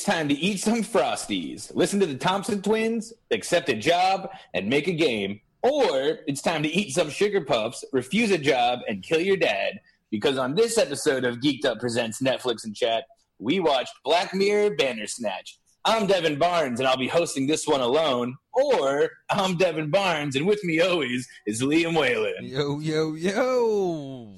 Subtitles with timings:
[0.00, 4.66] it's time to eat some Frosties, listen to the Thompson twins, accept a job, and
[4.66, 5.42] make a game.
[5.60, 9.78] Or it's time to eat some Sugar Puffs, refuse a job, and kill your dad.
[10.10, 13.04] Because on this episode of Geeked Up Presents Netflix and Chat,
[13.38, 15.58] we watched Black Mirror Bandersnatch.
[15.84, 18.36] I'm Devin Barnes, and I'll be hosting this one alone.
[18.54, 22.36] Or I'm Devin Barnes, and with me always is Liam Whalen.
[22.40, 24.32] Yo, yo, yo.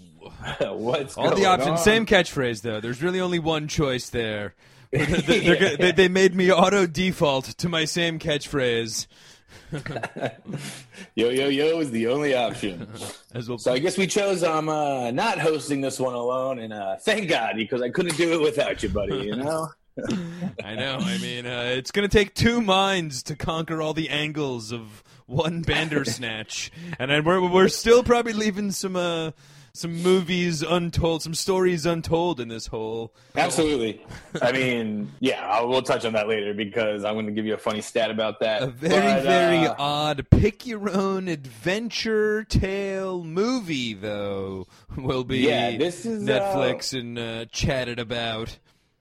[0.72, 1.78] What's All the options, on?
[1.78, 2.80] same catchphrase though.
[2.80, 4.54] There's really only one choice there.
[4.92, 5.54] They're- they're Yeah.
[5.70, 9.06] go- they, they made me auto default to my same catchphrase.
[11.14, 12.86] Yo, yo, yo is the only option.
[13.34, 13.56] As well.
[13.58, 17.28] So I guess we chose I'm uh, not hosting this one alone, and uh, thank
[17.28, 19.16] God because I couldn't do it without you, buddy.
[19.26, 19.68] You know.
[20.64, 20.98] I know.
[21.00, 25.02] I mean, uh, it's going to take two minds to conquer all the angles of
[25.26, 29.30] one Bandersnatch, and then we're we're still probably leaving some uh,
[29.74, 33.14] some movies untold, some stories untold in this whole.
[33.34, 34.04] Absolutely.
[34.42, 37.54] I mean, yeah, I will touch on that later because I'm going to give you
[37.54, 38.62] a funny stat about that.
[38.62, 45.38] A very, But, very uh, odd pick your own adventure tale movie, though, will be
[45.38, 48.58] Yeah, this is, uh, Netflix and uh, chatted about.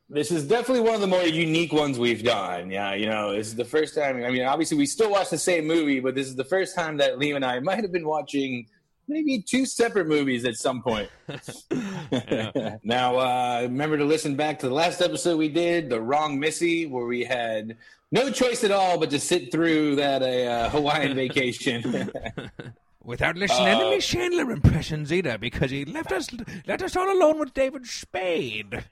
[0.10, 2.70] This is definitely one of the more unique ones we've done.
[2.70, 4.24] Yeah, you know, this is the first time.
[4.24, 6.98] I mean, obviously, we still watch the same movie, but this is the first time
[6.98, 8.68] that Liam and I might have been watching
[9.12, 11.10] maybe two separate movies at some point.
[12.84, 16.86] now, uh, remember to listen back to the last episode we did, The Wrong Missy,
[16.86, 17.78] where we had
[18.12, 22.12] no choice at all but to sit through that uh, Hawaiian vacation.
[23.04, 26.30] Without listening to Uh, any Chandler impressions either, because he left us
[26.68, 28.84] left us all alone with David Spade.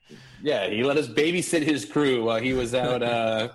[0.42, 3.50] yeah, he let us babysit his crew while he was out uh,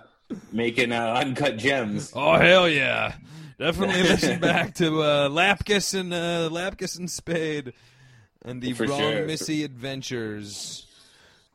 [0.53, 2.13] making uh, uncut gems.
[2.15, 3.15] Oh hell yeah!
[3.57, 7.73] Definitely listen back to uh, Lapkus and uh, Lapkus and Spade
[8.43, 9.25] and the For Wrong sure.
[9.25, 10.87] Missy Adventures.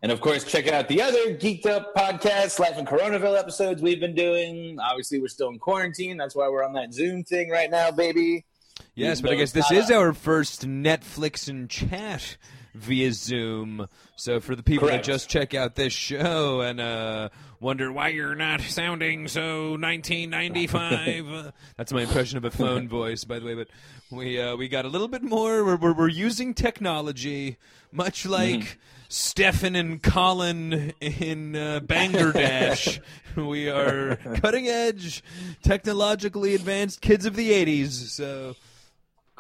[0.03, 4.01] And of course, check out the other Geeked Up podcasts, Life in Coronaville episodes we've
[4.01, 4.79] been doing.
[4.81, 6.17] Obviously, we're still in quarantine.
[6.17, 8.47] That's why we're on that Zoom thing right now, baby.
[8.95, 12.39] Yes, Even but I guess this is a- our first Netflix and chat
[12.75, 13.89] via Zoom.
[14.17, 15.05] So for the people Correct.
[15.05, 17.29] that just check out this show and uh,
[17.61, 23.25] wonder why you're not sounding so 1995, uh, that's my impression of a phone voice,
[23.25, 23.55] by the way.
[23.55, 23.69] But
[24.11, 25.65] we uh, we got a little bit more.
[25.65, 27.59] We're we're, we're using technology,
[27.93, 28.61] much like.
[28.61, 28.81] Mm-hmm.
[29.13, 33.01] Stefan and Colin in uh, Bangladesh.
[33.37, 35.25] we are cutting edge,
[35.65, 37.91] technologically advanced kids of the 80s.
[37.91, 38.55] So,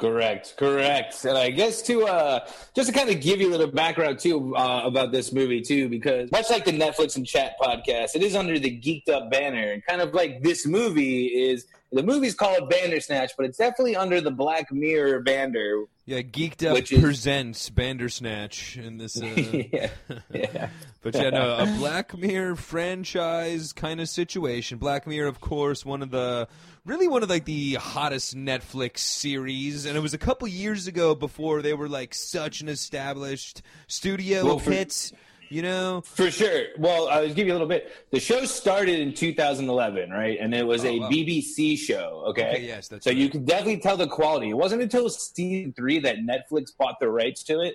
[0.00, 1.24] Correct, correct.
[1.26, 4.56] And I guess to uh, just to kind of give you a little background too
[4.56, 8.34] uh, about this movie too, because much like the Netflix and Chat podcast, it is
[8.34, 11.66] under the Geeked Up banner, and kind of like this movie is.
[11.92, 15.86] The movie's called Bandersnatch, but it's definitely under the Black Mirror banner.
[16.06, 19.20] Yeah, Geeked Up is- presents Bandersnatch in this.
[19.20, 19.26] Uh,
[19.72, 19.88] yeah,
[20.32, 20.68] yeah.
[21.02, 24.78] but yeah, no, a Black Mirror franchise kind of situation.
[24.78, 26.46] Black Mirror, of course, one of the
[26.84, 31.14] really one of like the hottest Netflix series, and it was a couple years ago
[31.14, 35.12] before they were like such an established studio Well, for- hit.
[35.52, 36.66] You know, For sure.
[36.78, 37.90] Well, I'll give you a little bit.
[38.12, 40.38] The show started in 2011, right?
[40.40, 41.10] And it was Oh, a wow.
[41.10, 42.22] BBC show.
[42.28, 42.50] Okay.
[42.52, 43.16] Okay, yes, that's so right.
[43.18, 44.50] you can definitely tell the quality.
[44.50, 47.74] It wasn't until season three that Netflix bought the rights to it.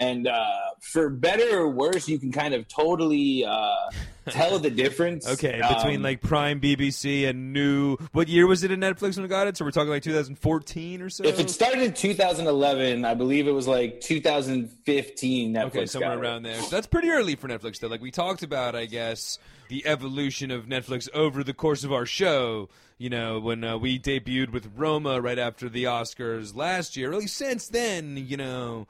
[0.00, 0.50] And uh,
[0.80, 3.90] for better or worse, you can kind of totally uh,
[4.30, 5.28] tell the difference.
[5.28, 7.98] Okay, Um, between like Prime, BBC, and new.
[8.12, 9.58] What year was it in Netflix when it got it?
[9.58, 11.24] So we're talking like 2014 or so.
[11.24, 15.52] If it started in 2011, I believe it was like 2015.
[15.52, 16.60] Netflix okay, somewhere around there.
[16.62, 17.88] So that's pretty early for Netflix, though.
[17.88, 19.38] Like we talked about, I guess
[19.68, 22.70] the evolution of Netflix over the course of our show.
[22.96, 27.10] You know, when uh, we debuted with Roma right after the Oscars last year.
[27.10, 28.88] Really, since then, you know,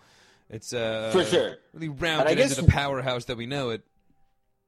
[0.51, 1.57] it's uh For sure.
[1.73, 3.83] really rounded guess- into the powerhouse that we know it.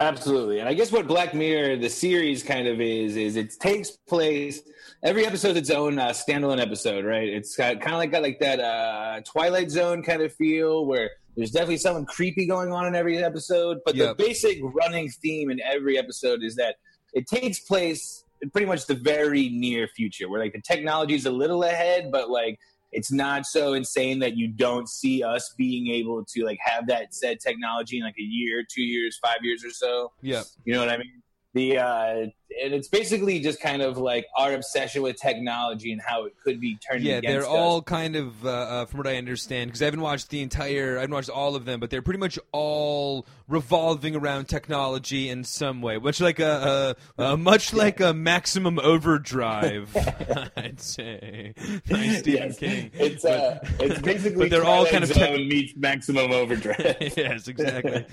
[0.01, 0.59] Absolutely.
[0.59, 4.61] And I guess what Black Mirror, the series kind of is, is it takes place,
[5.05, 7.29] every episode its own uh, standalone episode, right?
[7.29, 11.09] It's got kind of like got like that uh, Twilight Zone kind of feel where
[11.37, 13.79] there's definitely something creepy going on in every episode.
[13.87, 14.17] But Yep.
[14.17, 16.77] the basic running theme in every episode is that
[17.13, 21.27] it takes place in pretty much the very near future where like the technology is
[21.27, 22.59] a little ahead, but like
[22.93, 27.15] it's not so insane that you don't see us being able to like have that
[27.15, 30.13] said technology in like a year, two years, five years or so.
[30.21, 31.23] Yeah, You know what I mean?
[31.55, 32.27] The uh,
[32.63, 36.61] and it's basically just kind of like our obsession with technology and how it could
[36.61, 37.03] be turned.
[37.03, 40.01] Yeah, they're against all kind of, uh, uh, from what I understand, because I haven't
[40.01, 44.17] watched the entire, I haven't watched all of them, but they're pretty much all revolving
[44.17, 49.95] around technology in some way, much like a, a, a much like a Maximum Overdrive,
[50.57, 51.55] I'd say.
[51.89, 52.59] By Stephen Yes.
[52.59, 52.91] King.
[52.95, 56.97] It's uh, it's basically but they're all kind of tech- meets Maximum Overdrive.
[57.17, 58.05] yes, exactly.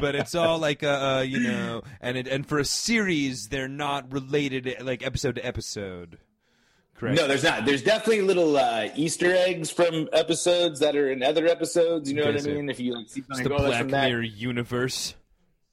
[0.00, 3.63] but it's all like uh, uh, you know, and it, and for a series, they're
[3.68, 6.18] not related like episode to episode.
[6.96, 7.16] Correct.
[7.16, 7.64] No, there's not.
[7.64, 12.08] There's definitely little uh, Easter eggs from episodes that are in other episodes.
[12.10, 12.68] You know what I mean?
[12.70, 13.86] If you like see something, the Black.
[13.86, 15.14] Mirror universe.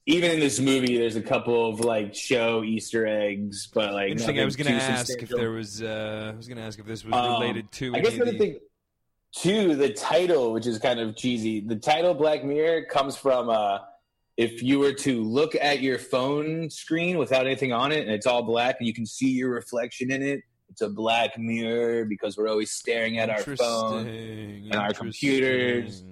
[0.08, 4.40] Even in this movie, there's a couple of like show Easter eggs, but like Interesting.
[4.40, 5.84] I was going to ask if there was.
[5.84, 7.96] Uh, I was going to ask if this was Um, related to.
[7.96, 8.60] I guess any of the the- thing
[9.34, 13.78] too, the title, which is kind of cheesy, the title Black Mirror comes from uh,
[14.42, 18.26] if you were to look at your phone screen without anything on it and it's
[18.26, 22.38] all black and you can see your reflection in it, it's a black mirror because
[22.38, 24.08] we're always staring at our phone.
[24.08, 26.04] And our computers.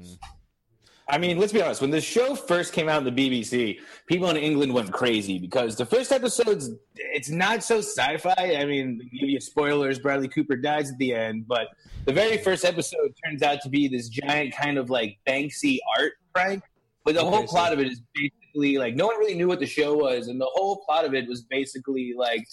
[1.07, 1.81] I mean, let's be honest.
[1.81, 5.75] When the show first came out on the BBC, people in England went crazy because
[5.75, 8.57] the first episode's it's not so sci-fi.
[8.59, 9.97] I mean, give you spoilers.
[9.97, 11.69] Bradley Cooper dies at the end, but
[12.05, 16.13] the very first episode turns out to be this giant kind of like Banksy art
[16.35, 16.61] prank.
[17.09, 19.47] But the Okay, whole so- plot of it is basically like no one really knew
[19.47, 22.45] what the show was, and the whole plot of it was basically like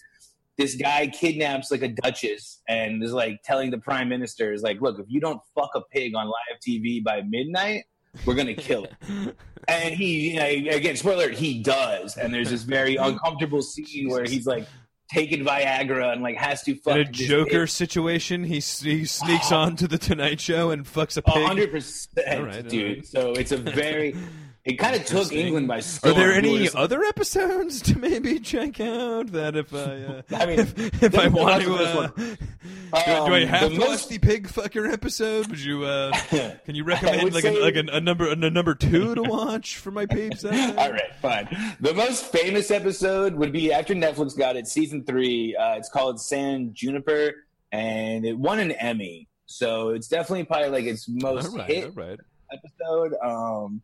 [0.56, 4.80] this guy kidnaps like a duchess and is like telling the prime minister is like,
[4.80, 7.84] look, if you don't fuck a pig on live TV by midnight,
[8.24, 9.36] we're gonna kill it.
[9.68, 12.16] And he, you know, again, spoiler, alert, he does.
[12.16, 14.64] And there's this very uncomfortable scene where he's like
[15.12, 17.68] taking Viagra and like has to fuck In a Joker pig.
[17.68, 18.60] situation, he, he
[19.04, 19.56] sneaks oh.
[19.56, 21.44] on to the Tonight Show and fucks a A pig.
[21.46, 22.96] hundred percent, right, dude.
[22.98, 23.06] right.
[23.06, 24.14] So it's a very.
[24.66, 26.12] It kind of took England by storm.
[26.12, 30.58] Are there any other episodes to maybe check out that if I, uh, I mean,
[30.58, 32.12] if, if I want to, uh, one.
[32.16, 35.46] do, do I Um, have the to watch most- the pig fucker episode?
[35.46, 36.10] Would you, uh,
[36.64, 39.92] can you recommend like a, like a, a number a number two to watch for
[39.92, 40.44] my peeps?
[40.44, 41.48] All right, fine.
[41.80, 45.54] The most famous episode would be after Netflix got it, season three.
[45.54, 47.30] Uh, it's called San Junipero,
[47.70, 49.28] and it won an Emmy.
[49.46, 52.18] So it's definitely probably like its most All right, hit right.
[52.52, 53.14] episode.
[53.24, 53.80] Um,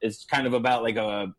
[0.00, 1.32] it's kind of about like a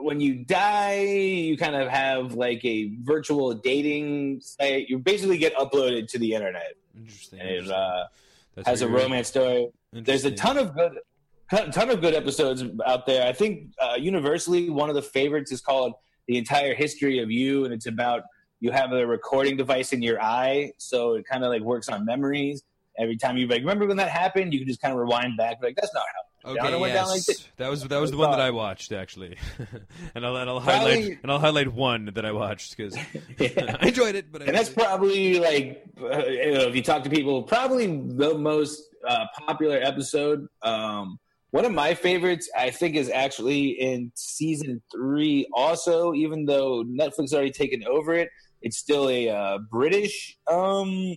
[0.00, 4.88] when you die, you kind of have like a virtual dating site.
[4.88, 7.40] You basically get uploaded to the internet, Interesting.
[7.40, 8.04] and it uh,
[8.66, 9.68] has a romance story.
[9.92, 10.98] There's a ton of good,
[11.50, 13.26] ton ton of good episodes out there.
[13.26, 15.94] I think uh, universally one of the favorites is called
[16.28, 18.24] "The Entire History of You," and it's about
[18.60, 22.04] you have a recording device in your eye, so it kind of like works on
[22.04, 22.62] memories.
[22.98, 25.58] Every time you like remember when that happened, you can just kind of rewind back,
[25.62, 26.20] like that's not how.
[26.46, 27.08] Okay, yes.
[27.28, 29.36] like that was that was the one that I watched actually,
[30.14, 32.96] and I'll, and I'll Probably- highlight and I'll highlight one that I watched because
[33.38, 33.76] Yeah.
[33.80, 34.30] I enjoyed it.
[34.30, 37.86] But I and that's probably like uh, you know, if you talk to people probably
[37.86, 41.18] the most uh, popular episode um,
[41.50, 47.32] one of my favorites i think is actually in season three also even though netflix
[47.32, 48.28] already taken over it
[48.62, 51.14] it's still a uh, british um,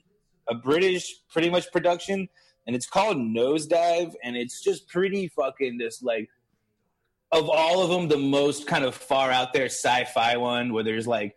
[0.49, 2.27] a british pretty much production
[2.67, 6.29] and it's called nosedive and it's just pretty fucking just like
[7.31, 11.07] of all of them the most kind of far out there sci-fi one where there's
[11.07, 11.35] like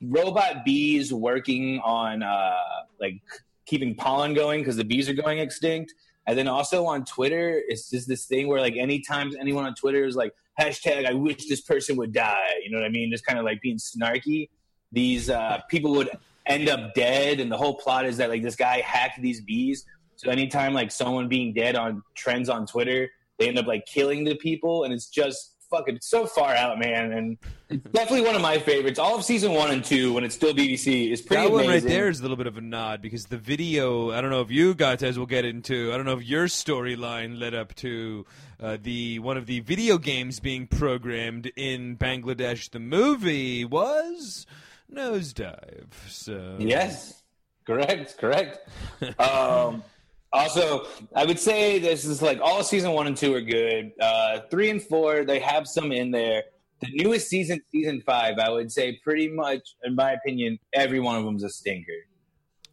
[0.00, 2.56] robot bees working on uh
[3.00, 3.20] like
[3.66, 5.94] keeping pollen going because the bees are going extinct.
[6.26, 10.04] And then also on twitter it's just this thing where like anytime anyone on twitter
[10.04, 13.10] is like hashtag i wish this person would die you know what i mean?
[13.10, 14.48] Just kind of like being snarky.
[14.90, 16.10] These uh people would
[16.46, 19.86] end up dead and the whole plot is that like this guy hacked these bees
[20.22, 24.24] so anytime like someone being dead on trends on twitter they end up like killing
[24.24, 27.38] the people and it's just fucking so far out man and
[27.70, 30.52] it's definitely one of my favorites all of season one and two when it's still
[30.52, 33.24] bbc is pretty that one right there is a little bit of a nod because
[33.26, 34.12] the video.
[34.12, 35.92] I don't know if you guys will get into.
[35.92, 38.26] I don't know if your storyline led up to
[38.60, 42.70] uh, the one of the video games being programmed in Bangladesh.
[42.70, 44.46] The movie was
[44.92, 45.92] Nosedive.
[46.08, 47.22] So Yes,
[47.66, 48.58] correct, correct.
[49.18, 49.82] um,
[50.32, 53.92] also, I would say this is like all season one and two are good.
[54.00, 56.44] Uh, three and four, they have some in there.
[56.80, 61.16] The newest season, season five, I would say pretty much, in my opinion, every one
[61.16, 61.92] of them's a stinker.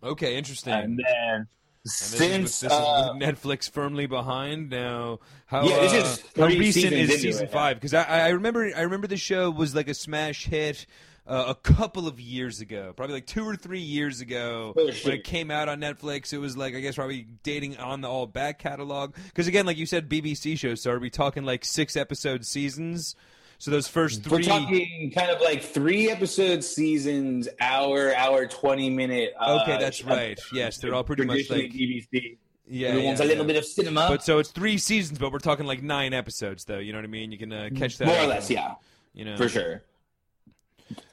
[0.03, 0.73] okay, interesting.
[0.73, 1.47] And then And
[1.85, 6.23] this is since this is uh, Netflix firmly behind now, how Yeah, this uh, is
[6.35, 7.77] how recent is season it, five?
[7.77, 10.85] Because I, I remember I remember the show was like a smash hit
[11.29, 15.13] uh, a couple of years ago, probably like two or three years ago Oh, when
[15.13, 16.33] it came out on Netflix.
[16.33, 19.13] It was like I guess probably dating on the all back catalog.
[19.27, 20.81] Because again, like you said, BBC shows.
[20.81, 23.15] So are we talking like six episode seasons?
[23.59, 28.89] So those first three, We're talking kind of like three episode seasons, hour, hour, twenty
[28.89, 29.33] minute.
[29.39, 30.39] Uh, Okay, that's right.
[30.53, 32.37] Yes, they're all pretty much like- BBC.
[32.67, 33.47] yeah, yeah, wants a little yeah.
[33.47, 36.77] bit of cinema, But so it's three seasons, but we're talking like nine episodes, though.
[36.79, 37.31] You know what I mean?
[37.33, 38.75] You can uh, catch that more or less, yeah,
[39.13, 39.83] You know, for sure.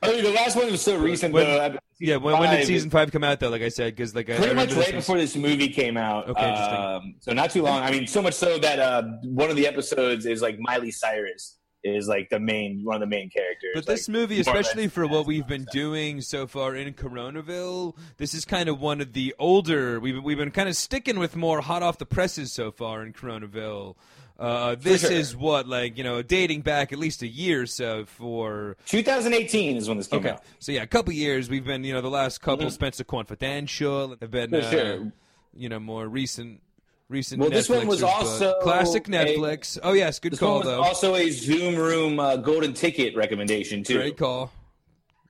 [0.02, 1.32] I mean, the last one was so recent.
[1.32, 3.48] When- though, Yeah, when, when did season five come out though?
[3.48, 6.28] Like I said, because like I, I Pretty much right before this movie came out.
[6.28, 6.78] Okay, interesting.
[6.78, 7.82] Um, so not too long.
[7.82, 11.58] I mean, so much so that uh, one of the episodes is like Miley Cyrus
[11.86, 13.70] is like the main one of the main characters.
[13.74, 16.74] But this like, movie, more or less especially for what we've been doing so far
[16.74, 20.00] in Coronaville, this is kind of one of the older.
[20.00, 23.12] We've we've been kind of sticking with more hot off the presses so far in
[23.12, 23.96] Coronaville.
[24.38, 25.12] Uh, this sure.
[25.12, 29.76] is what like you know dating back at least a year or so for 2018
[29.78, 30.42] is when this came okay out.
[30.58, 32.72] so yeah a couple years we've been you know the last couple Mhm.
[32.72, 35.12] Spencer Confidential have been uh, sure.
[35.56, 36.60] you know more recent
[37.08, 41.14] recent Well, this one was also classic a- Netflix oh yes good call though also
[41.14, 43.94] a Zoom Room uh, golden ticket recommendation too.
[43.94, 44.52] great call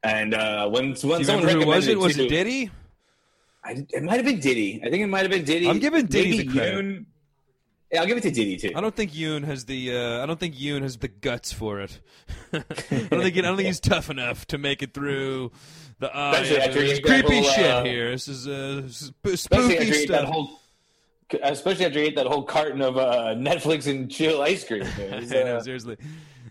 [0.03, 2.71] And uh, when when someone who was recommended it was it Diddy
[3.63, 4.81] I, it might have been Diddy.
[4.85, 5.69] I think it might have been Diddy.
[5.69, 6.85] I'm giving Diddy Maybe the credit.
[6.85, 7.05] Yoon.
[7.93, 8.73] Yeah, I'll give it to Diddy too.
[8.75, 9.97] I don't think Yoon has the.
[9.97, 12.01] Uh, I don't think Yoon has the guts for it.
[12.53, 13.37] I don't think.
[13.39, 15.53] I don't think he's tough enough to make it through
[16.01, 16.15] the.
[16.15, 18.11] Uh, Especially after he creepy whole, shit uh, here.
[18.11, 20.29] This is uh, sp- especially spooky that stuff.
[20.29, 20.61] whole.
[21.43, 24.83] Especially after he ate that whole carton of uh, Netflix and chill ice cream.
[24.83, 25.97] It was, know, uh, seriously.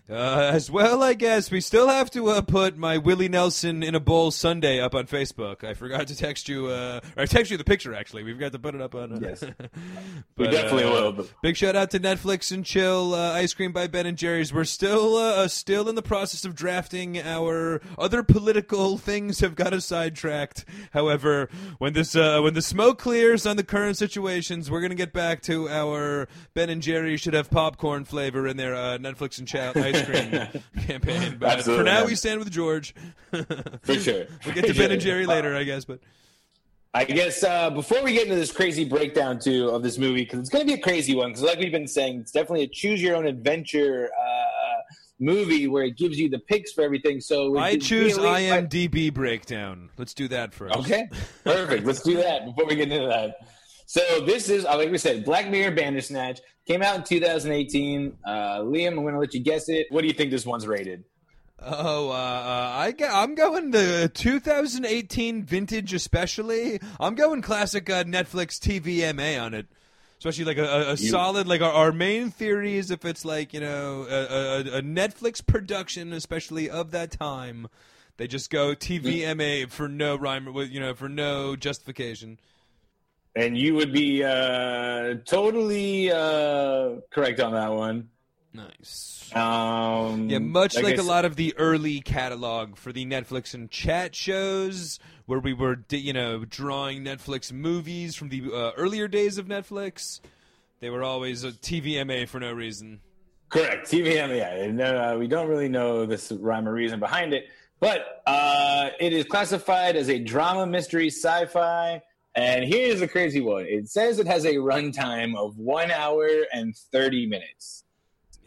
[0.08, 3.96] Uh, as well, I guess we still have to uh, put my Willie Nelson in
[3.96, 5.64] a bowl Sunday up on Facebook.
[5.64, 7.92] I forgot to text you, uh, or I text you the picture.
[7.92, 9.12] Actually, we've got to put it up on.
[9.12, 9.40] Uh, Yes.
[9.58, 9.70] but,
[10.36, 11.12] we definitely uh, will.
[11.12, 14.52] But Big shout out to Netflix and Chill uh, Ice Cream by Ben and Jerry's.
[14.52, 19.40] We're still still in the process of drafting our other political things.
[19.40, 20.64] Have got us sidetracked.
[20.92, 21.48] However,
[21.78, 25.42] when this uh, when the smoke clears on the current situations, we're gonna get back
[25.42, 29.72] to our Ben and Jerry should have popcorn flavor in their uh, Netflix and Chill
[30.04, 31.36] cream campaign.
[31.38, 32.06] But for now, man.
[32.06, 32.94] we stand with George.
[33.82, 34.26] for sure.
[34.44, 35.84] We'll get to Ben and Jerry later, I guess.
[35.84, 36.00] But
[36.94, 40.40] I guess uh, before we get into this crazy breakdown too of this movie, because
[40.40, 42.68] it's going to be a crazy one, because like we've been saying, it's definitely a
[42.68, 44.36] choose your own adventure uh,
[45.18, 47.20] movie where it gives you the picks for everything.
[47.20, 49.90] So I choose IMDb breakdown.
[49.96, 50.76] Let's do that first.
[50.76, 51.08] Okay,
[51.44, 51.84] perfect.
[51.84, 53.36] Let's do that before we get into that.
[53.86, 58.18] So this is, uh, like we said, Black Mirror Bandersnatch came out in 2018.
[58.24, 59.86] Uh, Liam, I'm going to let you guess it.
[59.90, 61.04] What do you think this one's rated?
[61.58, 66.80] Oh, uh, uh, I I'm going the 2018 vintage, especially.
[67.00, 69.66] I'm going classic uh, Netflix TVMA on it,
[70.18, 71.46] especially like a, a, solid.
[71.46, 75.44] Like our, our main theory is if it's like you know a, a, a Netflix
[75.44, 77.68] production, especially of that time,
[78.18, 82.38] they just go TVMA for no rhyme, with you know for no justification.
[83.36, 88.08] And you would be uh, totally uh, correct on that one.
[88.54, 89.30] Nice.
[89.34, 93.52] Um, Yeah, much like, I a said- lot of the early catalog for the Netflix
[93.52, 99.06] and chat shows, where we were, you know, drawing Netflix movies from the uh, earlier
[99.06, 100.20] days of Netflix.
[100.80, 103.00] They were always a TVMA for no reason.
[103.50, 103.86] Correct.
[103.90, 104.36] TVMA.
[104.38, 104.70] yeah.
[104.72, 107.48] No, uh, we don't really know this rhyme or reason behind it,
[107.80, 112.00] but uh, it is classified as a drama, mystery, sci-fi.
[112.36, 113.64] And here's a crazy one.
[113.66, 117.85] It says it has a runtime of one hour and thirty minutes.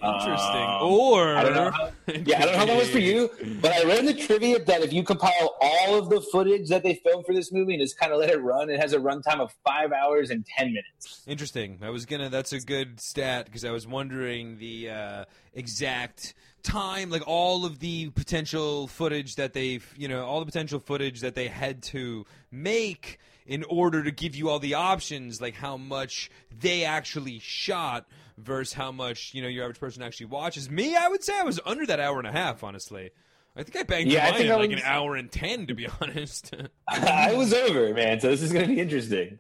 [0.02, 0.62] Interesting.
[0.62, 1.72] Um, or I don't know.
[1.72, 1.90] How,
[2.26, 3.30] yeah, I don't know how that was for you,
[3.62, 6.84] but I read in the trivia that if you compile all of the footage that
[6.84, 8.98] they filmed for this movie and just kind of let it run, it has a
[8.98, 11.24] runtime of five hours and ten minutes.
[11.28, 11.80] Interesting.
[11.82, 12.30] I was gonna.
[12.30, 17.80] That's a good stat because I was wondering the uh, exact time, like all of
[17.80, 22.26] the potential footage that they've, you know, all the potential footage that they had to
[22.52, 26.30] make in order to give you all the options, like how much
[26.60, 28.06] they actually shot
[28.44, 30.70] versus how much you know your average person actually watches.
[30.70, 32.64] Me, I would say I was under that hour and a half.
[32.64, 33.10] Honestly,
[33.56, 35.74] I think I banged Yeah, I think in I like an hour and ten, to
[35.74, 36.54] be honest.
[36.88, 38.20] I was over, man.
[38.20, 39.40] So this is going to be interesting.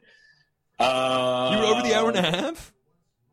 [0.79, 2.73] Uh, you were over the hour and a half.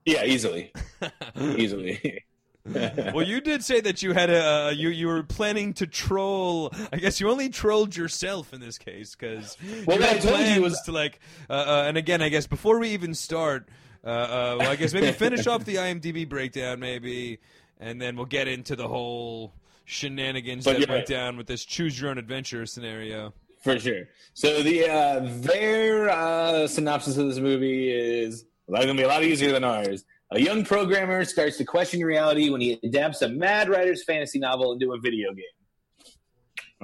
[0.04, 0.72] Yeah, easily,
[1.40, 2.22] easily.
[2.64, 6.72] well, you did say that you had a uh, you you were planning to troll.
[6.92, 9.56] I guess you only trolled yourself in this case because
[9.86, 11.20] Well, you what I had told you plans was- to like.
[11.48, 13.68] Uh, uh, and again, I guess before we even start,
[14.06, 17.40] uh, uh, well, I guess maybe finish off the IMDb breakdown, maybe,
[17.80, 19.52] and then we'll get into the whole
[19.84, 20.94] shenanigans But that yeah.
[20.94, 23.34] went down with this choose your own adventure scenario.
[23.62, 24.04] For sure.
[24.34, 29.24] So the uh, their uh, synopsis of this movie is going to be a lot
[29.24, 30.04] easier than ours.
[30.30, 34.72] A young programmer starts to question reality when he adapts a mad writer's fantasy novel
[34.72, 35.44] into a video game.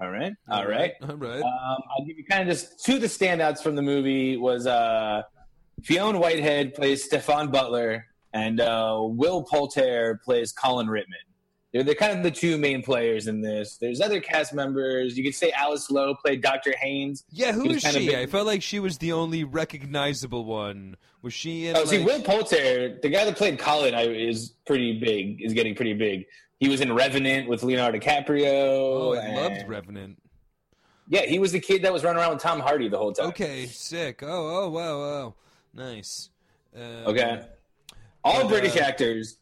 [0.00, 0.92] All right, all right.
[1.02, 1.42] all right.
[1.42, 4.66] Um, I'll give you kind of just two of the standouts from the movie was
[4.66, 5.22] uh,
[5.82, 11.04] Fiona Whitehead plays Stefan Butler and uh, Will Poulter plays Colin Rittman.
[11.72, 13.76] they're they're kind of the two main players in this.
[13.78, 15.16] There's other cast members.
[15.18, 16.74] You could say Alice Lowe played Dr.
[16.80, 17.24] Haynes.
[17.30, 18.06] Yeah, who is she?
[18.06, 20.96] big- I felt like she was the only recognizable one.
[21.22, 21.76] Was she in?
[21.76, 25.40] Oh, see, Will Poulter, the guy that played Colin, I, is pretty big.
[25.42, 26.26] Is getting pretty big.
[26.58, 28.46] He was in Revenant with Leonardo DiCaprio.
[28.46, 30.18] Oh, I and- loved Revenant.
[31.08, 33.26] Yeah, he was the kid that was running around with Tom Hardy the whole time.
[33.26, 34.22] Okay, sick.
[34.22, 34.28] Oh,
[34.64, 35.34] oh, wow, wow,
[35.74, 36.30] nice.
[36.76, 37.42] Um, Okay.
[38.24, 39.38] All But, British uh, actors.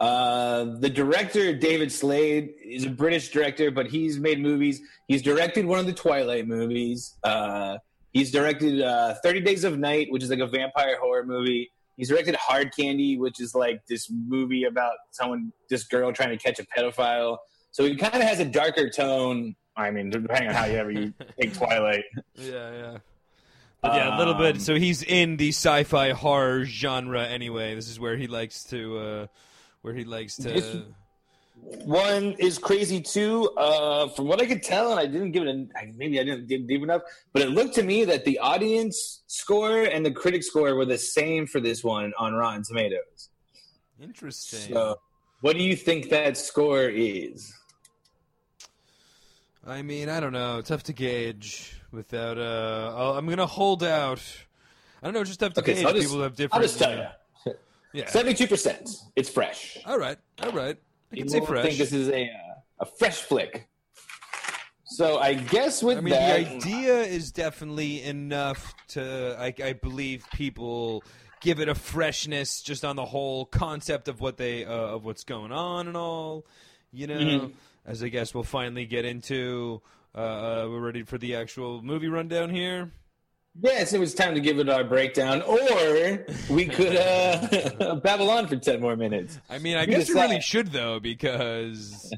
[0.00, 4.80] Uh, the director David Slade is a British director, but he's made movies.
[5.08, 7.16] He's directed one of the Twilight movies.
[7.22, 7.76] Uh,
[8.12, 11.70] he's directed uh, Thirty Days of Night, which is like a vampire horror movie.
[11.98, 16.38] He's directed Hard Candy, which is like this movie about someone, this girl trying to
[16.38, 17.36] catch a pedophile.
[17.72, 19.54] So he kind of has a darker tone.
[19.76, 22.04] I mean, depending on how you ever you take Twilight.
[22.36, 22.96] Yeah, yeah.
[23.82, 24.56] But yeah, a little bit.
[24.56, 27.74] Um, So he's in the sci-fi horror genre anyway.
[27.74, 29.26] This is where he likes to, uh,
[29.82, 30.42] where he likes to.
[30.48, 30.76] This-
[31.84, 33.50] One is crazy too.
[33.56, 36.24] Uh, from what I could tell, and I didn't give it a I- maybe I
[36.24, 37.02] didn't dig deep enough,
[37.34, 40.96] but it looked to me that the audience score and the critic score were the
[40.98, 43.28] same for this one on Rotten Tomatoes.
[44.02, 44.72] Interesting.
[44.74, 45.00] So,
[45.42, 47.52] what do you think that score is?
[49.66, 50.62] I mean, I don't know.
[50.62, 52.38] Tough to gauge without.
[52.38, 54.22] Uh, I'll, I'm gonna hold out.
[55.02, 55.24] I don't know.
[55.24, 55.82] Just tough to Okay, gauge.
[55.82, 56.54] so I'll just, People have different.
[56.54, 57.52] I'll just tell you,
[57.92, 58.06] Yeah.
[58.08, 58.90] seventy-two percent.
[59.16, 59.78] It's fresh.
[59.86, 60.18] All right.
[60.42, 60.76] All right.
[61.12, 61.64] I can say fresh.
[61.64, 63.66] think this is a uh, a fresh flick.
[64.84, 69.72] So I guess with I mean, that, the idea is definitely enough to, I, I
[69.74, 71.04] believe, people
[71.40, 75.22] give it a freshness just on the whole concept of what they uh, of what's
[75.24, 76.44] going on and all.
[76.92, 77.52] You know, Mhm.
[77.86, 79.80] as I guess we'll finally get into.
[80.14, 82.90] Uh, uh, we're ready for the actual movie rundown here.
[83.62, 88.46] Yes, it was time to give it our breakdown, or we could uh, babble on
[88.46, 89.38] for ten more minutes.
[89.50, 90.30] I mean, I You guess we decide.
[90.30, 92.10] really should though, because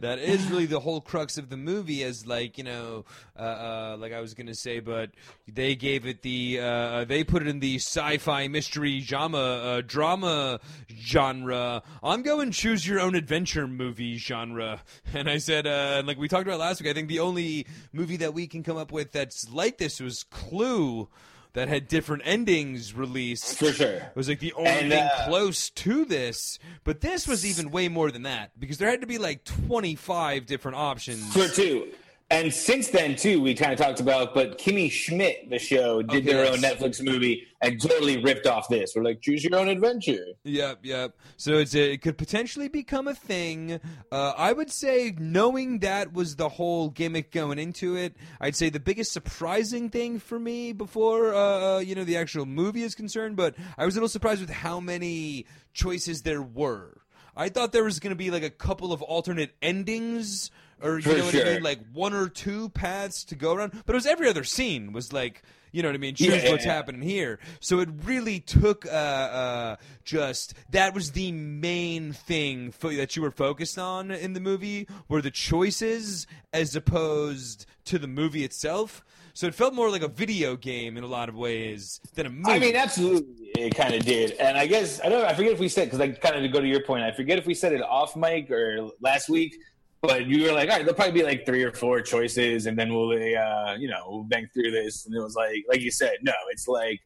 [0.00, 2.04] that is really the whole crux of the movie.
[2.04, 3.04] As like you know,
[3.36, 5.10] uh, uh, like I was gonna say, but
[5.52, 10.60] they gave it the uh, they put it in the sci-fi mystery drama uh, drama
[10.96, 11.82] genre.
[12.02, 14.80] I'm going choose your own adventure movie genre,
[15.12, 18.18] and I said, uh, like we talked about last week, I think the only movie
[18.18, 20.83] that we can come up with that's like this was Clue.
[21.52, 23.60] That had different endings released.
[23.60, 23.86] For sure.
[23.88, 27.70] It was like the only And, thing uh, close to this, but this was even
[27.70, 31.32] way more than that because there had to be like 25 different options.
[31.32, 31.92] For two.
[32.34, 36.24] And since then, too, we kind of talked about, but Kimmy Schmidt, the show, did
[36.24, 36.58] Okay, their own.
[36.58, 38.92] Netflix movie and totally ripped off this.
[38.96, 40.24] We're like, choose your own adventure.
[40.42, 41.16] Yep, yep.
[41.36, 43.78] So it's a, it could potentially become a thing.
[44.10, 48.68] Uh, I would say, knowing that was the whole gimmick going into it, I'd say
[48.68, 52.96] the biggest surprising thing for me before uh, uh, you know the actual movie is
[52.96, 53.36] concerned.
[53.36, 56.98] But I was a little surprised with how many choices there were.
[57.36, 60.50] I thought there was going to be like a couple of alternate endings,
[60.82, 63.72] or you For know what I mean, like one or two paths to go around.
[63.86, 65.42] But it was every other scene was like.
[65.72, 66.14] You know what I mean?
[66.14, 66.72] Choose yeah, what's yeah.
[66.72, 67.40] happening here.
[67.58, 73.22] So it really took uh, uh, just that was the main thing fo- that you
[73.22, 79.04] were focused on in the movie were the choices as opposed to the movie itself.
[79.32, 82.30] So it felt more like a video game in a lot of ways than a
[82.30, 82.52] movie.
[82.52, 84.30] I mean, absolutely, it kind of did.
[84.38, 86.48] And I guess, I don't I forget if we said, because I kind of to
[86.48, 89.56] go to your point, I forget if we said it off mic or last week,
[90.06, 92.78] but you were like, all right, there'll probably be like three or four choices, and
[92.78, 95.06] then we'll, uh, you know, we'll bang through this.
[95.06, 97.00] And it was like, like you said, no, it's like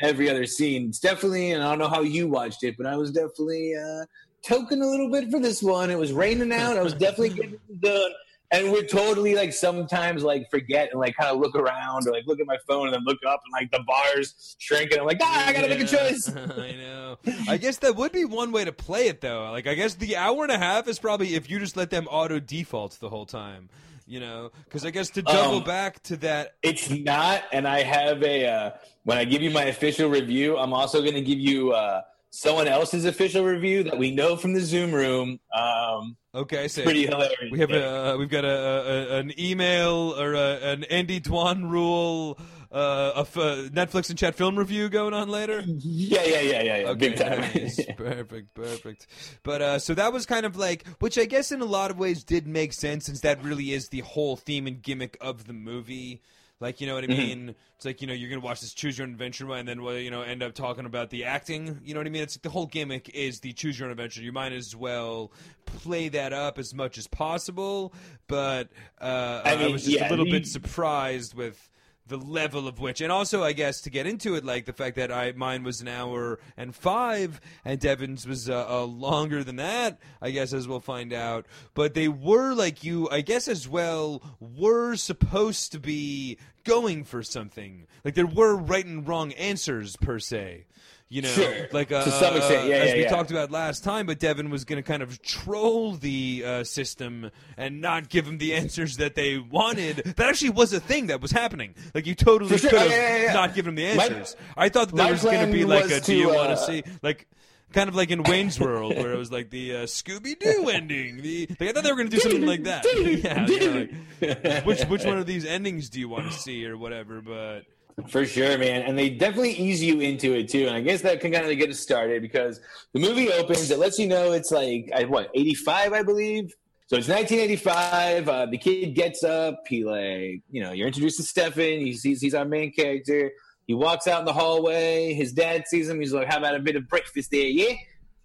[0.00, 0.88] every other scene.
[0.88, 4.04] It's definitely, and I don't know how you watched it, but I was definitely uh,
[4.46, 5.90] token a little bit for this one.
[5.90, 6.76] It was raining out.
[6.76, 8.10] I was definitely getting done.
[8.52, 12.24] And we're totally like sometimes like forget and like kind of look around or like
[12.26, 14.98] look at my phone and then look up and like the bars shrinking.
[14.98, 16.28] I'm like, ah, I gotta make a choice.
[16.36, 17.18] I know.
[17.48, 19.50] I guess that would be one way to play it, though.
[19.52, 22.06] Like, I guess the hour and a half is probably if you just let them
[22.08, 23.68] auto default the whole time.
[24.06, 27.84] You know, because I guess to double Um, back to that It's not, and I
[27.84, 28.46] have a.
[28.46, 28.70] Uh,
[29.04, 32.68] when I give you my official review, I'm also going to give you uh, someone
[32.68, 35.40] else's official review that we know from the Zoom room.
[35.54, 37.50] Um, Okay, so pretty hilarious.
[37.50, 41.68] we have a uh, we've got a, a an email or a, an Andy Dwan
[41.68, 42.38] rule
[42.70, 45.64] uh, of uh, Netflix and chat film review going on later.
[45.66, 46.94] Yeah, yeah, yeah, yeah, yeah.
[46.94, 47.40] Big time.
[47.40, 47.80] nice.
[47.96, 49.06] perfect, perfect.
[49.42, 51.98] But uh, so that was kind of like, which I guess in a lot of
[51.98, 55.52] ways did make sense, since that really is the whole theme and gimmick of the
[55.52, 56.22] movie.
[56.60, 57.54] Like, you know what I mean?
[57.76, 59.82] It's like, you know, you're going to watch this Choose Your Own Adventure and then,
[59.82, 61.80] well, you know, end up talking about the acting.
[61.82, 62.22] You know what I mean?
[62.22, 64.20] It's like the whole gimmick is the Choose Your Own Adventure.
[64.20, 65.32] You might as well
[65.64, 67.94] play that up as much as possible.
[68.26, 68.68] But
[69.00, 71.70] uh, I, I was just yeah, a little the- bit surprised with
[72.10, 74.96] the level of which, and also I guess to get into it, like the fact
[74.96, 79.56] that I mine was an hour and five, and Devin's was uh, uh, longer than
[79.56, 79.98] that.
[80.20, 84.22] I guess as we'll find out, but they were like you, I guess as well,
[84.40, 87.86] were supposed to be going for something.
[88.04, 90.66] Like there were right and wrong answers per se.
[91.12, 91.66] You know, Sure.
[91.72, 93.08] like uh, To some extent, yeah, as yeah, we yeah.
[93.10, 94.06] talked about last time.
[94.06, 98.38] But Devin was going to kind of troll the uh, system and not give them
[98.38, 99.96] the answers that they wanted.
[100.16, 101.74] That actually was a thing that was happening.
[101.94, 102.70] Like you totally sure.
[102.70, 104.36] could Oh, have yeah, yeah, not given them the My- answers.
[104.56, 106.52] I thought that there was going to be like a "Do you to, want to
[106.54, 107.26] uh, see?" like.
[107.72, 111.22] Kind of like in Wayne's World, where it was like the uh, Scooby Doo ending.
[111.22, 112.84] The like, I thought they were going to do something like that.
[113.22, 116.76] yeah, yeah, like, which which one of these endings do you want to see or
[116.76, 117.20] whatever?
[117.20, 117.66] But
[118.08, 118.82] For sure, man.
[118.82, 120.66] And they definitely ease you into it too.
[120.66, 122.60] And I guess that can kind of get us started because
[122.92, 123.70] the movie opens.
[123.70, 126.54] It lets you know it's like what eighty five, I believe.
[126.86, 128.28] So it's 1985.
[128.28, 129.62] Uh, the kid gets up.
[129.68, 131.80] He like you know you're introduced to Stefan.
[131.80, 133.30] He sees he's our main character.
[133.66, 135.14] He walks out in the hallway.
[135.14, 136.00] His dad sees him.
[136.00, 137.74] He's like, "How about a bit of breakfast there, yeah?"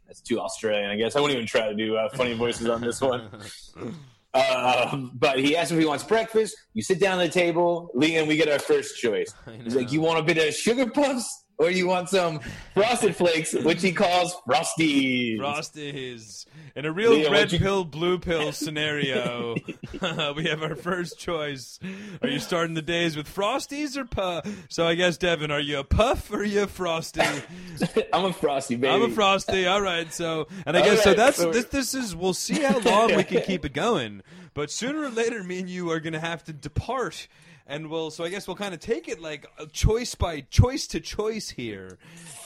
[0.08, 1.16] That's too Australian, I guess.
[1.16, 3.30] I wouldn't even try to do uh, funny voices on this one.
[4.36, 6.56] Um, but he asks if he wants breakfast.
[6.74, 7.90] You sit down at the table.
[7.94, 9.34] Lee and we get our first choice.
[9.64, 12.40] He's like, "You want a bit of sugar puffs, or you want some
[12.74, 16.46] frosted flakes, which he calls frosties?" Frosties.
[16.76, 19.56] In a real Neo, red you- pill, blue pill scenario,
[20.36, 21.80] we have our first choice.
[22.22, 24.46] Are you starting the days with Frosties or Puff?
[24.70, 27.22] So I guess, Devin, are you a Puff or are you a Frosty?
[28.14, 28.94] I'm a frosty baby.
[28.94, 29.66] I'm a Frosty.
[29.68, 30.12] All right.
[30.14, 31.14] So, and I All guess so.
[31.14, 31.66] That's so- this.
[31.66, 32.16] This is.
[32.16, 34.22] We'll see how long we can keep it going.
[34.54, 37.28] But sooner or later, me and you are going to have to depart.
[37.68, 41.00] And we'll, so I guess we'll kind of take it like choice by choice to
[41.00, 41.98] choice here.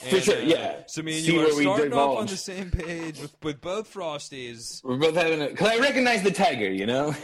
[0.10, 0.75] For And, sure, uh, yeah.
[0.88, 3.93] So me and See you are starting off on the same page with, with both
[3.93, 4.82] Frosties.
[4.82, 7.13] We're both having a because I recognize the tiger, you know,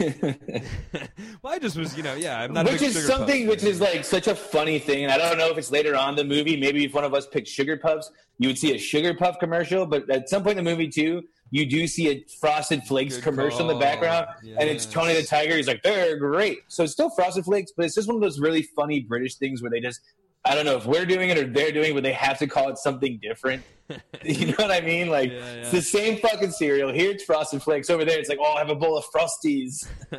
[1.42, 3.80] well, I just was, you know, yeah, I'm not a which is something which is
[3.80, 5.04] like such a funny thing.
[5.04, 6.60] And I don't know if it's later on in the movie.
[6.60, 9.86] Maybe if one of us picked sugar puffs, you would see a sugar puff commercial.
[9.86, 13.24] But at some point in the movie too, you do see a Frosted Flakes Good
[13.24, 13.80] commercial in the call.
[13.80, 15.56] background, and it's Tony the Tiger.
[15.56, 18.40] He's like, "They're great." So it's still Frosted Flakes, but it's just one of those
[18.40, 20.00] really funny British things where they just.
[20.44, 22.46] I don't know if we're doing it or they're doing it, but they have to
[22.46, 23.64] call it something different.
[24.24, 25.08] you know what I mean?
[25.08, 26.92] Like Yeah, it's the same fucking cereal.
[26.92, 27.90] Here it's Frosted Flakes.
[27.90, 29.86] Over there it's like, oh, I'll have a bowl of Frosties.
[30.12, 30.18] I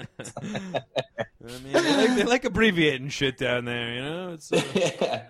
[1.41, 4.33] mean, they like, they like abbreviating shit down there, you know?
[4.33, 5.23] It's, uh, yeah.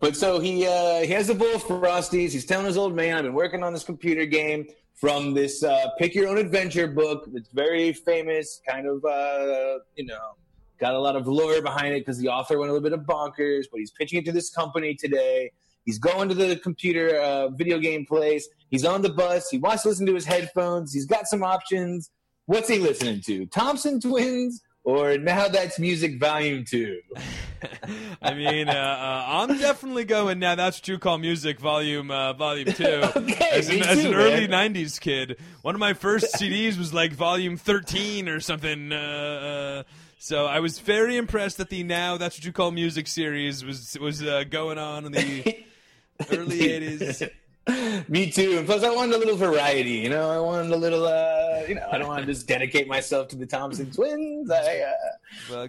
[0.00, 2.30] But so he uh, he has a bowl of Frosties.
[2.30, 4.68] He's telling his old man, I've been working on this computer game
[5.00, 10.04] from this uh, pick your own adventure book that's very famous, kind of, uh, you
[10.04, 10.34] know,
[10.80, 13.06] got a lot of lore behind it because the author went a little bit of
[13.06, 15.52] bonkers, but he's pitching it to this company today.
[15.84, 18.48] He's going to the computer uh, video game place.
[18.70, 19.48] He's on the bus.
[19.48, 20.92] He wants to listen to his headphones.
[20.92, 22.10] He's got some options.
[22.46, 23.46] What's he listening to?
[23.46, 27.02] Thompson Twins or Now That's Music Volume 2?
[28.22, 30.54] I mean, uh, uh, I'm definitely going now.
[30.54, 33.02] That's what you call music, volume, uh, volume two.
[33.16, 34.72] Okay, as an, me as too, an early man.
[34.72, 38.90] '90s kid, one of my first CDs was like volume 13 or something.
[38.92, 39.82] Uh, uh,
[40.18, 43.98] so I was very impressed that the now that's what you call music series was
[44.00, 45.64] was uh, going on in the
[46.30, 47.28] early '80s.
[48.08, 48.58] Me too.
[48.58, 49.90] And plus, I wanted a little variety.
[49.90, 51.06] You know, I wanted a little.
[51.06, 54.50] Uh, you know, I don't want to just dedicate myself to the Thompson twins.
[54.50, 54.92] I, uh,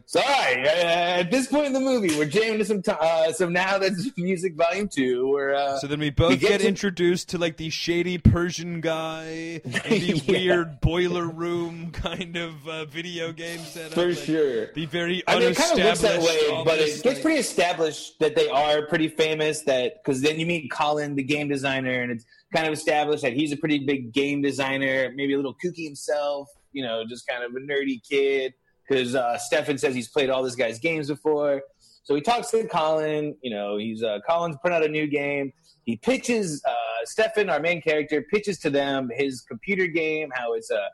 [0.06, 0.68] sorry.
[0.68, 2.82] Uh, at this point in the movie, we're jamming to some.
[2.84, 5.28] To- uh, so now that's music volume two.
[5.28, 5.54] We're.
[5.54, 8.82] Uh, So then we both We get get, to- introduced to like the shady Persian
[8.82, 10.32] guy and the Yeah.
[10.32, 13.94] weird boiler room kind of uh, video game setup.
[13.94, 14.72] for like, sure.
[14.74, 18.20] The very I mean, it kind of looks that way, but it gets pretty established
[18.20, 19.62] that they are pretty famous.
[19.62, 23.34] That because then you meet Colin, the game designer, and it's kind of established that
[23.34, 26.50] he's a pretty big game designer, maybe a little kooky himself.
[26.72, 28.54] You know, just kind of a nerdy kid.
[28.90, 31.62] Because uh, Stefan says he's played all this guy's games before,
[32.04, 33.36] so he talks to Colin.
[33.44, 35.54] You know, he's uh, Colin's put out a new game.
[35.86, 36.74] He pitches uh,
[37.06, 40.88] Stefan, our main character, pitches to them his computer game, how it's a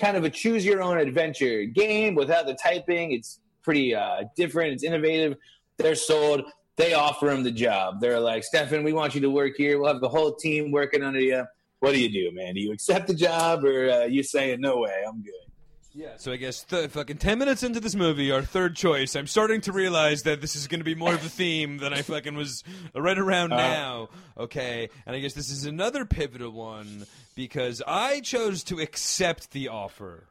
[0.00, 3.12] kind of a choose your own adventure game without the typing.
[3.12, 4.72] It's pretty uh, different.
[4.72, 5.36] It's innovative.
[5.76, 6.44] They're sold.
[6.76, 8.00] They offer him the job.
[8.00, 9.78] They're like, Stefan, we want you to work here.
[9.78, 11.44] We'll have the whole team working under you.
[11.80, 12.54] What do you do, man?
[12.54, 15.49] Do you accept the job or uh, you saying, no way, I'm good?
[15.92, 19.26] Yeah, so I guess th- fucking 10 minutes into this movie, our third choice, I'm
[19.26, 22.02] starting to realize that this is going to be more of a theme than I
[22.02, 22.62] fucking was
[22.94, 23.62] right around Uh-huh.
[23.68, 24.08] now.
[24.38, 29.68] Okay, and I guess this is another pivotal one because I chose to accept the
[29.68, 30.28] offer.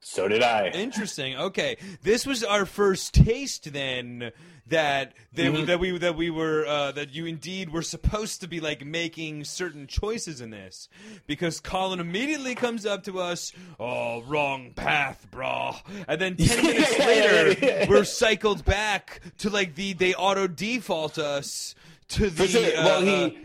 [0.00, 0.68] So did I.
[0.68, 1.36] Interesting.
[1.36, 4.32] Okay, this was our first taste then
[4.68, 5.66] that they, Mhm.
[5.66, 9.44] that we that we were uh, that you indeed were supposed to be like making
[9.44, 10.88] certain choices in this
[11.26, 16.98] because Colin immediately comes up to us, oh wrong path, brah, and then ten minutes
[16.98, 21.74] later we're cycled back to like the they auto default us
[22.08, 22.64] to the sure.
[22.78, 23.38] uh, well, uh, he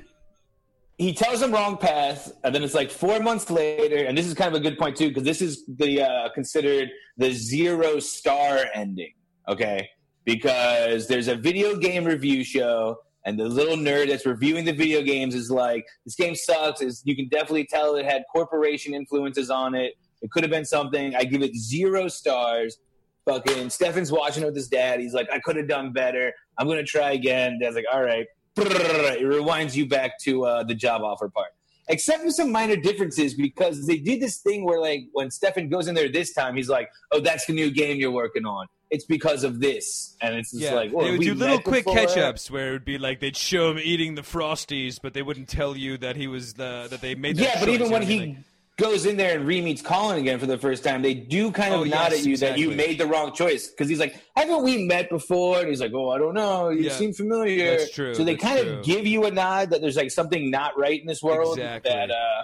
[0.97, 4.33] he tells him wrong path, and then it's like four months later, and this is
[4.35, 8.65] kind of a good point too, because this is the uh, considered the zero star
[8.73, 9.13] ending.
[9.47, 9.89] Okay,
[10.25, 15.01] because there's a video game review show, and the little nerd that's reviewing the video
[15.01, 19.49] games is like, "This game sucks." Is you can definitely tell it had corporation influences
[19.49, 19.93] on it.
[20.21, 21.15] It could have been something.
[21.15, 22.77] I give it zero stars.
[23.25, 24.99] Fucking Stefan's watching it with his dad.
[24.99, 26.33] He's like, I could have done better.
[26.57, 27.59] I'm gonna try again.
[27.61, 28.25] Dad's like, all right.
[28.55, 31.49] It rewinds you back to uh, the job offer part,
[31.89, 35.87] except for some minor differences because they did this thing where, like, when Stefan goes
[35.87, 38.67] in there this time, he's like, "Oh, that's the new game you're working on.
[38.93, 41.59] It's because of this," and it's just Yeah, like, well, they would we do little
[41.59, 45.23] quick catch-ups where it would be like they'd show him eating the frosties, but they
[45.23, 47.37] wouldn't tell you that he was the that they made.
[47.37, 48.43] That Yeah, but even when he anything.
[48.77, 51.81] goes in there and re-meets Colin again for the first time, they do kind of
[51.81, 54.63] Oh, nod yes, at you that you made the wrong choice because he's like, "Haven't
[54.63, 56.69] we met before?" And he's like, "Oh, I don't know.
[56.69, 58.77] You Yeah, seem familiar." that's true, So they kind true.
[58.77, 61.91] of give you a nod that there's like something not right in this world Exactly.
[61.91, 62.41] that uh,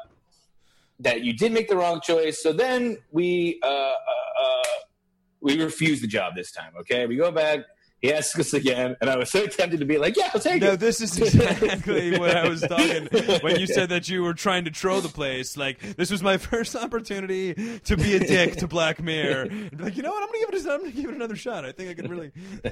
[1.02, 2.42] that you did make the wrong choice.
[2.42, 3.94] So then we uh, uh,
[5.42, 6.74] we refuse the job this time.
[6.82, 7.60] Okay, we go back.
[8.02, 10.62] He asks us again, and I was so tempted to be like, "Yeah, I'll take
[10.62, 13.08] No, it." No, this is exactly what I was talking
[13.42, 15.58] when you said that you were trying to troll the place.
[15.58, 19.50] Like this was my first opportunity to be a dick to Black Mirror.
[19.78, 20.24] Like, you know what?
[20.24, 20.66] I'm gonna give it.
[20.66, 21.66] A, I'm gonna give it another shot.
[21.66, 22.32] I think I can really,
[22.64, 22.70] I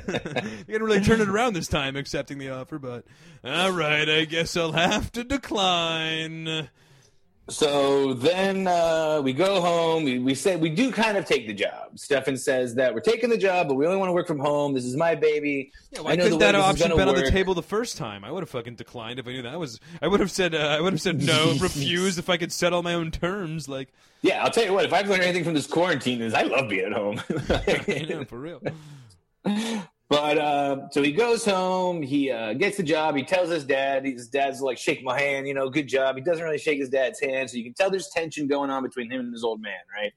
[0.71, 2.79] can really turn it around this time, accepting the offer.
[2.79, 3.03] But
[3.43, 6.69] all right, I guess I'll have to decline.
[7.49, 10.03] So then uh, we go home.
[10.03, 11.97] We, we say we do kind of take the job.
[11.97, 14.73] Stefan says that we're taking the job, but we only want to work from home.
[14.73, 15.71] This is my baby.
[15.91, 18.25] Yeah, I why couldn't that option been on the table the first time?
[18.25, 19.79] I would have fucking declined if I knew that was.
[20.01, 20.55] I would have said.
[20.55, 23.69] Uh, I would have said no, refuse if I could settle my own terms.
[23.69, 24.83] Like, Yeah, I'll tell you what.
[24.83, 27.21] If I've learned anything from this quarantine, is I love being at home.
[27.87, 28.61] you know, for real.
[30.09, 32.01] But uh, so he goes home.
[32.01, 33.17] He uh, gets the job.
[33.17, 34.05] He tells his dad.
[34.05, 36.89] His dad's like, "Shake my hand, you know, good job." He doesn't really shake his
[36.89, 39.61] dad's hand, so you can tell there's tension going on between him and his old
[39.61, 40.13] man, right?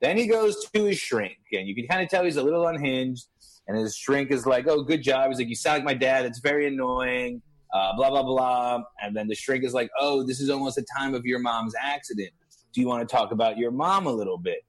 [0.00, 2.66] Then he goes to his shrink, and you can kind of tell he's a little
[2.68, 3.26] unhinged.
[3.66, 6.24] And his shrink is like, "Oh, good job." He's like, "You sound like my dad.
[6.24, 7.42] It's very annoying."
[7.74, 8.82] Uh, blah blah blah.
[9.02, 11.74] And then the shrink is like, "Oh, this is almost the time of your mom's
[11.80, 12.30] accident.
[12.72, 14.64] Do you want to talk about your mom a little bit?"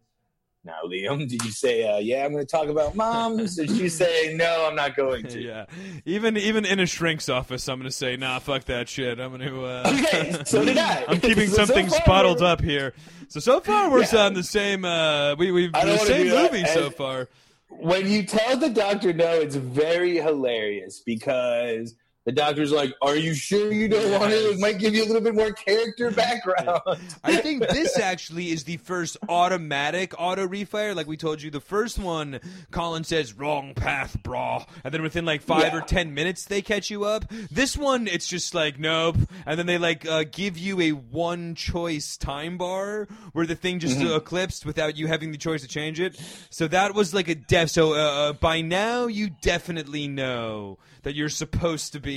[0.66, 3.56] Now, Liam, did you say, uh, "Yeah, I'm going to talk about moms"?
[3.56, 5.42] Did you say, "No, I'm not going to"?
[5.46, 5.66] yeah,
[6.06, 9.20] even even in a shrink's office, I'm gonna say, nah, fuck that shit.
[9.20, 9.62] I'm gonna.
[9.62, 11.04] Uh, Okay, so did I.
[11.08, 12.94] I'm keeping So something far, bottled up here.
[13.28, 14.26] So so far we're Yeah.
[14.26, 14.86] on the same.
[14.86, 17.30] Uh, we we've the same movie so far.
[17.70, 21.96] When you tell the doctor no, it's very hilarious because
[22.26, 24.38] the doctor's like, "Are you sure you don't want it?
[24.38, 26.82] It might give you a little bit more character background."
[27.24, 30.96] I think this actually is the first automatic auto refire.
[30.96, 32.40] Like we told you, the first one,
[32.72, 35.78] Colin says wrong path, brah, and then within like five Yeah.
[35.80, 37.26] or ten minutes they catch you up.
[37.52, 41.56] This one, it's just like nope, and then they like uh, give you a one
[41.56, 44.12] choice time bar where the thing just Mm-hmm.
[44.12, 46.20] uh, eclipsed without you having the choice to change it.
[46.50, 47.70] So that was like a def.
[47.70, 47.98] So uh,
[48.30, 52.13] uh, by now you definitely know that you're supposed to be.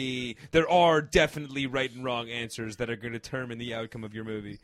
[0.51, 4.15] There are definitely right and wrong answers that are going to determine the outcome of
[4.15, 4.59] your movie.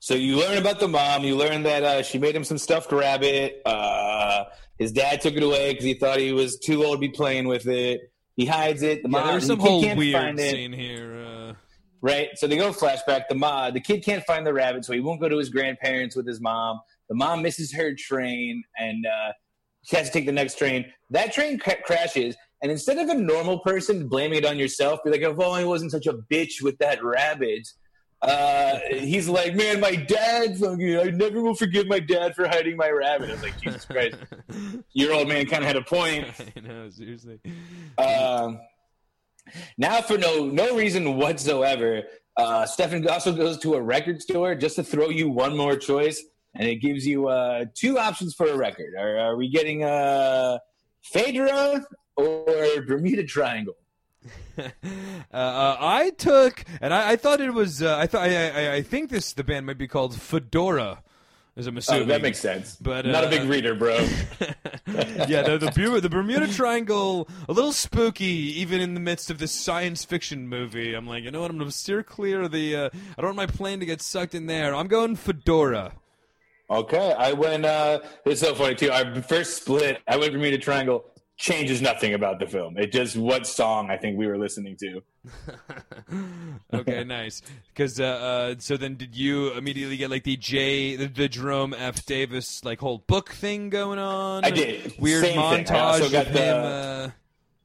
[0.00, 1.24] So you learn about the mom.
[1.24, 3.60] You learn that uh, she made him some stuffed rabbit.
[3.64, 4.44] Uh,
[4.78, 7.48] his dad took it away because he thought he was too old to be playing
[7.48, 8.12] with it.
[8.36, 9.02] He hides it.
[9.02, 11.14] The Yeah, mom, there was the some whole weird scene here.
[11.14, 11.54] Uh,
[12.00, 12.28] right?
[12.34, 13.28] So they go flashback.
[13.28, 16.16] The mom, the kid can't find the rabbit, so he won't go to his grandparents
[16.16, 16.80] with his mom.
[17.08, 19.32] The mom misses her train, and uh,
[19.82, 20.86] she has to take the next train.
[21.10, 25.10] That train cra- crashes, and instead of a normal person blaming it on yourself, be
[25.10, 27.68] like, "If only I wasn't such a bitch with that rabbit."
[28.22, 32.88] Uh, he's like, "Man, my dad, I never will forgive my dad for hiding my
[32.88, 34.16] rabbit." I was like, "Jesus Christ,
[34.92, 37.40] your old man kind of had a point." I know, seriously.
[37.98, 38.60] Um,
[39.76, 42.04] now, for no no reason whatsoever,
[42.36, 46.22] uh, Stefan also goes to a record store just to throw you one more choice,
[46.54, 48.94] and it gives you uh, two options for a record.
[48.98, 50.58] Are, are we getting uh,
[51.02, 51.84] Phaedra
[52.16, 53.76] or Bermuda Triangle?
[54.58, 54.62] uh,
[55.32, 57.82] uh, I took, and I, I thought it was.
[57.82, 58.22] Uh, I thought.
[58.22, 61.02] I, I, I think this the band might be called Fedora.
[61.56, 62.74] As I'm Oh, that makes sense.
[62.80, 63.94] But, not uh, a big reader, bro.
[65.28, 69.38] yeah, the, the, Bermuda, the Bermuda Triangle, a little spooky, even in the midst of
[69.38, 70.94] this science fiction movie.
[70.94, 71.52] I'm like, you know what?
[71.52, 72.74] I'm to steer clear of the.
[72.74, 74.74] Uh, I don't want my plane to get sucked in there.
[74.74, 75.92] I'm going Fedora.
[76.68, 77.64] Okay, I went.
[77.64, 78.90] Uh, it's so funny too.
[78.90, 81.04] Our first split, I went Bermuda Triangle.
[81.36, 82.78] Changes nothing about the film.
[82.78, 85.02] It just what song I think we were listening to.
[86.74, 87.42] okay, nice.
[87.68, 91.74] Because uh, uh, so then, did you immediately get like the J, the, the Jerome
[91.74, 92.06] F.
[92.06, 94.44] Davis like whole book thing going on?
[94.44, 94.94] I did.
[95.00, 95.40] Weird Same thing.
[95.40, 96.56] I montage also got of the- him.
[96.64, 97.10] Uh,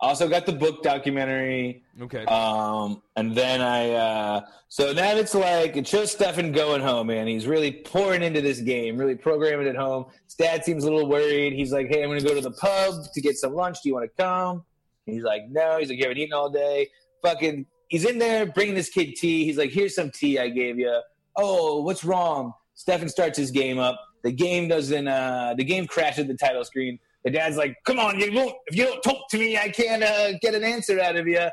[0.01, 1.83] Also got the book documentary.
[2.01, 2.23] okay.
[2.25, 7.27] Um, and then I, uh, so now it's like, it shows Stefan going home, man.
[7.27, 10.05] He's really pouring into this game, really programming it home.
[10.23, 11.51] His dad seems a little worried.
[11.51, 13.79] He's like, hey, I'm going to go to the pub to get some lunch.
[13.83, 14.63] Do you want to come?
[15.05, 15.79] And he's like, no.
[15.79, 16.87] He's like, you haven't eaten all day.
[17.21, 19.43] Fucking, he's in there bringing this kid tea.
[19.43, 20.97] He's like, here's some tea I gave you.
[21.35, 22.53] Oh, what's wrong?
[22.75, 23.99] Stefan starts his game up.
[24.23, 26.99] The game doesn't, uh, the game crashes the title screen.
[27.23, 30.03] The dad's like, come on, you won't, if you don't talk to me, I can't
[30.03, 31.49] uh, get an answer out of you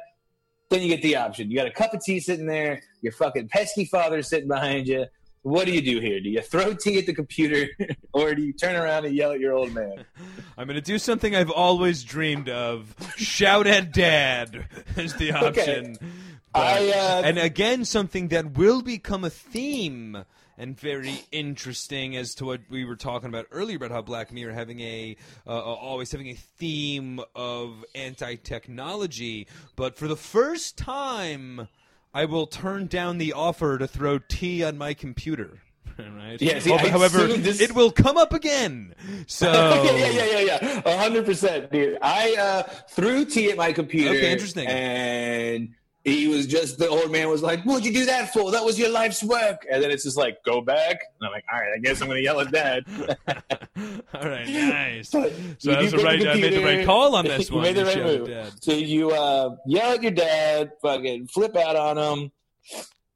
[0.69, 1.51] then you get the option.
[1.51, 5.07] You got a cup of tea sitting there, your fucking pesky father sitting behind you.
[5.43, 6.19] What do you do here?
[6.21, 7.69] Do you throw tea at the computer
[8.13, 10.05] or do you turn around and yell at your old man?
[10.59, 12.95] I'm going to do something I've always dreamed of.
[13.17, 15.97] Shout at dad is the option.
[16.01, 16.09] But-
[16.55, 20.25] I, uh, and again, something that will become a theme
[20.59, 24.53] and very interesting as to what we were talking about earlier about how Black Mirror
[24.53, 25.17] having a
[25.47, 29.47] uh, uh, always having a theme of anti-technology.
[29.77, 31.69] But for the first time,
[32.15, 35.59] I will turn down the offer to throw tea on my computer.
[35.99, 36.41] Right?
[36.43, 38.95] Yeah, see, I However, this- it will come up again.
[39.27, 39.51] So
[39.85, 40.83] yeah, yeah, yeah, yeah, yeah.
[40.85, 41.97] A hundred percent, dude.
[42.03, 44.11] I uh, threw tea at my computer.
[44.11, 44.67] Okay, interesting.
[44.67, 45.75] And
[46.07, 48.53] he was just the old man was like, "What'd you do that for?
[48.53, 51.45] That was your life's work." And then it's just like, "Go back." And I'm like,
[51.53, 52.85] "All right, I guess I'm gonna yell at dad."
[54.15, 55.11] All right, nice.
[55.11, 56.25] So that was the right.
[56.25, 57.63] I made the right call on this one.
[57.65, 58.53] made the right move.
[58.61, 62.31] So you uh, yell at your dad, fucking flip out on him.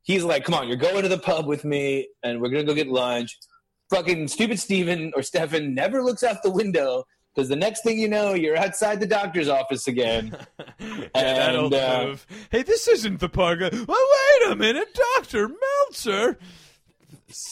[0.03, 2.74] He's like, "Come on, you're going to the pub with me, and we're gonna go
[2.74, 3.38] get lunch."
[3.90, 8.08] Fucking stupid Steven or Stefan never looks out the window because the next thing you
[8.08, 10.36] know, you're outside the doctor's office again.
[10.78, 12.26] yeah, And, uh, move.
[12.50, 13.60] Hey, this isn't the park.
[13.60, 16.38] Well, wait a minute, Doctor Meltzer.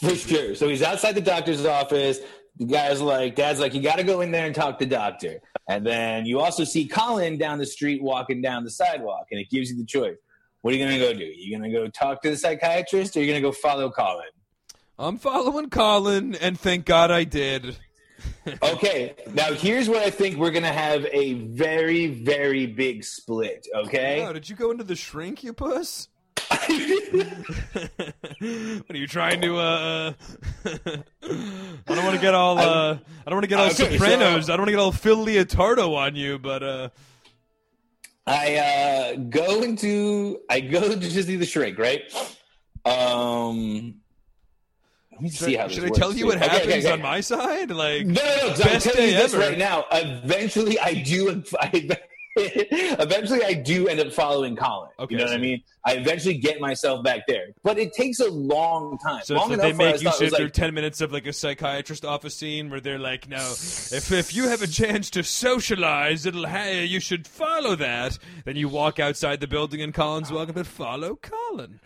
[0.00, 0.54] For sure.
[0.56, 2.18] So he's outside the doctor's office.
[2.56, 5.40] The guy's like, Dad's like, you got to go in there and talk to doctor.
[5.68, 9.48] And then you also see Colin down the street walking down the sidewalk, and it
[9.48, 10.16] gives you the choice.
[10.62, 11.24] What are you going to go do?
[11.24, 13.52] Are you going to go talk to the psychiatrist, or are you going to go
[13.52, 14.26] follow Colin?
[14.98, 17.76] I'm following Colin, and thank God I did.
[18.62, 23.66] Okay, now here's where I think we're going to have a very, very big split.
[23.74, 24.24] Okay.
[24.26, 26.08] Oh, did you go into the shrink, you puss?
[26.48, 26.66] what
[28.90, 29.58] are you trying to?
[29.58, 30.12] uh
[30.64, 30.74] I
[31.86, 32.58] don't want to get all.
[32.58, 34.46] uh I don't want to get all Okay, Sopranos.
[34.46, 36.88] so- I don't want to get all Phil Leotardo on you, but uh
[38.26, 42.02] I uh, go into I go to just do the shrink, right?
[42.84, 43.96] Um,
[45.18, 46.26] let me see should, how should I works tell you here.
[46.26, 46.92] what Okay, okay, happens okay.
[46.94, 47.70] on my side?
[47.70, 48.48] Like, No, no, no.
[48.50, 49.42] 'cause I'm Best telling you day this ever.
[49.42, 49.84] right now.
[49.92, 51.42] Eventually, I do.
[51.60, 51.96] I,
[52.36, 54.90] eventually, I do end up following Colin.
[54.98, 55.62] Okay, you know what I mean?
[55.84, 59.22] I eventually get myself back there, but it takes a long time.
[59.24, 62.04] So, long so they make you sit through like, ten minutes of like a psychiatrist
[62.04, 66.46] office scene where they're like, "No, if if you have a chance to socialize, it'll
[66.46, 70.34] ha- you should follow that." Then you walk outside the building and Colin's ah.
[70.36, 71.80] walking, but follow Colin.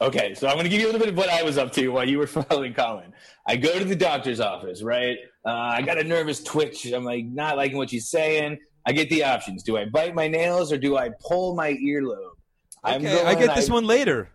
[0.00, 1.72] Okay, so I'm going to give you a little bit of what I was up
[1.72, 3.12] to while you were following Colin.
[3.46, 5.18] I go to the doctor's office, right?
[5.44, 6.86] Uh, I got a nervous twitch.
[6.86, 8.58] I'm like not liking what she's saying.
[8.86, 9.62] I get the options.
[9.62, 12.30] Do I bite my nails or do I pull my earlobe?
[12.84, 14.30] I'm Okay, I get this one later.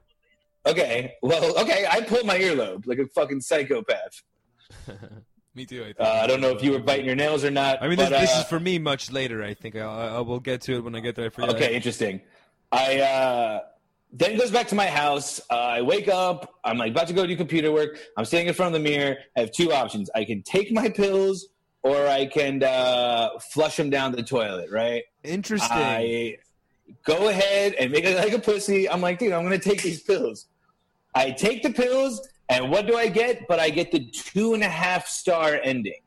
[0.66, 4.22] Okay, well, okay, I pull my earlobe like a fucking psychopath.
[5.56, 5.82] Me too.
[5.82, 6.00] I, think.
[6.00, 7.82] Uh, I don't know if you were biting your nails or not.
[7.82, 9.44] I mean, but, this, this uh, is for me much later.
[9.44, 11.28] I think I, I will get to it when I get there.
[11.28, 11.56] I forget.
[11.56, 12.22] Okay, interesting.
[12.72, 13.60] I uh,
[14.14, 15.42] then goes back to my house.
[15.50, 16.60] Uh, I wake up.
[16.64, 17.98] I'm like about to go do computer work.
[18.16, 19.18] I'm standing in front of the mirror.
[19.36, 20.10] I have two options.
[20.14, 21.48] I can take my pills,
[21.82, 24.70] or I can uh, flush them down the toilet.
[24.72, 25.04] Right?
[25.24, 25.78] Interesting.
[25.78, 26.38] I
[27.06, 28.88] go ahead and make it like a pussy.
[28.88, 30.46] I'm like, dude, I'm gonna take these pills.
[31.16, 33.48] I take the pills, and what do I get?
[33.48, 36.02] But I get the two and a half star ending,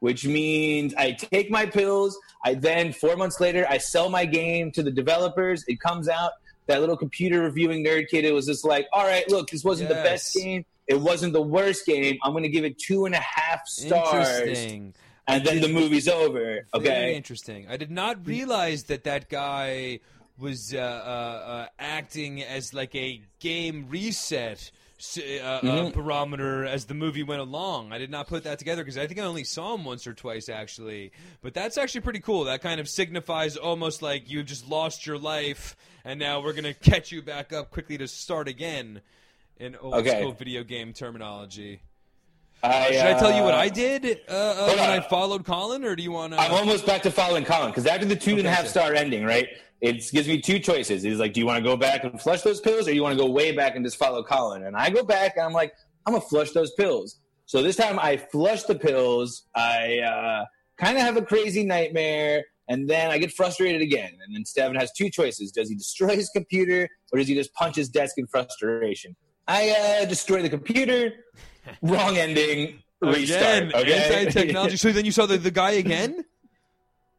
[0.00, 2.18] which means I take my pills.
[2.44, 5.64] I then four months later, I sell my game to the developers.
[5.68, 6.32] It comes out.
[6.66, 9.88] That little computer reviewing nerd kid, it was just like, all right, look, this wasn't
[9.88, 10.64] the best game.
[10.88, 12.18] It wasn't the worst game.
[12.22, 14.94] I'm gonna give it two and a half stars, Interesting.
[15.28, 16.38] and then the movie's over.
[16.40, 17.14] Very Okay.
[17.16, 17.66] interesting.
[17.68, 20.00] I did not realize that that guy
[20.38, 25.98] was uh, uh, uh, acting as like a game reset s- uh, uh, Mm-hmm.
[26.00, 27.92] barometer as the movie went along.
[27.92, 30.14] I did not put that together because I think I only saw him once or
[30.14, 31.12] twice actually.
[31.42, 32.44] But that's actually pretty cool.
[32.44, 36.74] That kind of signifies almost like you just lost your life and now we're gonna
[36.74, 39.00] catch you back up quickly to start again
[39.58, 40.20] in old Okay.
[40.20, 41.80] school video game terminology.
[42.70, 45.84] I, Should I tell you what uh, I did uh, uh, when I followed Colin,
[45.84, 46.40] or do you want to?
[46.40, 48.94] I'm almost back to following Colin because after the two and a half so- star
[48.94, 49.48] ending, right?
[49.82, 51.02] It gives me two choices.
[51.02, 53.02] He's like, do you want to go back and flush those pills, or do you
[53.02, 54.64] want to go way back and just follow Colin?
[54.64, 55.74] And I go back, and I'm like,
[56.06, 57.20] I'm gonna flush those pills.
[57.44, 59.44] So this time, I flush the pills.
[59.54, 60.44] I uh,
[60.78, 64.12] kind of have a crazy nightmare, and then I get frustrated again.
[64.24, 67.52] And then Steven has two choices: does he destroy his computer, or does he just
[67.54, 69.14] punch his desk in frustration?
[69.48, 71.12] I uh, destroy the computer.
[71.82, 72.82] Wrong ending.
[73.00, 73.64] Restart.
[73.68, 74.14] Again, okay?
[74.26, 74.76] anti-technology.
[74.82, 76.24] so then you saw the, the guy again?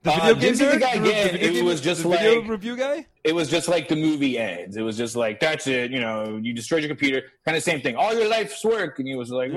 [0.03, 1.31] The Uh, video game didn't see the guy again.
[1.33, 3.05] video It game- was just the video like- review guy.
[3.23, 4.77] it was just like the movie ends.
[4.77, 5.91] It was just like that's it.
[5.91, 7.95] You know, you destroyed your computer, kind of same thing.
[7.95, 9.51] All your life's work, and he was like.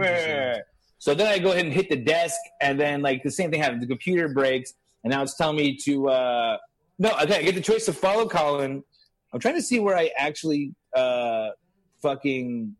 [0.98, 3.60] So then I go ahead and hit the desk, and then like the same thing
[3.62, 3.80] happens.
[3.80, 6.56] The computer breaks, and now it's telling me to uh
[6.98, 7.10] no.
[7.22, 8.84] Okay, I get the choice to follow Colin.
[9.32, 11.50] I'm trying to see where I actually uh
[12.02, 12.76] fucking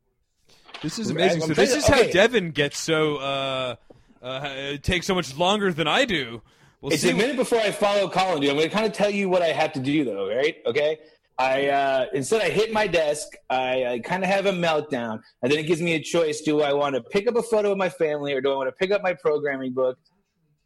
[0.82, 1.42] This is amazing.
[1.42, 2.12] So this is how okay.
[2.12, 3.76] Devin gets so uh,
[4.22, 6.42] uh, takes so much longer than I do.
[6.80, 7.10] We'll It's see.
[7.10, 8.50] a minute before I follow Colin, dude.
[8.50, 10.56] I'm going to kind of tell you what I have to do, though, right?
[10.64, 10.98] Okay.
[11.38, 13.28] I uh, instead I hit my desk.
[13.48, 16.60] I, I kind of have a meltdown, and then it gives me a choice: do
[16.60, 18.72] I want to pick up a photo of my family, or do I want to
[18.72, 19.98] pick up my programming book?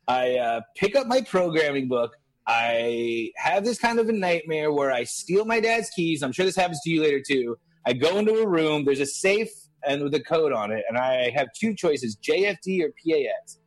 [0.08, 2.16] I uh, pick up my programming book.
[2.46, 6.22] I have this kind of a nightmare where I steal my dad's keys.
[6.22, 7.56] I'm sure this happens to you later too.
[7.86, 8.84] I go into a room.
[8.84, 9.50] There's a safe
[9.86, 13.58] and with a code on it, and I have two choices: JFD or PAX.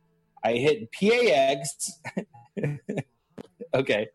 [0.44, 2.00] I hit PAX.
[3.74, 4.08] okay.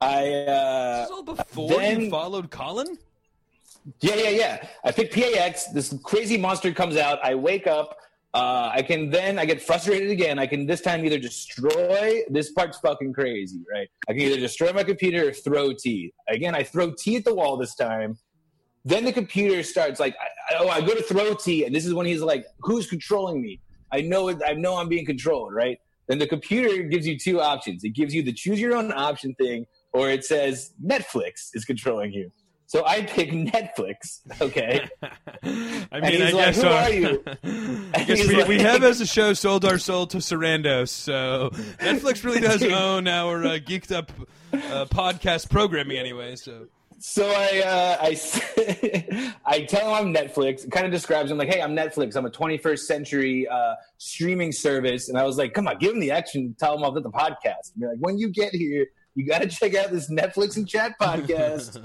[0.00, 2.98] I This uh is all before then- you followed Colin.
[4.00, 4.68] yeah yeah yeah.
[4.84, 5.66] I pick PAX.
[5.72, 7.18] This crazy monster comes out.
[7.24, 7.96] I wake up.
[8.34, 10.38] Uh, I can then I get frustrated again.
[10.38, 12.20] I can this time either destroy.
[12.28, 13.88] This part's fucking crazy, right?
[14.08, 16.12] I can either destroy my computer or throw tea.
[16.28, 18.18] Again, I throw tea at the wall this time.
[18.84, 21.92] Then the computer starts like, I, oh, I go to throw tea, and this is
[21.92, 23.60] when he's like, "Who's controlling me?"
[23.92, 24.38] I know it.
[24.46, 25.78] I know I'm being controlled, right?
[26.06, 27.84] Then the computer gives you two options.
[27.84, 32.12] It gives you the choose your own option thing, or it says Netflix is controlling
[32.12, 32.30] you.
[32.66, 34.20] So I pick Netflix.
[34.42, 34.86] Okay.
[35.02, 37.24] I mean, I like, guess "Who are you?"
[37.94, 42.24] I guess we, we have as a show sold our soul to Sarandos, so Netflix
[42.24, 44.12] really does own our uh, geeked up
[44.52, 46.36] uh, podcast programming anyway.
[46.36, 46.66] So
[47.00, 50.64] So I uh, I, I tell him I'm Netflix.
[50.64, 52.16] It kind of describes him like, hey, I'm Netflix.
[52.16, 55.08] I'm a 21st century uh, streaming service.
[55.08, 56.56] And I was like, come on, give him the action.
[56.58, 57.72] Tell him I'm at the podcast.
[57.74, 60.68] And be like, when you get here, you got to check out this Netflix and
[60.68, 61.80] chat podcast.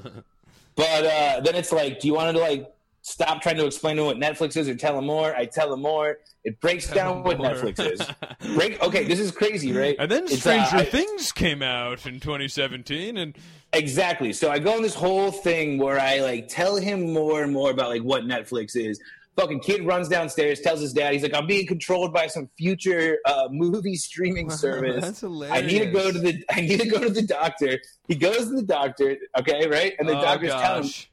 [0.75, 4.01] but uh, then it's like, do you want to like stop trying to explain to
[4.01, 5.35] him what Netflix is or tell him more?
[5.35, 6.17] I tell him more.
[6.43, 7.49] It breaks down what more.
[7.49, 8.55] Netflix is.
[8.55, 8.81] Break.
[8.81, 9.95] Okay, this is crazy, right?
[9.99, 13.37] And then It's, uh, Stranger I- Things came out in 2017, and
[13.73, 14.33] Exactly.
[14.33, 17.71] So I go on this whole thing where I like tell him more and more
[17.71, 18.99] about like what Netflix is.
[19.35, 23.17] Fucking kid runs downstairs, tells his dad, he's like, I'm being controlled by some future
[23.25, 25.01] uh, movie streaming service.
[25.01, 27.79] that's I need to go to the I need to go to the doctor.
[28.07, 29.93] He goes to the doctor, okay, right?
[29.97, 31.11] And the oh, doctor's telling him, gosh.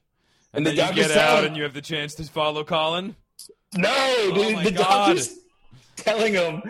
[0.52, 3.16] and the doctor's get out telling- and you have the chance to follow Colin.
[3.74, 4.54] No, dude.
[4.56, 5.06] my the God.
[5.06, 5.38] doctor's
[5.96, 6.62] telling him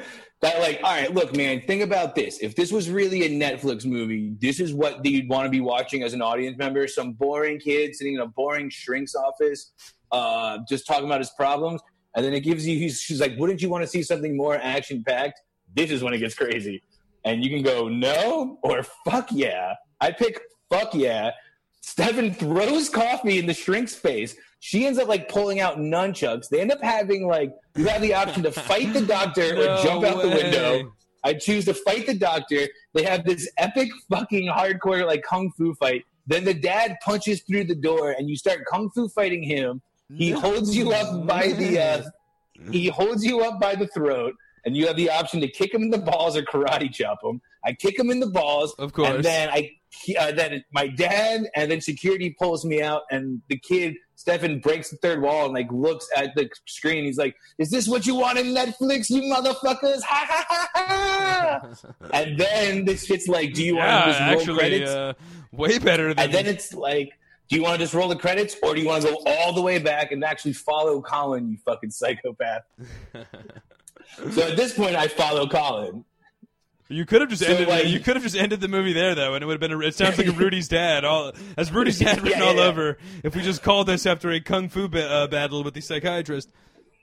[0.43, 2.39] that, like, all right, look, man, think about this.
[2.41, 6.03] If this was really a Netflix movie, this is what you'd want to be watching
[6.03, 6.87] as an audience member.
[6.89, 9.73] Some boring kid sitting in a boring shrink's office,
[10.13, 11.83] uh, just talking about his problems.
[12.17, 14.57] And then it gives you, he's, she's like, wouldn't you want to see something more
[14.57, 15.41] action packed?
[15.75, 16.83] This is when it gets crazy.
[17.25, 19.75] And you can go, no, or fuck yeah.
[20.01, 21.33] I pick fuck yeah.
[21.83, 24.35] Stefan throws coffee in the shrink's face.
[24.61, 26.49] She ends up like pulling out nunchucks.
[26.49, 29.83] They end up having like you have the option to fight the doctor No or
[29.83, 30.93] jump out the window.
[31.25, 32.69] I choose to fight the doctor.
[32.95, 36.05] They have this epic fucking hardcore like kung fu fight.
[36.27, 39.81] Then the dad punches through the door and you start kung fu fighting him.
[40.15, 42.03] He holds you up by the uh,
[42.71, 44.35] he holds you up by the throat
[44.65, 47.41] and you have the option to kick him in the balls or karate chop him.
[47.65, 49.09] I kick him in the balls, Of course.
[49.09, 49.71] and then I
[50.19, 54.91] uh, then my dad and then security pulls me out, and the kid Stefan breaks
[54.91, 57.07] the third wall and like looks at the screen.
[57.07, 61.61] He's like, "Is this what you want in Netflix, you motherfuckers?" Ha ha ha ha!
[62.13, 65.13] and then this shit's like, "Do you yeah, want to just roll actually, credits?" uh,
[65.53, 67.19] way better than and then it's like,
[67.49, 69.55] "Do you want to just roll the credits, or do you want to go all
[69.55, 72.65] the way back and actually follow Colin, you fucking psychopath?"
[74.33, 76.05] so at this point, I follow Colin.
[76.91, 77.69] You could have just So, ended.
[77.69, 79.73] like- you could have just ended the movie there, though, and it would have been.
[79.73, 81.05] A, it sounds like a Rudy's dad.
[81.05, 82.63] All as Rudy's dad written Yeah, all yeah.
[82.65, 82.99] over.
[83.23, 86.51] If we just called this after a kung fu ba- uh, battle with the psychiatrist.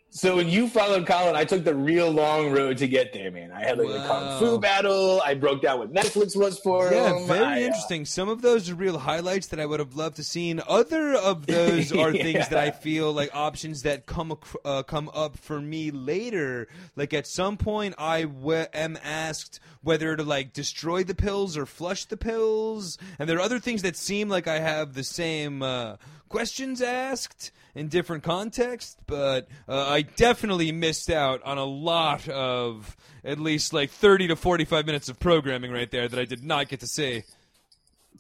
[0.10, 3.52] So when you followed Colin, I took the real long road to get there, man.
[3.52, 5.22] I had like a kung fu battle.
[5.24, 7.28] I broke down what Netflix was for Yeah, him.
[7.28, 8.06] very I, uh, interesting.
[8.06, 10.60] Some of those are real highlights that I would have loved to seen.
[10.68, 14.36] Other of those are things that I feel like options that come
[14.66, 16.68] uh, come up for me later.
[16.96, 21.66] Like at some point, I w- am asked whether to like destroy the pills or
[21.68, 25.62] flush the pills, and there are other things that seem like I have the same
[25.62, 25.98] uh,
[26.30, 28.98] questions asked in different contexts.
[29.06, 34.36] But uh, I definitely missed out on a lot of at least like thirty to
[34.36, 37.24] forty-five minutes of programming right there that I did not get to see.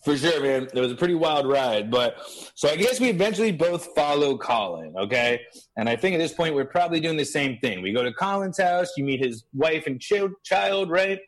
[0.05, 0.67] For sure, man.
[0.71, 1.89] It was a pretty wild ride.
[1.89, 2.17] But
[2.53, 5.41] so I guess we eventually both follow Colin, okay?
[5.75, 7.81] And I think at this point we're probably doing the same thing.
[7.81, 11.19] We go to Colin's house, you meet his wife and child, child right?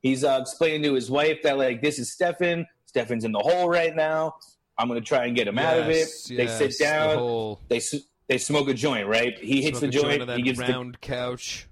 [0.00, 2.66] He's uh, explaining to his wife that, like, this is Stefan.
[2.86, 4.34] Stefan's in the hole right now.
[4.82, 5.96] I'm going to try and get him out of it.
[5.98, 7.18] Yes, They yes, sit the down.
[7.18, 7.80] whole They,
[8.28, 9.38] they smoke a joint, right?
[9.38, 10.26] He hits smoke the a joint.
[10.26, 11.68] that he gives the round couch.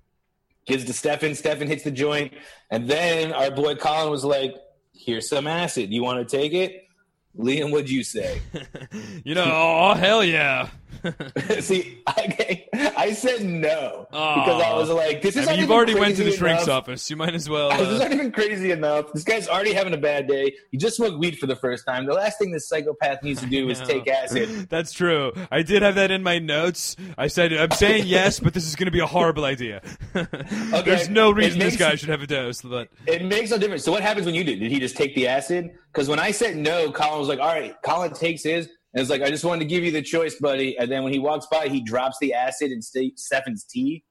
[0.67, 1.35] gives to Stefan.
[1.35, 2.33] Stefan hits the joint.
[2.71, 4.55] And then our boy Colin was like,
[4.95, 5.91] here's some acid.
[5.93, 6.85] You want to take it?
[7.37, 8.41] Liam, what'd you say?
[9.25, 10.69] you know, oh hell yeah!
[11.61, 12.67] See, I,
[12.97, 16.25] I said no because I was like, "This I is mean, you've already went to
[16.25, 16.83] the shrink's enough.
[16.85, 17.09] office.
[17.11, 17.71] You might as well.
[17.71, 19.13] This is Uh, not even crazy enough.
[19.13, 20.55] This guy's already having a bad day.
[20.71, 22.07] He just smoked weed for the first time.
[22.07, 24.49] The last thing this psychopath needs to do is take acid.
[24.71, 25.33] that's true.
[25.51, 26.97] I did have that in my notes.
[27.17, 29.83] I said I'm saying yes, but this is going to be a horrible idea.
[30.15, 30.83] okay.
[30.85, 32.63] There's no reason this guy should have a dose.
[32.63, 33.85] But It makes no difference.
[33.85, 34.61] So what happens when you did?
[34.61, 35.71] Did he just take the acid?
[35.93, 39.11] Because when I said no, Colin was like, "All right." Colin takes his, and it's
[39.11, 41.47] like, "I just wanted to give you the choice, buddy." And then when he walks
[41.47, 44.05] by, he drops the acid in Ste- Stefan's tea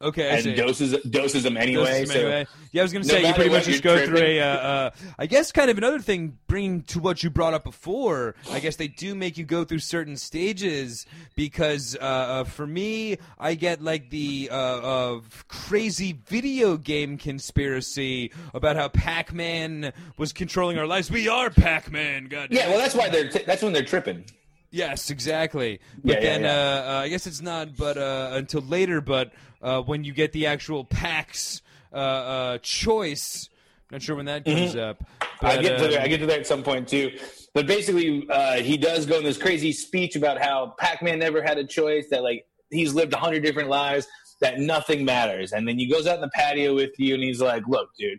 [0.00, 0.54] okay, I and see.
[0.54, 2.00] doses doses him anyway.
[2.00, 2.46] Doses so anyway.
[2.72, 4.38] Yeah, I was going to no say you pretty much just go through tripping.
[4.38, 4.40] a.
[4.40, 8.34] Uh, uh, I guess kind of another thing, bringing to what you brought up before.
[8.50, 13.18] I guess they do make you go through certain stages because uh, uh, for me,
[13.38, 20.86] I get like the uh, crazy video game conspiracy about how Pac-Man was controlling our
[20.86, 21.10] lives.
[21.10, 22.26] We are Pac-Man.
[22.26, 22.48] God.
[22.50, 24.24] yeah, well, that's why they're t- that's when they're tripping.
[24.70, 25.78] Yes, exactly.
[26.02, 26.50] But Yeah, yeah, then yeah.
[26.50, 29.00] Uh, uh, I guess it's not, but uh, until later.
[29.00, 29.32] But
[29.64, 31.62] uh, when you get the actual PAX
[31.92, 33.48] uh, uh, choice,
[33.90, 34.98] not sure when that comes up.
[34.98, 35.46] Mm-hmm.
[35.46, 36.02] I But, get to that.
[36.02, 37.18] I get to that at some point too.
[37.54, 41.58] But basically, uh, he does go in this crazy speech about how Pac-Man never had
[41.58, 42.08] a choice.
[42.10, 44.06] That like he's lived a hundred different lives.
[44.40, 45.52] That nothing matters.
[45.52, 48.18] And then he goes out in the patio with you, and he's like, "Look, dude."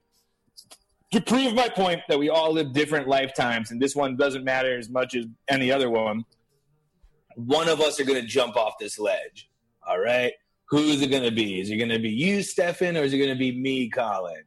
[1.11, 4.77] To prove my point that we all live different lifetimes, and this one doesn't matter
[4.77, 6.25] as much as any other one,
[7.35, 9.49] one of us are going to jump off this ledge.
[9.87, 10.33] All right,
[10.70, 11.59] who's it going to be?
[11.59, 14.43] Is it going to be you, Stefan, or is it going to be me, Colin?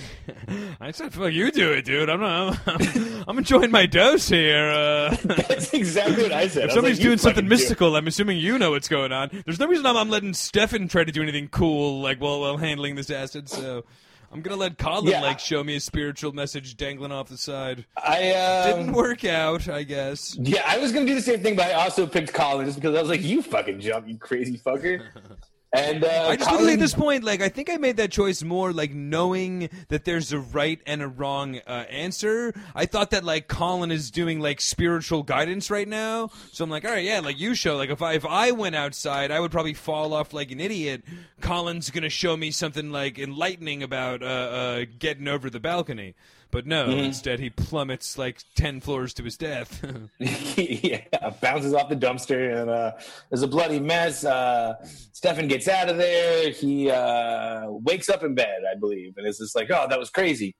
[0.80, 2.58] I said, "Fuck you, do it, dude." I'm not.
[2.66, 4.70] I'm, I'm enjoying my dose here.
[4.70, 6.64] Uh, That's exactly what I said.
[6.64, 9.12] If was somebody's like, doing something fucking do mystical, I'm assuming you know what's going
[9.12, 9.30] on.
[9.44, 12.56] There's no reason I'm, I'm letting Stefan try to do anything cool, like while while
[12.56, 13.48] handling this acid.
[13.48, 13.84] So.
[14.32, 15.20] I'm gonna let Colin Yeah.
[15.20, 17.84] like show me a spiritual message dangling off the side.
[18.02, 20.34] I um, Didn't work out, I guess.
[20.40, 22.96] Yeah, I was gonna do the same thing, but I also picked Colin just because
[22.96, 25.02] I was like, "You fucking jump, you crazy fucker."
[25.74, 28.42] And uh, I just Colin, at this point, like I think I made that choice
[28.42, 32.52] more like knowing that there's a right and a wrong uh, answer.
[32.74, 36.84] I thought that like Colin is doing like spiritual guidance right now, so I'm like,
[36.84, 37.76] all right, yeah, like you show.
[37.76, 41.04] Like if I if I went outside, I would probably fall off like an idiot.
[41.40, 46.14] Colin's gonna show me something like enlightening about uh, uh, getting over the balcony.
[46.52, 46.98] But no, Mm-hmm.
[47.04, 49.82] instead he plummets like ten floors to his death.
[50.18, 51.00] yeah,
[51.40, 52.92] bounces off the dumpster, and uh,
[53.30, 54.22] there's a bloody mess.
[54.24, 54.74] Uh,
[55.12, 56.50] Stefan gets out of there.
[56.50, 60.10] He uh, wakes up in bed, I believe, and it's just like, "Oh, that was
[60.10, 60.54] crazy."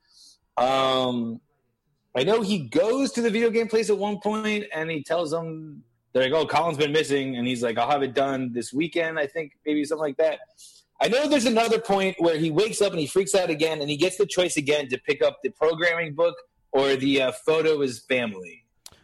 [0.57, 1.41] Um,
[2.17, 5.31] I know he goes to the video game place at one point, and he tells
[5.31, 5.83] them
[6.15, 9.19] they're like, "Oh, Colin's been missing," and he's like, "I'll have it done this weekend."
[9.19, 10.39] I think maybe something like that.
[11.03, 13.91] I know there's another point where he wakes up and he freaks out again, and
[13.91, 16.37] he gets the choice again to pick up the programming book
[16.71, 18.62] or the uh, photo of his family.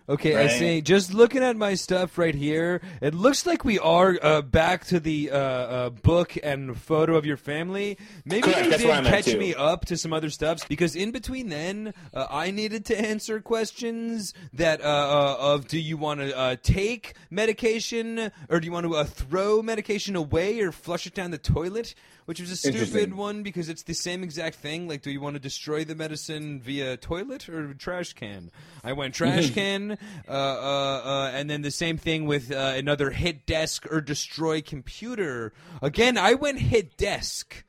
[0.09, 0.81] Okay, I see.
[0.81, 4.99] Just looking at my stuff right here, it looks like we are uh, back to
[4.99, 7.99] the uh, uh, book and photo of your family.
[8.25, 9.39] Maybe Correct, they did catch too.
[9.39, 13.41] me up to some other stuff because in between then, uh, I needed to answer
[13.41, 18.73] questions that uh, uh, of do you want to uh, take medication or do you
[18.73, 21.95] want to uh, throw medication away or flush it down the toilet?
[22.29, 24.87] Which was a stupid one because it's the same exact thing.
[24.87, 28.51] Like, do you want to destroy the medicine via toilet or trash can?
[28.85, 29.93] I went trash can,
[30.29, 34.61] uh, uh, uh, and then the same thing with uh, another hit desk or destroy
[34.61, 35.55] computer.
[35.81, 37.65] Again, I went hit desk.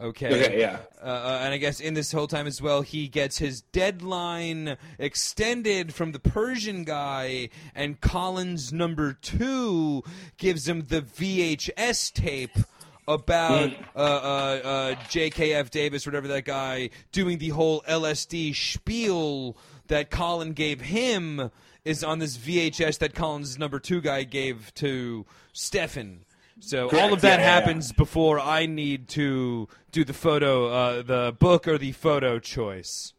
[0.00, 0.42] Okay.
[0.46, 0.78] Okay, yeah.
[1.02, 4.78] Uh, uh, and I guess in this whole time as well, he gets his deadline
[4.98, 10.02] extended from the Persian guy, and Colin's number two
[10.38, 12.56] gives him the VHS tape
[13.08, 15.70] about uh, uh, uh, J.K.F.
[15.70, 19.56] Davis, whatever that guy, doing the whole LSD spiel
[19.88, 21.50] that Colin gave him
[21.84, 26.24] is on this VHS that Colin's number two guy gave to Stefan.
[26.60, 27.60] So all of that yeah, yeah, yeah.
[27.60, 33.14] happens before I need to do the photo, uh, the book or the photo choice.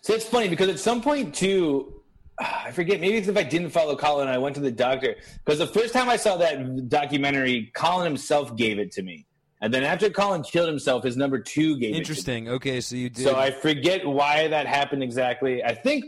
[0.00, 1.99] So it's funny because at some point too,
[2.66, 3.00] I forget.
[3.00, 5.92] Maybe it's if I didn't follow Colin, I went to the doctor because the first
[5.92, 9.26] time I saw that documentary, Colin himself gave it to me,
[9.60, 11.98] and then after Colin killed himself, his number two gave it.
[11.98, 12.48] Interesting.
[12.48, 13.22] Okay, so you did.
[13.22, 15.62] So I forget why that happened exactly.
[15.62, 16.04] I think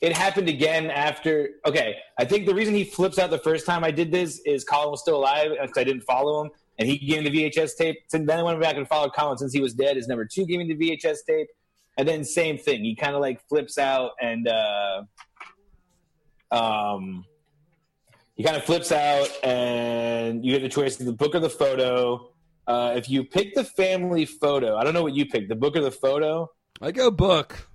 [0.00, 1.50] it happened again after.
[1.66, 4.64] Okay, I think the reason he flips out the first time I did this is
[4.64, 7.76] Colin was still alive because I didn't follow him, and he gave me the VHS
[7.76, 7.96] tape.
[8.08, 9.96] So then I went back and followed Colin since he was dead.
[9.96, 11.48] His number two gave me the VHS tape.
[11.98, 12.84] And then same thing.
[12.84, 15.02] He kind of like flips out and uh,
[16.50, 17.24] um,
[18.34, 21.50] he kind of flips out, and you get the choice of the book or the
[21.50, 22.30] photo.
[22.66, 25.76] Uh, if you pick the family photo, I don't know what you picked, the book
[25.76, 26.50] or the photo.
[26.80, 27.68] I go book.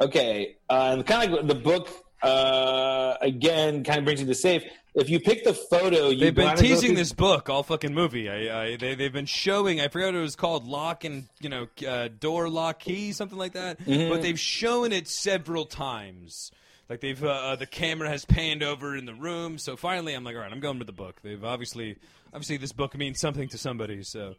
[0.00, 1.88] Okay, uh, and kind of the book
[2.22, 4.64] uh, again kind of brings you to safe.
[4.94, 8.28] If you pick the photo, you They've been teasing through- this book all fucking movie.
[8.28, 9.80] I, I they they've been showing.
[9.80, 10.66] I forgot what it was called.
[10.66, 13.80] Lock and you know uh, door lock key something like that.
[13.80, 14.10] Mm-hmm.
[14.10, 16.50] But they've shown it several times.
[16.88, 19.58] Like they've uh, uh, the camera has panned over in the room.
[19.58, 21.20] So finally, I'm like, all right, I'm going with the book.
[21.22, 21.96] They've obviously
[22.32, 24.02] obviously this book means something to somebody.
[24.02, 24.34] So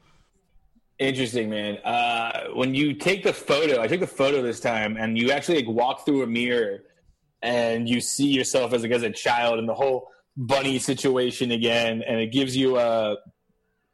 [0.97, 1.77] Interesting, man.
[1.83, 5.57] Uh, when you take the photo, I took the photo this time, and you actually
[5.57, 6.83] like walk through a mirror,
[7.41, 12.01] and you see yourself as like as a child, and the whole bunny situation again,
[12.01, 13.17] and it gives you a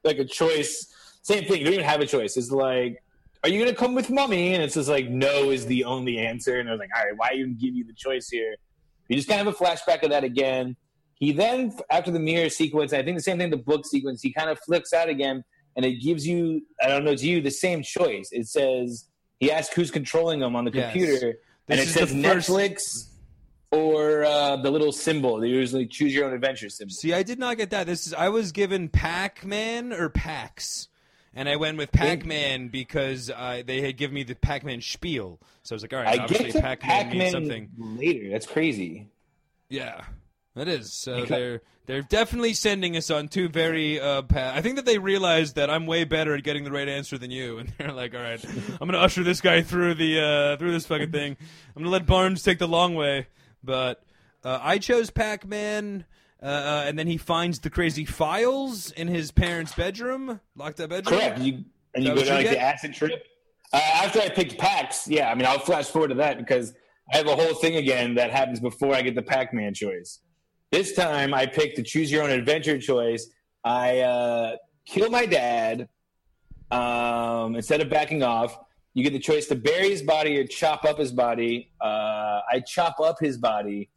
[0.03, 0.93] like a choice.
[1.23, 1.59] Same thing.
[1.59, 2.37] You don't even have a choice.
[2.37, 3.01] It's like,
[3.43, 4.53] are you gonna come with mommy?
[4.53, 6.59] And it's just like, no is the only answer.
[6.59, 8.55] And I was like, all right, why even give you the choice here?
[9.07, 10.75] You just kind of have a flashback of that again.
[11.15, 14.31] He then, after the mirror sequence, I think the same thing, the book sequence, he
[14.33, 15.43] kind of flips out again
[15.75, 18.29] and it gives you, I don't know, to you, the same choice.
[18.31, 19.05] It says,
[19.39, 20.91] he asks who's controlling him on the Yes.
[20.91, 21.27] computer,
[21.69, 23.07] and This it is says first- Netflix
[23.71, 25.39] or uh, the little symbol.
[25.39, 26.93] They usually choose your own adventure symbol.
[26.93, 27.87] see, I did not get that.
[27.87, 30.89] This is I was given Pac Man or Pax.
[31.33, 35.39] And I went with Pac-Man because uh, they had given me the Pac-Man spiel.
[35.63, 37.69] So I was like, all right, I obviously get Pac-Man, means something.
[37.77, 38.29] later.
[38.29, 39.07] That's crazy.
[39.69, 40.03] Yeah,
[40.55, 40.91] that is.
[40.93, 43.99] So they're they're definitely sending us on two very.
[43.99, 46.87] Uh, pa- I think that they realized that I'm way better at getting the right
[46.89, 48.43] answer than you, and they're like, "All right,
[48.81, 51.37] I'm gonna usher this guy through the uh, through this fucking thing.
[51.75, 53.27] I'm gonna let Barnes take the long way."
[53.63, 54.03] But
[54.43, 56.01] uh, I chose Pac-Man.
[56.01, 56.07] Uh,
[56.41, 61.19] uh, and then he finds the crazy files in his parents' bedroom, locked up bedroom.
[61.19, 61.39] Correct.
[61.39, 61.63] You
[61.93, 63.25] and you go down like the acid trip.
[63.73, 66.73] Uh, after I picked PAX, yeah, I mean, I'll flash forward to that because
[67.13, 70.19] I have a whole thing again that happens before I get the Pac-Man choice.
[70.71, 73.27] This time, I picked the choose your own adventure choice.
[73.63, 75.87] I uh, kill my dad
[76.71, 78.57] um, instead of backing off.
[78.93, 81.71] You get the choice to bury his body or chop up his body.
[81.79, 83.89] Uh, I chop up his body.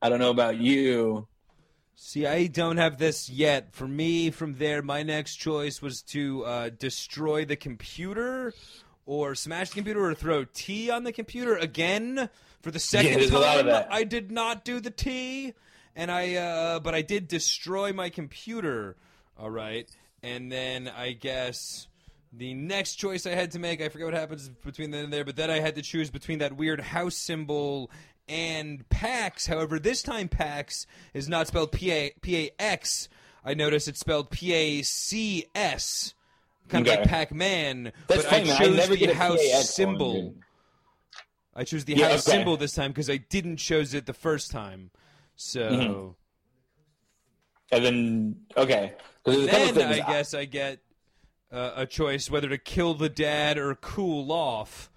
[0.00, 1.28] I don't know about you.
[1.94, 3.74] See, I don't have this yet.
[3.74, 8.52] For me, from there, my next choice was to uh, destroy the computer,
[9.06, 12.28] or smash the computer, or throw tea on the computer again.
[12.60, 13.86] For the second there's a lot of time.
[13.90, 15.54] I did not do the tea,
[15.94, 18.96] and I, uh, but I did destroy my computer.
[19.38, 19.88] All right,
[20.22, 21.88] and then I guess
[22.32, 25.24] the next choice I had to make, I forget what happens between then and there,
[25.24, 27.90] but then I had to choose between that weird house symbol
[28.28, 29.46] and PAX.
[29.46, 33.08] However, this time PAX is not spelled P A P A X.
[33.44, 36.14] I noticed it's spelled P A C S,
[36.68, 37.00] kind of Okay.
[37.00, 37.92] like Pac Man.
[38.06, 38.54] But funny, I.
[38.54, 40.12] I chose never the get house PAX symbol.
[40.14, 40.32] here.
[41.54, 42.38] I chose the Yeah, house okay.
[42.38, 44.90] symbol this time because I didn't chose it the first time.
[45.36, 46.08] So Mm-hmm.
[47.74, 48.92] And then, okay.
[49.24, 49.92] then.
[49.92, 50.80] I guess I get
[51.50, 54.90] uh, a choice whether to kill the dad or cool off.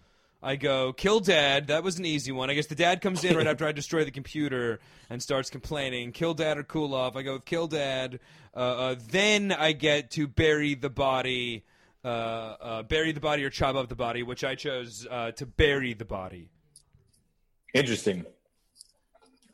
[0.45, 1.67] I go kill dad.
[1.67, 2.51] That was an easy one.
[2.51, 4.79] I guess the dad comes in right after I destroy the computer
[5.09, 6.11] and starts complaining.
[6.11, 7.15] Kill dad or cool off.
[7.15, 8.19] I go with kill dad.
[8.55, 11.65] Uh, uh, then I get to bury the body.
[12.03, 15.47] Uh, uh, bury the body or chop up the body, which I chose uh, to
[15.47, 16.51] bury the body.
[17.73, 18.23] Interesting.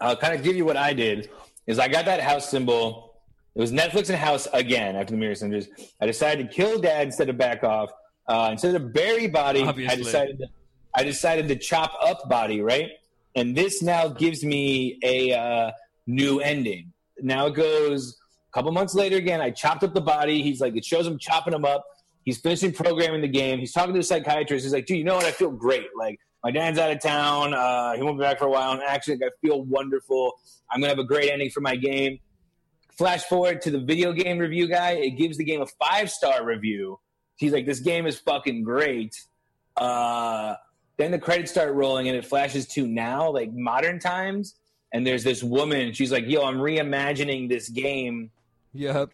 [0.02, 1.30] I'll kind of give you what I did.
[1.68, 3.22] Is I got that house symbol.
[3.56, 5.70] It was Netflix and house again after the mirror senders.
[6.02, 7.92] I decided to kill dad instead of back off.
[8.28, 10.48] Uh, instead of bury body, I decided to,
[10.94, 12.62] I decided to chop up body.
[12.62, 12.92] Right,
[13.36, 15.72] and this now gives me a uh,
[16.08, 16.94] new ending.
[17.22, 18.18] Now it goes
[18.50, 19.42] a couple months later again.
[19.42, 20.42] I chopped up the body.
[20.42, 21.86] He's like, it shows him chopping him up.
[22.24, 23.60] He's finishing programming the game.
[23.60, 24.64] He's talking to the psychiatrist.
[24.64, 25.26] He's like, dude, you know what?
[25.26, 25.88] I feel great.
[25.98, 27.54] Like, my dad's out of town.
[27.54, 28.74] Uh, he won't be back for a while.
[28.74, 30.34] And actually, like, I feel wonderful.
[30.70, 32.20] I'm going to have a great ending for my game.
[32.98, 34.92] Flash forward to the video game review guy.
[34.92, 37.00] It gives the game a five star review.
[37.38, 39.20] He's like, this game is fucking great.
[39.76, 40.56] Uh,
[41.02, 44.56] then the credits start rolling and it flashes to now, like modern times.
[44.94, 45.94] And there's this woman.
[45.94, 48.30] She's like, yo, I'm reimagining this game
[48.74, 49.12] Yep.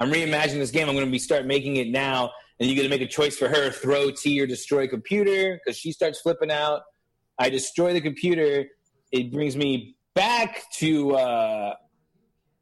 [0.00, 0.88] I'm reimagining this game.
[0.88, 3.36] I'm going to be start making it now, and you got to make a choice
[3.36, 5.60] for her: throw tea or destroy computer.
[5.62, 6.82] Because she starts flipping out.
[7.38, 8.66] I destroy the computer.
[9.12, 11.74] It brings me back to uh,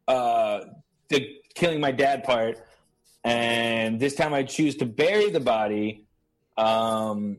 [0.08, 0.60] uh,
[1.08, 2.58] the killing my dad part,
[3.22, 6.06] and this time I choose to bury the body.
[6.56, 7.38] Um,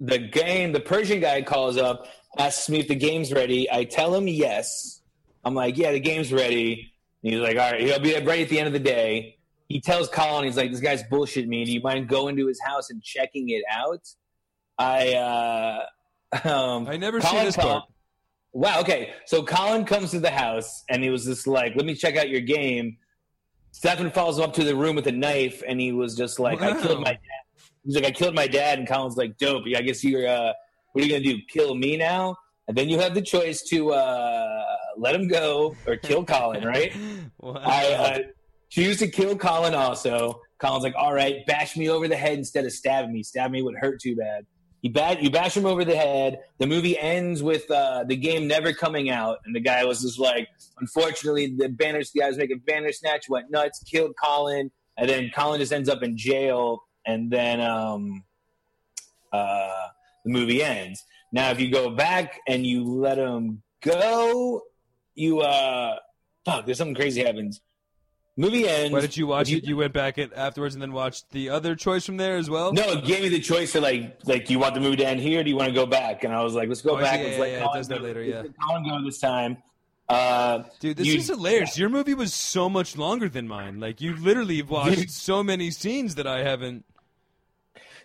[0.00, 2.06] the game, the Persian guy calls up,
[2.38, 3.70] asks me if the game's ready.
[3.70, 5.02] I tell him yes.
[5.44, 6.92] I'm like, yeah, the game's ready.
[7.22, 9.36] And he's like, all right, he'll be ready at the end of the day.
[9.68, 11.64] He tells Colin, he's like, this guy's bullshit me.
[11.64, 14.08] Do you mind going to his house and checking it out?
[14.78, 15.86] I, uh,
[16.48, 17.84] um, I never Colin seen this part.
[18.52, 18.80] Wow.
[18.80, 19.12] Okay.
[19.26, 22.28] So Colin comes to the house and he was just like, let me check out
[22.28, 22.96] your game.
[23.70, 26.60] Stefan follows him up to the room with a knife and he was just like,
[26.60, 27.20] I killed my dad.
[27.84, 28.78] He's like, I killed my dad.
[28.78, 29.64] And Colin's like, dope.
[29.76, 30.52] I guess you're, uh,
[30.92, 31.38] what are you going to do?
[31.48, 32.36] Kill me now?
[32.68, 34.64] And then you have the choice to, uh,
[34.96, 36.94] let him go or kill Colin, right?
[37.42, 37.54] Wow.
[37.64, 38.18] I uh,
[38.68, 40.42] choose to kill Colin also.
[40.58, 43.22] Colin's like, all right, bash me over the head instead of stabbing me.
[43.22, 44.44] Stab me would hurt too bad.
[44.82, 46.40] You, bat, you bash him over the head.
[46.58, 49.38] The movie ends with uh, the game never coming out.
[49.46, 50.48] And the guy was just like,
[50.80, 54.70] unfortunately, the banner, the guy was making Bandersnatch, went nuts, killed Colin.
[54.98, 56.82] And then Colin just ends up in jail.
[57.06, 58.24] And then um,
[59.32, 59.86] uh,
[60.24, 61.04] the movie ends.
[61.32, 64.62] Now, if you go back and you let him go,
[65.14, 65.96] you, uh,
[66.44, 67.60] fuck, there's something crazy happens.
[68.36, 68.92] Movie ends.
[68.92, 69.64] Why did you watch If it?
[69.66, 72.72] You went back it afterwards and then watched the other choice from there as well.
[72.72, 75.06] No, it gave me the choice to like, like, do you want the movie to
[75.06, 75.40] end here?
[75.40, 76.24] Or do you want to go back?
[76.24, 77.20] And I was like, let's go Oh, back.
[77.20, 78.42] yeah, yeah, it Colin does that later, yeah.
[78.66, 79.58] Colin go this time.
[80.08, 81.76] Uh, Dude, this You- is hilarious.
[81.78, 83.78] Your movie was so much longer than mine.
[83.78, 86.84] Like you literally have watched so many scenes that I haven't.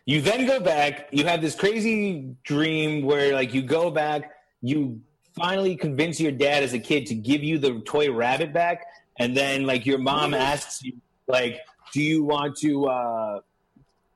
[0.05, 1.07] You then go back.
[1.11, 4.31] You have this crazy dream where, like, you go back.
[4.61, 5.01] You
[5.35, 8.85] finally convince your dad as a kid to give you the toy rabbit back,
[9.17, 10.93] and then, like, your mom asks you,
[11.27, 11.59] like,
[11.91, 13.39] "Do you want to uh,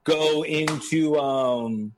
[0.04, 1.94] go into?" Um...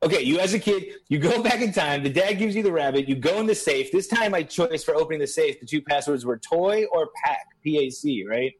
[0.00, 2.04] Okay, you as a kid, you go back in time.
[2.04, 3.08] The dad gives you the rabbit.
[3.08, 3.90] You go in the safe.
[3.90, 7.46] This time, my choice for opening the safe, the two passwords were toy or pack,
[7.62, 8.52] P A C, right?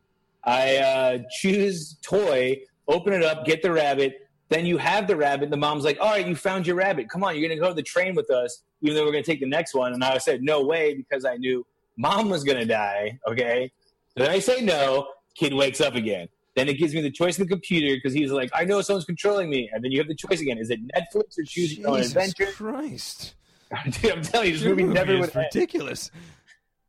[0.45, 4.28] I uh, choose toy, open it up, get the rabbit.
[4.49, 5.51] Then you have the rabbit.
[5.51, 7.11] The mom's like, "All right, you found your rabbit.
[7.11, 9.41] Come on, you're gonna go to the train with us, even though we're gonna take
[9.41, 13.19] the next one." And I said, "No way," because I knew mom was gonna die.
[13.27, 13.71] Okay.
[14.17, 15.09] So then I say no.
[15.35, 16.29] Kid wakes up again.
[16.57, 19.05] Then it gives me the choice of the computer because he's like, "I know someone's
[19.05, 21.91] controlling me." And then you have the choice again: is it Netflix or choose your
[21.91, 22.47] own adventure?
[22.47, 23.35] Christ!
[24.01, 25.49] Dude, I'm telling you, this movie movie never is would end.
[25.55, 26.11] ridiculous.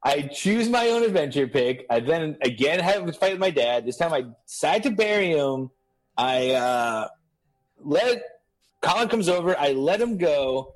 [0.01, 1.85] I choose my own adventure pick.
[1.89, 3.85] I then again have a fight with my dad.
[3.85, 5.69] This time I decide to bury him.
[6.17, 7.07] I uh,
[7.83, 8.21] let
[8.81, 9.57] Colin comes over.
[9.57, 10.75] I let him go,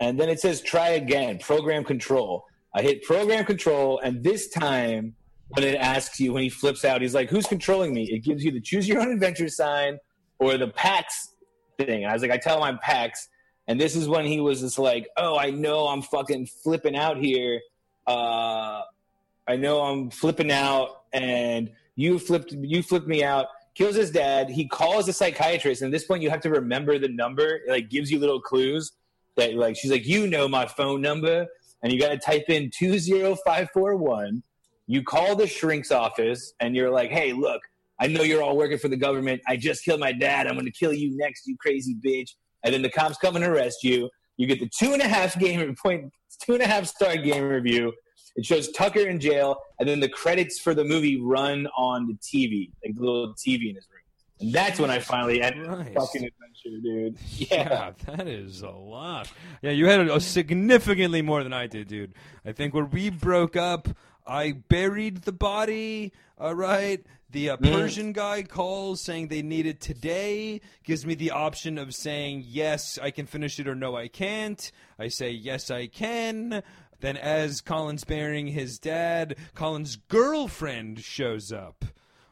[0.00, 1.38] and then it says try again.
[1.38, 2.44] Program control.
[2.74, 5.14] I hit program control, and this time
[5.48, 8.44] when it asks you when he flips out, he's like, "Who's controlling me?" It gives
[8.44, 9.98] you the choose your own adventure sign
[10.38, 11.34] or the PAX
[11.78, 12.06] thing.
[12.06, 13.28] I was like, I tell him I'm PAX,
[13.66, 17.16] and this is when he was just like, "Oh, I know I'm fucking flipping out
[17.16, 17.60] here."
[18.06, 18.82] uh,
[19.46, 23.46] I know I'm flipping out, and you flipped you flipped me out.
[23.74, 24.50] Kills his dad.
[24.50, 27.60] He calls the psychiatrist, and at this point, you have to remember the number.
[27.66, 28.92] It like gives you little clues
[29.36, 31.46] that like she's like, you know my phone number,
[31.82, 34.42] and you got to type in two zero five four one.
[34.86, 37.60] You call the shrink's office, and you're like, hey, look,
[38.00, 39.42] I know you're all working for the government.
[39.46, 40.46] I just killed my dad.
[40.46, 42.30] I'm going to kill you next, you crazy bitch.
[42.64, 44.08] And then the cops come and arrest you.
[44.38, 46.10] You get the two and a half game point,
[46.42, 47.92] two and a half star game review.
[48.36, 52.14] It shows Tucker in jail, and then the credits for the movie run on the
[52.14, 54.00] TV, like the little TV in his room.
[54.40, 55.94] And that's when I finally ended Christ.
[55.94, 57.18] fucking adventure, dude.
[57.50, 57.92] Yeah.
[58.08, 59.30] Yeah, that is a lot.
[59.60, 62.14] Yeah, you had a, significantly more than I did, dude.
[62.44, 63.88] I think when we broke up,
[64.26, 66.12] I buried the body.
[66.38, 67.04] All right.
[67.32, 70.60] The uh, Persian guy calls saying they need it today.
[70.82, 74.72] Gives me the option of saying yes, I can finish it, or no, I can't.
[74.98, 76.62] I say yes, I can.
[77.00, 81.84] Then, as Colin's burying his dad, Colin's girlfriend shows up.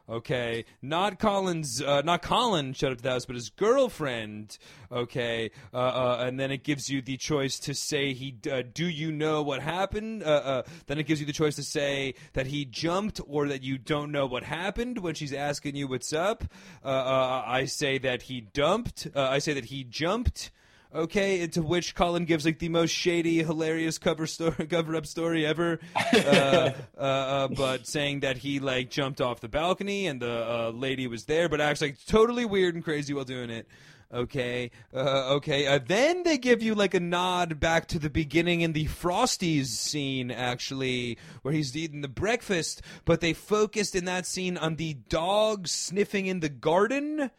[0.09, 4.57] Okay, not Colin's, uh, not Colin showed up to the house, but his girlfriend.
[4.91, 8.35] Okay, uh, uh, and then it gives you the choice to say he.
[8.51, 10.23] Uh, do you know what happened?
[10.23, 13.61] Uh, uh, then it gives you the choice to say that he jumped or that
[13.61, 16.43] you don't know what happened when she's asking you what's up.
[16.83, 19.07] I say that he dumped.
[19.15, 20.49] I say that he jumped.
[20.93, 25.45] Okay, into which Colin gives like the most shady, hilarious cover story, cover up story
[25.45, 25.79] ever.
[26.19, 30.71] Uh, uh, uh, but saying that he like jumped off the balcony and the uh,
[30.71, 33.67] lady was there, but actually like, totally weird and crazy while doing it.
[34.11, 35.67] Okay, uh, okay.
[35.67, 39.67] Uh, then they give you like a nod back to the beginning in the Frosties
[39.67, 42.81] scene, actually, where he's eating the breakfast.
[43.05, 47.29] But they focused in that scene on the dog sniffing in the garden.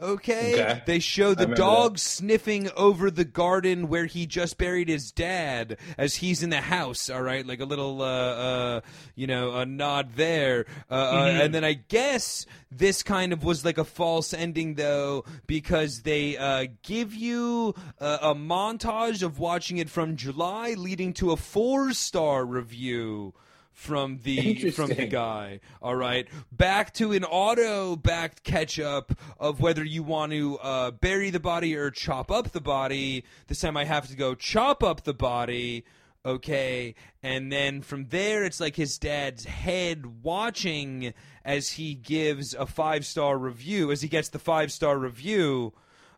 [0.00, 0.54] Okay.
[0.54, 0.82] Okay.
[0.86, 6.16] They show the dog sniffing over the garden where he just buried his dad as
[6.16, 7.10] he's in the house.
[7.10, 8.80] All right, like a little, uh, uh,
[9.14, 10.66] you know, a nod there.
[10.90, 11.40] Uh, uh, Mm-hmm.
[11.42, 16.36] and then I guess this kind of was like a false ending though because they
[16.36, 22.44] uh, give you a, a montage of watching it from July, leading to a four-star
[22.46, 23.34] review
[23.72, 25.60] from the from the guy.
[25.82, 30.90] All right, back to an auto backed catch up of whether you want to uh,
[30.90, 33.24] bury the body or chop up the body.
[33.46, 35.84] This time I have to go chop up the body.
[36.24, 41.14] Okay, and then from there it's like his dad's head watching
[41.44, 45.72] as he gives a five star review as he gets the five star review.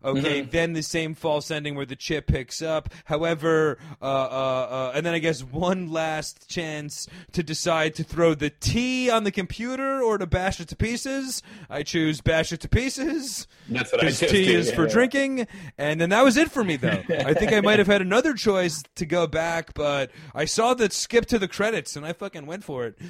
[0.05, 2.93] Okay, then the same false ending where the chip picks up.
[3.05, 8.35] However, uh, uh, uh, and then I guess one last chance to decide to throw
[8.35, 11.43] the tea on the computer or to bash it to pieces.
[11.71, 13.47] I choose bash it to pieces.
[13.69, 15.47] That's what I chose tea too, is yeah, for drinking,
[15.79, 16.77] and then that was it for me.
[16.77, 20.75] Though I think I might have had another choice to go back, but I saw
[20.75, 22.99] that skip to the credits, and I fucking went for it.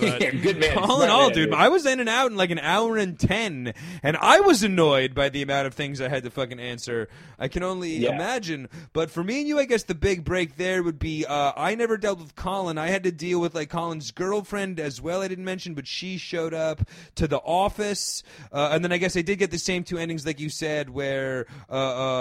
[0.00, 0.78] Yeah, good man.
[0.78, 1.54] All in all, man, dude, dude.
[1.54, 3.72] I was in and out in like an hour and ten,
[4.02, 7.08] and I was annoyed by the amount of things I had to fucking answer.
[7.38, 8.14] I can only Yeah.
[8.14, 8.68] imagine.
[8.92, 11.74] But for me and you, I guess the big break there would be uh, I
[11.74, 12.78] never dealt with Colin.
[12.78, 15.22] I had to deal with like Colin's girlfriend as well.
[15.22, 16.82] I didn't mention, but she showed up
[17.16, 20.26] to the office, uh, and then I guess I did get the same two endings
[20.26, 21.72] like you said, where uh,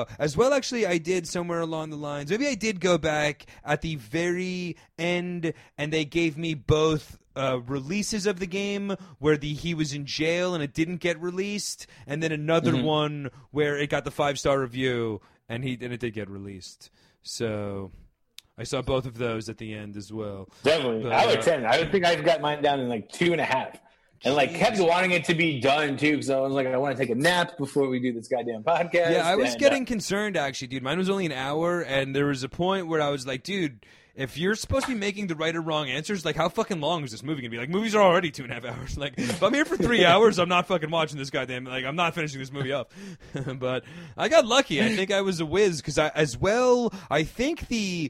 [0.01, 0.53] uh, as well.
[0.53, 2.29] Actually, I did somewhere along the lines.
[2.31, 7.59] Maybe I did go back at the very end, and they gave me both uh,
[7.67, 11.87] releases of the game where the he was in jail and it didn't get released,
[12.07, 12.83] and then another Mm-hmm.
[12.85, 16.89] one where it got the five star review and he and it did get released.
[17.23, 17.91] So
[18.57, 20.47] I saw both of those at the end as well.
[20.63, 21.03] Definitely.
[21.03, 21.65] But, I would uh, 10.
[21.65, 23.79] I would think I've got mine down in like two and a half.
[24.23, 26.95] And like kept wanting it to be done too, because I was like, I want
[26.97, 29.11] to take a nap before we do this goddamn podcast.
[29.11, 30.81] Yeah, I was And, uh, getting concerned actually, dude.
[30.83, 33.85] Mine was only an hour, and there was a point where I was like, dude.
[34.15, 37.03] If you're supposed to be making the right or wrong answers, like how fucking long
[37.03, 37.57] is this movie gonna be?
[37.57, 38.97] Like movies are already two and a half hours.
[38.97, 41.65] Like if I'm here for three hours, I'm not fucking watching this goddamn.
[41.65, 42.93] Like I'm not finishing this movie up.
[43.57, 43.83] but
[44.15, 44.81] I got lucky.
[44.81, 48.09] I think I was a whiz because I, as well, I think the,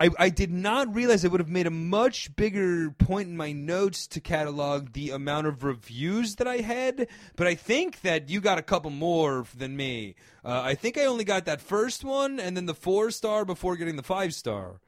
[0.00, 3.52] I, I did not realize I would have made a much bigger point in my
[3.52, 7.06] notes to catalog the amount of reviews that I had.
[7.36, 10.14] But I think that you got a couple more than me.
[10.42, 13.76] Uh, I think I only got that first one and then the four star before
[13.76, 14.80] getting the five star.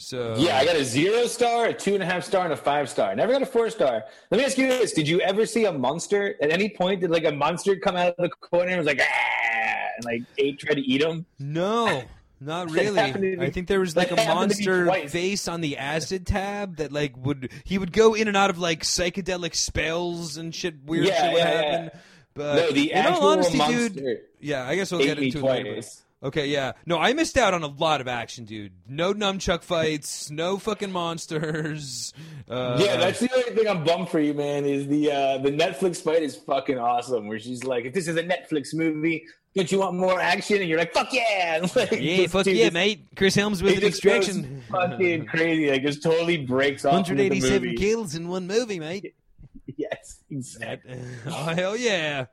[0.00, 2.56] So Yeah, I got a zero star, a two and a half star, and a
[2.56, 3.14] five star.
[3.14, 4.02] Never got a four star.
[4.30, 6.36] Let me ask you this: Did you ever see a monster?
[6.40, 8.98] At any point, did like a monster come out of the corner and was like,
[9.02, 11.26] ah, and like ate tried to eat him?
[11.38, 12.02] No,
[12.40, 12.98] not really.
[12.98, 16.26] I think there was like that a happened to me monster face on the acid
[16.26, 20.54] tab that like would he would go in and out of like psychedelic spells and
[20.54, 21.70] shit weird Yeah, shit would yeah, yeah.
[21.82, 22.00] happen.
[22.32, 24.20] But No, the in all actual honesty, monster dude.
[24.40, 25.82] Yeah, I guess we'll get into it later.
[26.22, 26.72] Okay, yeah.
[26.84, 28.72] No, I missed out on a lot of action, dude.
[28.86, 32.12] No nunchuck fights, no fucking monsters.
[32.50, 34.64] Uh, Yeah, that's the only thing I'm bummed for you, man.
[34.64, 37.28] Is the uh, the Netflix fight is fucking awesome.
[37.28, 40.68] Where she's like, "If this is a Netflix movie, don't you want more action?" And
[40.68, 43.06] you're like, "Fuck yeah!" Like, yeah, fuck dude, yeah, just- mate.
[43.14, 44.64] Chris Hemsworth with an extraction.
[44.68, 45.70] fucking crazy.
[45.70, 47.08] Like, just totally breaks off.
[47.08, 47.76] with the 187 movie.
[47.76, 49.14] kills in one movie, mate.
[49.76, 50.98] Yes, exactly.
[51.28, 52.26] oh hell yeah!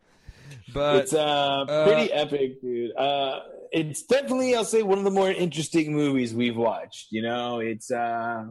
[0.73, 2.95] But it's uh, pretty epic, dude.
[2.97, 7.07] Uh, it's definitely, I'll say, one of the more interesting movies we've watched.
[7.11, 8.45] You know, it's uh,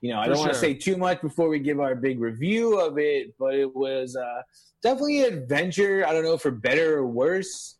[0.00, 2.20] you know, I For don't want to say too much before we give our big
[2.20, 4.42] review of it, but it was uh,
[4.82, 6.06] definitely an adventure.
[6.06, 7.76] I don't know for better or worse,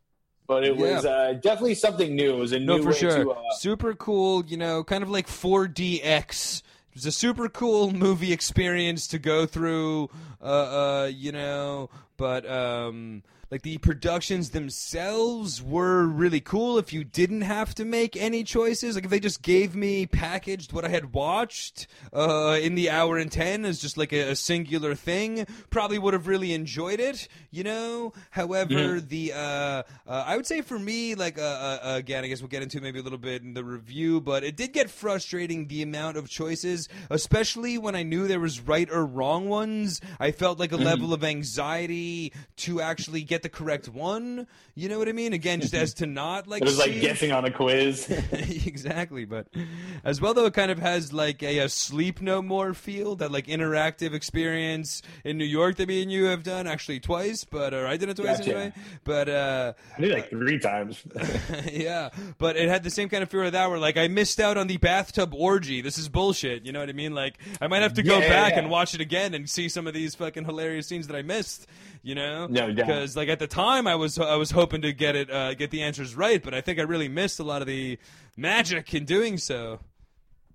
[0.47, 2.35] but it was uh, definitely something new.
[2.35, 3.25] It was a No, new for way sure.
[3.25, 3.31] to.
[3.33, 6.63] Uh, super cool, you know, kind of like 4DX.
[6.91, 10.11] It was a super cool movie experience to go through,
[10.43, 16.79] uh, uh, you know, but, um, like the productions themselves were really cool.
[16.79, 20.73] If you didn't have to make any choices, like if they just gave me packaged
[20.73, 24.37] what I had watched uh, in the hour and ten as just like a, a
[24.37, 27.29] singular thing, probably would have really enjoyed it.
[27.51, 28.13] You know.
[28.31, 29.09] However, mm-hmm.
[29.09, 32.49] the uh, uh, I would say for me, like uh, uh, again, I guess we'll
[32.49, 35.83] get into maybe a little bit in the review, but it did get frustrating the
[35.83, 40.01] amount of choices, especially when I knew there was right or wrong ones.
[40.19, 40.85] I felt like a mm-hmm.
[40.85, 44.47] level of anxiety to actually get the correct one.
[44.75, 45.33] You know what I mean?
[45.33, 48.09] Again, just as to not like it was like guessing on a quiz.
[48.33, 49.47] exactly, but
[50.05, 53.31] as well though, it kind of has like a, a, sleep no more feel that
[53.31, 57.75] like interactive experience in New York that me and you have done actually twice, but
[57.75, 58.51] or I did it twice gotcha.
[58.51, 58.73] anyway.
[59.05, 61.03] But uh, I did like three times.
[61.71, 64.41] yeah, but it had the same kind of fear of that where like I missed
[64.41, 65.83] out on the bathtub orgy.
[65.83, 66.65] This is bullshit.
[66.65, 67.15] You know what I mean?
[67.15, 68.61] Like I might have to go yeah, back yeah.
[68.61, 71.67] and watch it again and see some of these fucking hilarious scenes that I missed.
[72.03, 72.47] You know?
[72.47, 75.55] No, because like at the time I was I was hoping to get it uh,
[75.55, 77.99] get the answers right, but I think I really missed a lot of the
[78.37, 79.81] magic in doing so.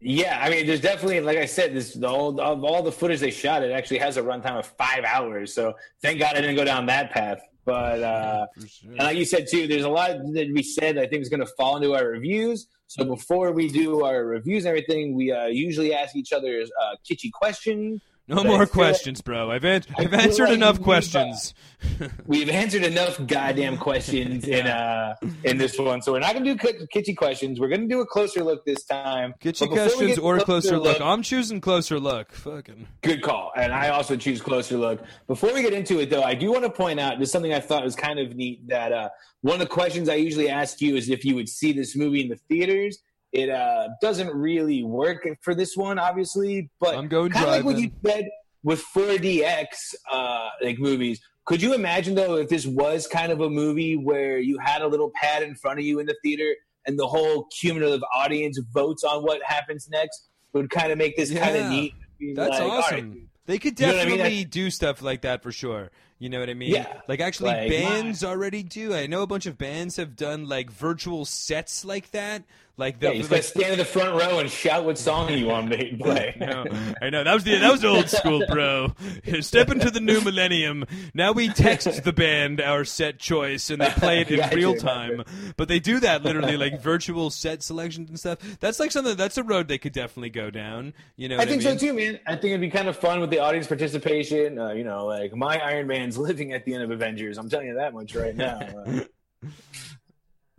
[0.02, 3.32] Yeah, I mean, there's definitely, like I said, this all of all the footage they
[3.32, 5.54] shot, it actually has a runtime of five hours.
[5.54, 7.40] So thank God I didn't go down that path.
[7.64, 8.92] But uh, sure.
[8.92, 11.40] and like you said too, there's a lot that we said I think is going
[11.40, 12.68] to fall into our reviews.
[12.88, 16.96] So before we do our reviews and everything, we uh, usually ask each other uh,
[17.10, 19.52] kitschy questions no more questions, bro.
[19.52, 21.54] I've, an- I've answered like enough we've, questions.
[22.02, 26.46] Uh, we've answered enough goddamn questions in uh in this one, so we're not gonna
[26.46, 27.60] do kitschy questions.
[27.60, 29.34] We're gonna do a closer look this time.
[29.40, 31.00] Kitschy questions or closer, closer look.
[31.00, 31.08] look.
[31.08, 32.32] I'm choosing closer look.
[32.32, 35.04] Fucking good call, and I also choose closer look.
[35.28, 37.60] Before we get into it, though, I do want to point out there's something I
[37.60, 38.68] thought was kind of neat.
[38.68, 39.10] That uh,
[39.42, 42.22] one of the questions I usually ask you is if you would see this movie
[42.22, 43.00] in the theaters
[43.36, 46.70] it uh, doesn't really work for this one, obviously.
[46.80, 48.30] But I'm going kind of like what you said
[48.64, 49.66] with 4DX
[50.10, 51.20] uh, like movies.
[51.44, 54.88] Could you imagine though if this was kind of a movie where you had a
[54.88, 56.56] little pad in front of you in the theater
[56.88, 60.30] and the whole cumulative audience votes on what happens next?
[60.54, 61.94] Would kind of make this yeah, kind of neat.
[62.36, 63.12] That's like, awesome.
[63.12, 64.48] Right, they could definitely you know I mean?
[64.48, 65.92] do stuff like that for sure.
[66.18, 66.74] You know what I mean?
[66.74, 67.02] Yeah.
[67.10, 68.30] Like actually, like, bands my...
[68.30, 68.94] already do.
[68.94, 72.44] I know a bunch of bands have done like virtual sets like that,
[72.78, 75.46] like the, yeah, you like, stand in the front row and shout what song you
[75.48, 76.36] want me to play.
[76.40, 76.66] no,
[77.02, 78.94] I know that was the that was old school, bro.
[79.40, 80.86] Step into the new millennium.
[81.14, 84.76] Now we text the band our set choice and they play it in gotcha, real
[84.76, 85.18] time.
[85.18, 85.54] Gotcha.
[85.56, 88.40] But they do that literally, like virtual set selections and stuff.
[88.60, 89.16] That's like something.
[89.16, 90.94] That's a road they could definitely go down.
[91.16, 91.80] You know, I think I mean?
[91.80, 92.20] so too, man.
[92.28, 94.60] I think it'd be kind of fun with the audience participation.
[94.60, 97.38] Uh, you know, like my Iron Man's living at the end of Avengers.
[97.38, 98.60] I'm telling you that much right now.
[98.60, 99.02] Uh,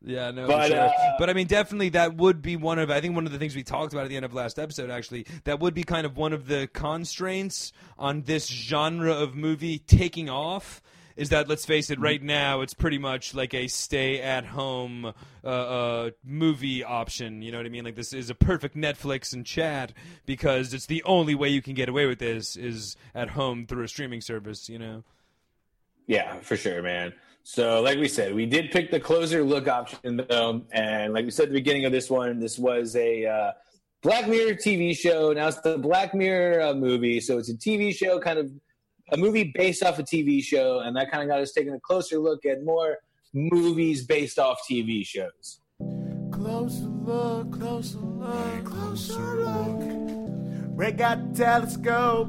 [0.07, 0.79] yeah, no, but, sure.
[0.79, 3.39] uh, but I mean, definitely that would be one of I think one of the
[3.39, 4.89] things we talked about at the end of last episode.
[4.89, 9.79] Actually, that would be kind of one of the constraints on this genre of movie
[9.81, 10.81] taking off.
[11.17, 16.11] Is that let's face it, right now it's pretty much like a stay-at-home uh, uh,
[16.23, 17.41] movie option.
[17.41, 17.85] You know what I mean?
[17.85, 19.93] Like this is a perfect Netflix and chat
[20.27, 23.85] because it's the only way you can get away with this is at home through
[23.85, 24.69] a streaming service.
[24.69, 25.05] You know?
[26.07, 27.15] Yeah, for sure, man.
[27.49, 30.63] So, like we said, we did pick the closer look option, though.
[30.73, 33.53] And like we said at the beginning of this one, this was a uh,
[34.03, 35.33] Black Mirror TV show.
[35.33, 37.21] Now it's the Black Mirror uh, movie.
[37.21, 38.51] So it's a TV show, kind of
[39.13, 40.81] a movie based off a TV show.
[40.81, 42.97] And that kind of got us taking a closer look at more
[43.33, 45.61] movies based off TV shows.
[46.33, 49.83] Closer look, closer look, closer look.
[50.77, 52.29] Red got telescope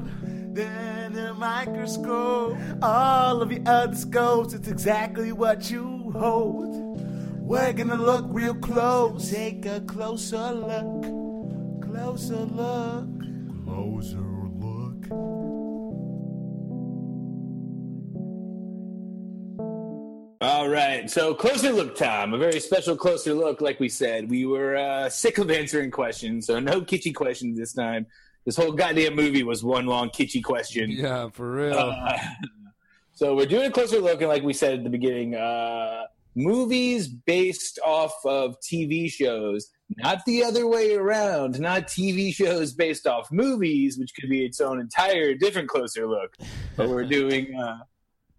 [0.58, 2.56] then the microscope.
[2.82, 7.00] All of your other scopes, it's exactly what you hold.
[7.40, 11.02] We're gonna look real close, take a closer look,
[11.80, 13.06] closer look,
[13.64, 15.04] closer look.
[20.40, 23.60] All right, so closer look time, a very special closer look.
[23.60, 27.72] Like we said, we were uh, sick of answering questions, so no kitschy questions this
[27.72, 28.06] time.
[28.48, 30.90] This whole goddamn movie was one long kitschy question.
[30.90, 31.78] Yeah, for real.
[31.78, 32.18] Uh,
[33.12, 37.08] so we're doing a closer look, and like we said at the beginning, uh, movies
[37.08, 39.68] based off of TV shows,
[39.98, 41.60] not the other way around.
[41.60, 46.34] Not TV shows based off movies, which could be its own entire different closer look.
[46.74, 47.80] But we're doing uh,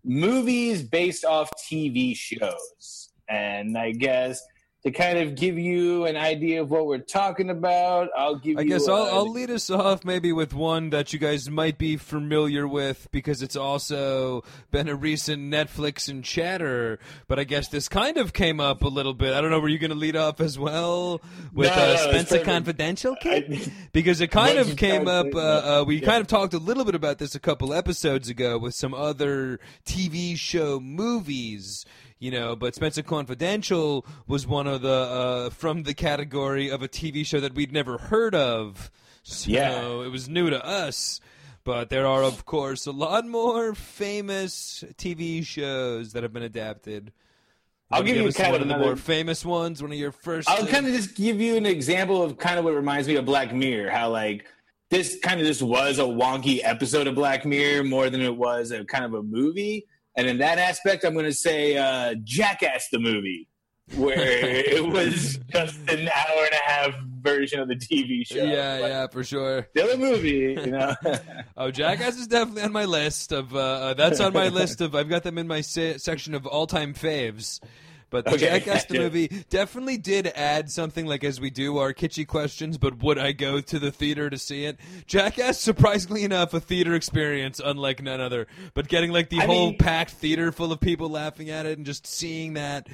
[0.04, 4.42] movies based off TV shows, and I guess
[4.84, 8.10] to kind of give you an idea of what we're talking about.
[8.18, 8.70] I'll give I you.
[8.70, 12.66] guess I'll, I'll lead us off maybe with one that you guys might be familiar
[12.66, 16.98] with because it's also been a recent Netflix and chatter.
[17.28, 19.34] But I guess this kind of came up a little bit.
[19.34, 19.60] I don't know.
[19.60, 21.22] Were you going to lead off as well
[21.54, 22.40] with No, uh, Spencer.
[22.40, 23.72] Confidential, kid?
[23.92, 25.34] Because it kind of came up.
[25.34, 26.06] Uh, uh, we yeah.
[26.06, 29.60] kind of talked a little bit about this a couple episodes ago with some other
[29.86, 31.86] TV show movies.
[32.20, 36.88] You know, but Spencer Confidential was one of the uh, from the category of a
[36.90, 38.92] TV show that we'd never heard of.
[39.24, 40.04] So Yeah.
[40.04, 41.22] it was new to us.
[41.64, 47.12] But there are, of course, a lot more famous TV shows that have been adapted.
[47.92, 49.82] I'll give you kind one of the another- more famous ones.
[49.82, 50.50] One of your first.
[50.50, 53.26] I'll kind of just give you an example of kind of what reminds me of
[53.26, 53.92] Black Mirror.
[53.92, 54.46] How like
[54.90, 58.72] this kind of just was a wonky episode of Black Mirror more than it was
[58.72, 59.86] a kind of a movie.
[60.20, 63.48] And in that aspect, I'm going to say uh, Jackass the movie,
[63.96, 68.36] where it was just an hour and a half version of the TV show.
[68.44, 69.66] yeah, But yeah, for sure.
[69.72, 70.94] Still a movie, you know.
[71.58, 73.56] Oh, Jackass is definitely on my list of.
[73.56, 74.94] Uh, uh, that's on my list of.
[74.94, 77.62] I've got them in my se- section of all-time faves.
[78.10, 81.94] But the Okay, Jackass the movie definitely did add something like as we do our
[81.94, 82.78] kitschy questions.
[82.78, 84.78] But would I go to the theater to see it?
[85.06, 88.48] Jackass, surprisingly enough, a theater experience unlike none other.
[88.74, 91.78] But getting like the I whole mean- packed theater full of people laughing at it
[91.78, 92.88] and just seeing that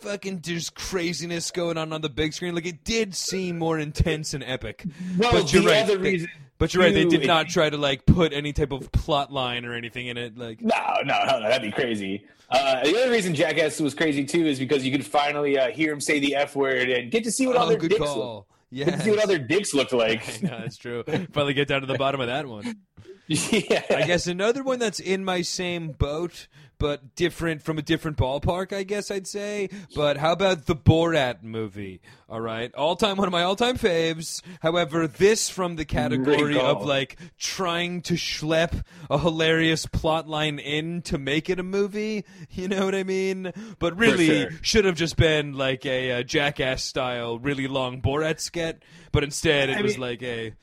[0.00, 4.32] fucking just craziness going on on the big screen, like it did seem more intense
[4.34, 4.84] and epic.
[5.18, 5.82] well, but you're the right.
[5.82, 6.28] other reason.
[6.60, 6.92] But you're right.
[6.92, 10.18] They did not try to like put any type of plot line or anything in
[10.18, 10.36] it.
[10.36, 12.24] Like, No, no, no, no, that'd be crazy.
[12.50, 15.90] Uh, the other reason Jackass was crazy too is because you could finally uh, hear
[15.90, 18.14] him say the F word and get to see what oh, other good dicks look.
[18.14, 18.46] call.
[18.72, 20.42] Get Yeah, see what other dicks looked like.
[20.42, 21.02] no, that's true.
[21.32, 22.76] Finally, get down to the bottom of that one.
[23.26, 26.46] yeah, I guess another one that's in my same boat,
[26.80, 28.72] but different from a different ballpark.
[28.72, 29.68] I guess I'd say.
[29.94, 32.00] But how about the Borat movie?
[32.28, 34.42] All right, all time one of my all time faves.
[34.60, 41.02] However, this from the category of like trying to schlep a hilarious plot line in
[41.02, 42.24] to make it a movie.
[42.50, 43.52] You know what I mean?
[43.78, 44.50] But really, sure.
[44.62, 48.82] should have just been like a, uh jackass style, really long Borat skit.
[49.12, 50.54] But instead, it I was mean- like a.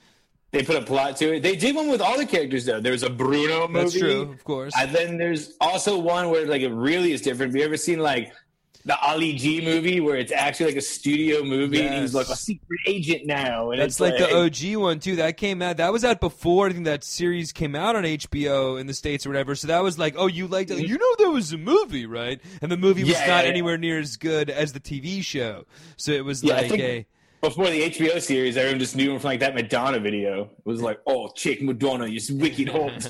[0.51, 1.41] they put a plot to it.
[1.43, 2.79] They did one with all the characters though.
[2.79, 3.83] There was a Bruno movie.
[3.83, 4.73] That's true, of course.
[4.77, 7.51] And then there's also one where like it really is different.
[7.53, 8.31] Have you ever seen like
[8.85, 12.35] the Ali G movie where it's actually like a studio movie and he's like a
[12.37, 13.71] secret agent now?
[13.71, 15.17] And That's it's like, the OG one too.
[15.17, 15.75] That came out.
[15.77, 19.25] That was out before I think that series came out on HBO in the states
[19.25, 19.53] or whatever.
[19.55, 20.77] So that was like, oh, you liked it?
[20.77, 20.85] Mm-hmm.
[20.85, 22.39] You know, there was a movie, right?
[22.61, 25.65] And the movie was Yeah, not yeah, anywhere near as good as the TV show.
[25.97, 27.05] So it was Yeah, like think- a.
[27.47, 30.41] Before the HBO series, everyone just knew him from like that Madonna video.
[30.57, 33.09] It was like, oh, chick Madonna, you wicked holt.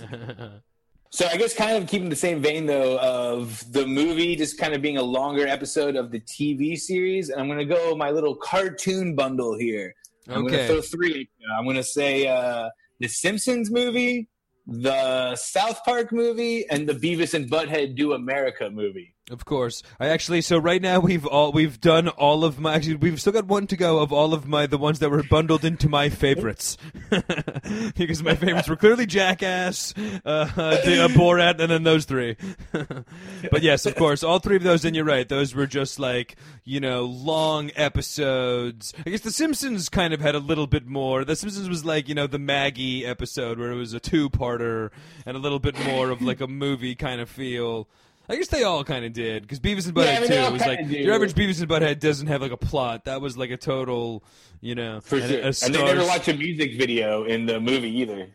[1.09, 4.75] So I guess kind of keeping the same vein though of the movie just kind
[4.75, 7.29] of being a longer episode of the TV series.
[7.29, 9.95] And I'm gonna go my little cartoon bundle here.
[10.29, 10.57] I'm Okay.
[10.57, 11.27] gonna throw three.
[11.57, 12.69] I'm gonna say uh,
[12.99, 14.27] the Simpsons movie,
[14.67, 19.15] the South Park movie, and the Beavis and Butthead Do America movie.
[19.29, 19.83] Of course.
[19.99, 23.33] I actually so right now we've all we've done all of my actually we've still
[23.33, 26.09] got one to go of all of my the ones that were bundled into my
[26.09, 26.77] favorites.
[27.97, 29.93] because my favorites were clearly Jackass,
[30.25, 30.77] uh, uh,
[31.09, 32.37] Borat and then those three.
[33.51, 35.27] but yes, of course, all three of those and you're right.
[35.27, 38.93] Those were just like, you know, long episodes.
[39.05, 41.25] I guess the Simpsons kind of had a little bit more.
[41.25, 44.91] The Simpsons was like, you know, the Maggie episode where it was a two-parter
[45.25, 47.89] and a little bit more of like a movie kind of feel.
[48.29, 50.33] I guess they all kind of did because Beavis and Butthead Yeah, I mean, too.
[50.35, 50.97] It was like do.
[50.97, 53.05] your average Beavis and Butthead doesn't have like a plot.
[53.05, 54.23] That was like a total,
[54.59, 55.39] you know, For and sure.
[55.39, 58.27] a and they never stars- watch a music video in the movie either.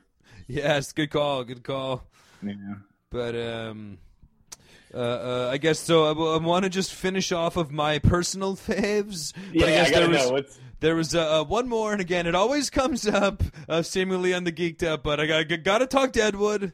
[0.46, 2.04] Yes, good call, good call.
[2.42, 2.54] Yeah.
[3.10, 3.98] But um,
[4.94, 6.06] uh, uh, I guess so.
[6.06, 9.32] I, want to just finish off of my personal faves.
[9.34, 11.68] But Yeah, I guess I gotta there was know what's there was uh, uh, one
[11.68, 15.02] more, and again, it always comes up uh, seemingly on the Geeked Up.
[15.04, 16.72] But I got, got to talk Deadwood,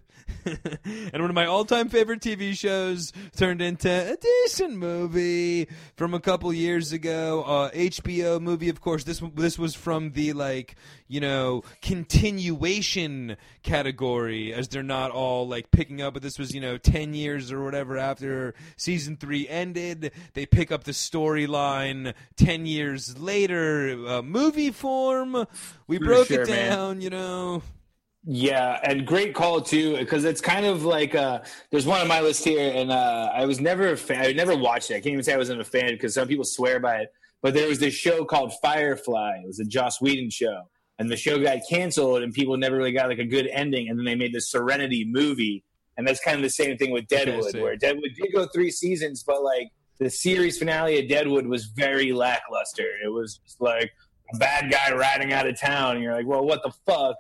[0.84, 6.20] and one of my all-time favorite TV shows turned into a decent movie from a
[6.20, 7.42] couple years ago.
[7.42, 9.04] Uh, HBO movie, of course.
[9.04, 10.76] This this was from the like
[11.06, 16.14] you know continuation category, as they're not all like picking up.
[16.14, 20.12] But this was you know ten years or whatever after season three ended.
[20.34, 25.46] They pick up the storyline ten years later, uh, movie form.
[25.86, 26.70] We For broke sure, it man.
[26.70, 27.62] down, you know.
[28.24, 31.40] Yeah, and great call too, because it's kind of like uh,
[31.70, 34.24] there's one on my list here, and uh, I was never a fan.
[34.24, 34.94] I never watched it.
[34.94, 37.08] I can't even say I wasn't a fan because some people swear by it.
[37.40, 39.40] But there was this show called Firefly.
[39.44, 40.62] It was a Joss Whedon show,
[40.98, 43.88] and the show got canceled, and people never really got like a good ending.
[43.88, 45.64] And then they made the Serenity movie,
[45.96, 49.22] and that's kind of the same thing with Deadwood, where Deadwood did go three seasons,
[49.22, 52.88] but like the series finale of Deadwood was very lackluster.
[53.04, 53.92] It was just like
[54.34, 57.16] a bad guy riding out of town, and you're like, well, what the fuck?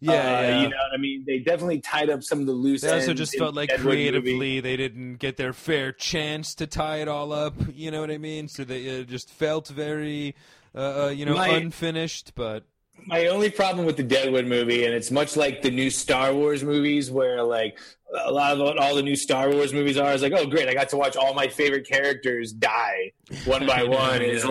[0.00, 0.62] Yeah, Uh, yeah.
[0.62, 1.24] you know what I mean.
[1.26, 2.84] They definitely tied up some of the loose.
[2.84, 2.92] Ends.
[2.92, 4.60] They also ends just felt like Deadwood creatively movie.
[4.60, 7.54] they didn't get their fair chance to tie it all up.
[7.72, 8.46] You know what I mean?
[8.48, 10.36] So they it just felt very,
[10.74, 12.32] uh, uh, you know, My- unfinished.
[12.36, 12.62] But
[13.06, 16.62] My only problem with the Deadwood movie, and it's much like the new Star Wars
[16.62, 17.78] movies, where like
[18.24, 20.68] a lot of what all the new Star Wars movies are, is like, oh great,
[20.68, 23.12] I got to watch all my favorite characters die
[23.46, 24.22] one by one.
[24.22, 24.50] It's Yeah.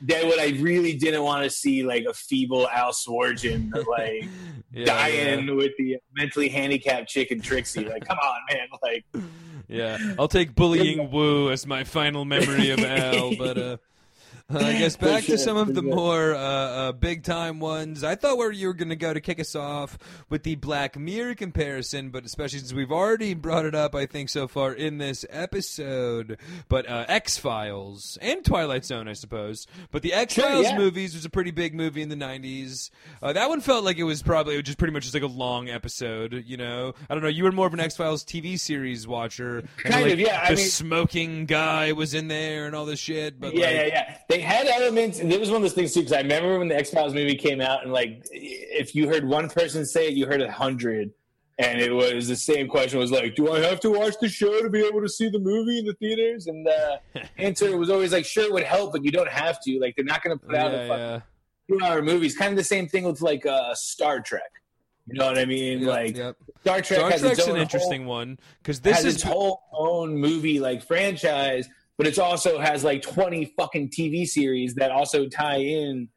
[0.00, 4.28] Like what I really didn't want to see like a feeble Al Swearengen like
[4.72, 7.84] yeah, dying with the mentally handicapped chick and Trixie.
[7.84, 8.68] Like, come on, man!
[8.82, 9.04] Like,
[9.68, 10.14] Yeah, yeah.
[10.18, 13.36] I'll take bullying Wu as my final memory of Al.
[13.36, 13.76] But uh,
[14.54, 15.92] I guess back to some of the sure.
[15.92, 18.04] more uh, uh, big time ones.
[18.04, 19.98] I thought where you were going to go to kick us off
[20.28, 24.28] with the Black Mirror comparison, but especially since we've already brought it up, I think
[24.28, 26.38] so far in this episode.
[26.68, 29.66] But uh, X Files and Twilight Zone, I suppose.
[29.90, 30.78] But the X Files yeah.
[30.78, 32.90] movies was a pretty big movie in the '90s.
[33.20, 35.68] Uh, that one felt like it was probably just pretty much just like a long
[35.68, 36.44] episode.
[36.46, 37.28] You know, I don't know.
[37.28, 39.64] You were more of an X Files TV series watcher.
[39.78, 43.00] Kind like, of, yeah, I the mean- smoking guy was in there and all this
[43.00, 43.40] shit.
[43.40, 44.18] But yeah, like, yeah, yeah.
[44.28, 46.00] They had elements, and it was one of those things too.
[46.00, 49.26] Because I remember when the X Files movie came out, and like, if you heard
[49.26, 51.12] one person say it, you heard a hundred,
[51.58, 52.98] and it was the same question.
[52.98, 55.38] Was like, do I have to watch the show to be able to see the
[55.38, 56.46] movie in the theaters?
[56.46, 57.00] And the
[57.38, 59.78] answer was always like, sure, it would help, but you don't have to.
[59.80, 61.20] Like, they're not going to put out a fucking yeah.
[61.68, 62.26] two-hour movie.
[62.26, 64.42] It's kind of the same thing with like uh, Star Trek.
[65.06, 65.80] You know what I mean?
[65.80, 66.36] Yep, like yep.
[66.62, 69.62] Star Trek Star has Trek's its an interesting whole, one because this is its whole
[69.72, 75.26] own movie like franchise, but it also has like twenty fucking TV series that also
[75.28, 76.08] tie in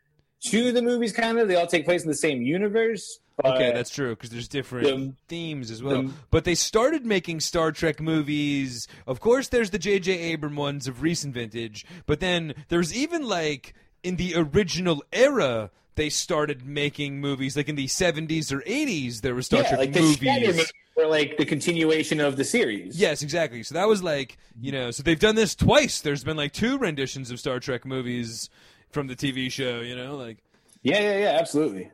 [0.46, 1.12] to the movies.
[1.14, 3.20] Kind of, they all take place in the same universe.
[3.46, 6.04] Okay, that's true because there's different the- themes as well.
[6.04, 8.86] the- but they started making Star Trek movies.
[9.08, 10.34] Of course, there's the J.J.
[10.34, 13.74] Abram ones of recent vintage, but then there's even like
[14.04, 15.72] in the original era.
[16.00, 19.20] They started making movies like in the 70s or 80s.
[19.20, 22.98] There were Star yeah, Trek like movies were like the continuation of the series.
[22.98, 23.64] Yes, exactly.
[23.64, 26.00] So that was like, you know, so they've done this twice.
[26.00, 28.50] There's been like two renditions of Star Trek movies
[28.92, 30.38] from the TV show, you know, like
[30.84, 31.92] yeah, yeah, yeah, absolutely.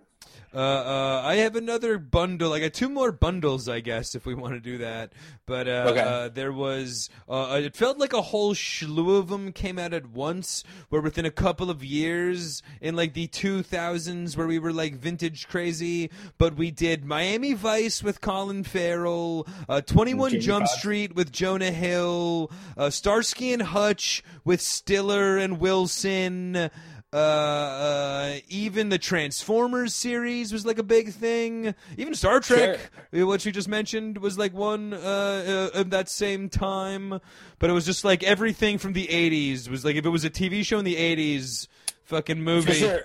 [0.55, 2.53] Uh, uh, I have another bundle.
[2.53, 5.11] I got two more bundles, I guess, if we want to do that.
[5.45, 5.99] But uh, Okay.
[6.01, 10.07] uh, there was, uh, it felt like a whole slew of them came out at
[10.07, 10.63] once.
[10.89, 15.47] Where within a couple of years, in like the 2000s, where we were like vintage
[15.47, 16.09] crazy.
[16.37, 20.79] But we did Miami Vice with Colin Farrell, uh, 21 Jamie Jump Foxx.
[20.79, 26.69] Street with Jonah Hill, uh, Starsky and Hutch with Stiller and Wilson.
[27.15, 31.73] Uh, uh, even the Transformers series was like a big thing.
[31.97, 32.77] Even Star Trek,
[33.17, 34.97] uh, what you just mentioned, was like one uh,
[35.73, 37.21] uh, of that same time.
[37.59, 40.29] But it was just like everything from the '80s was like if it was a
[40.29, 41.69] TV show in the '80s,
[42.03, 42.73] fucking movie.
[42.73, 42.99] For sure.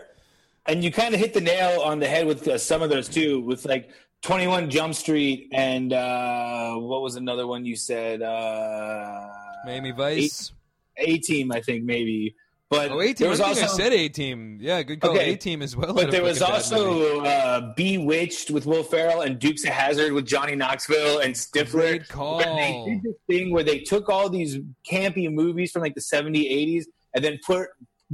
[0.66, 3.08] And you kind of hit the nail on the head with uh, some of those
[3.08, 3.90] too, with like
[4.22, 8.22] 21 Jump Street and uh, what was another one you said?
[8.22, 9.28] Uh,
[9.64, 10.52] Miami Vice.
[10.96, 12.34] A Team, I think maybe.
[12.70, 13.26] But Oh, A team.
[13.26, 14.58] I was I also, said A Team.
[14.60, 15.10] Yeah, good call.
[15.10, 15.32] Okay.
[15.32, 15.92] A Team as well.
[15.92, 16.52] but there was movie.
[16.52, 21.70] also uh, Bewitched with Will Ferrell and Dukes of Hazzard with Johnny Knoxville and Stifler.
[21.72, 22.36] Great call.
[22.36, 26.00] Where they did this thing where they took all these campy movies from like the
[26.00, 26.84] 70s, 80s,
[27.14, 27.68] and then put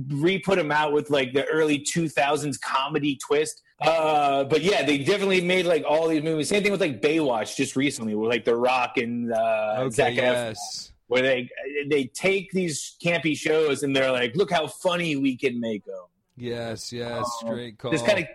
[0.09, 3.62] re-put them out with like the early 2000s comedy twist.
[3.83, 6.49] Uh, but yeah, they definitely made like all these movies.
[6.49, 10.12] Same thing with like Baywatch just recently, with like The Rock and uh, Okay, Zac
[10.15, 10.93] Efron, yes.
[11.09, 11.49] Where they
[11.89, 16.05] they take these campy shows and they're like, look how funny we can make them.
[16.37, 17.91] Yes, yes, Um, great call.
[17.91, 18.27] This kind of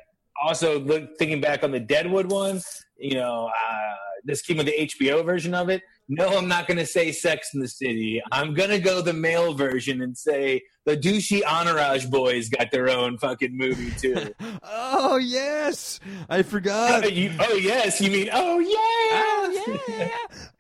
[0.42, 2.62] also look, thinking back on the Deadwood one,
[2.98, 3.94] you know, uh,
[4.24, 5.82] this came with the HBO version of it.
[6.10, 8.22] No, I'm not going to say Sex in the City.
[8.32, 12.90] I'm going to go the male version and say the douchey Entourage boys got their
[12.90, 14.34] own fucking movie too.
[14.64, 16.00] oh yes,
[16.30, 17.06] I forgot.
[17.06, 18.68] oh, you, oh yes, you mean oh yeah,
[19.14, 20.08] Oh yeah,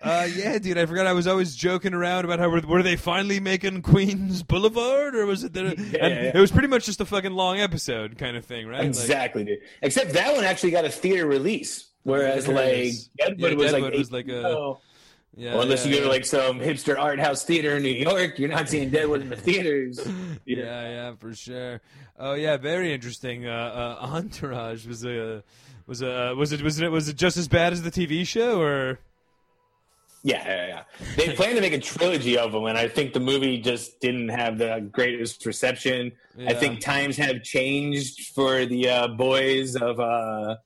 [0.02, 0.78] uh, yeah, dude.
[0.78, 1.06] I forgot.
[1.08, 5.26] I was always joking around about how were, were they finally making Queens Boulevard, or
[5.26, 5.54] was it?
[5.54, 6.32] That, yeah, yeah.
[6.34, 8.80] It was pretty much just a fucking long episode kind of thing, right?
[8.80, 9.60] Like- exactly, dude.
[9.82, 12.94] Except that one actually got a theater release, whereas like.
[13.18, 14.80] Deadwood Yeah, was Deadwood like was like a- oh.
[15.36, 17.90] Yeah, Well, unless yeah, you go to like some hipster art house theater in New
[17.90, 19.99] York, you're not seeing Deadwood in the theaters.
[20.45, 21.82] yeah, yeah, for sure.
[22.20, 23.48] Oh yeah, very interesting.
[23.48, 25.44] Uh, uh, Entourage was a
[25.88, 28.62] was a was it was it was it just as bad as the TV show
[28.62, 28.99] or?
[30.24, 30.84] Yeah, yeah, yeah.
[31.16, 34.30] They plan to make a trilogy of them, and I think the movie just didn't
[34.30, 36.12] have the greatest reception.
[36.45, 40.58] I think times have changed for the uh, boys of, uh,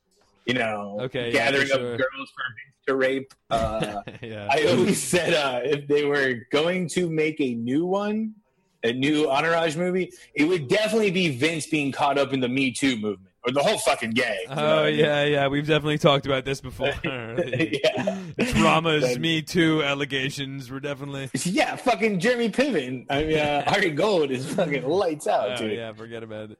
[0.44, 2.44] you know, Okay, yeah, gathering for up girls for
[2.86, 3.32] to rape.
[3.50, 4.48] Uh, yeah.
[4.50, 8.34] I always said uh, if they were going to make a new one,
[8.82, 12.70] a new Entourage movie, it would definitely be Vince being caught up in the Me
[12.72, 14.36] Too movement or the whole fucking gang.
[14.48, 15.48] you know Oh yeah, yeah.
[15.48, 16.92] We've definitely talked about this before.
[17.04, 18.18] yeah.
[18.38, 21.30] Dramas, Me Too allegations were definitely.
[21.44, 23.06] Yeah, fucking Jeremy Piven.
[23.08, 25.76] I mean, uh, Ari Gold is fucking lights out, Oh dude.
[25.76, 26.58] yeah, forget about it.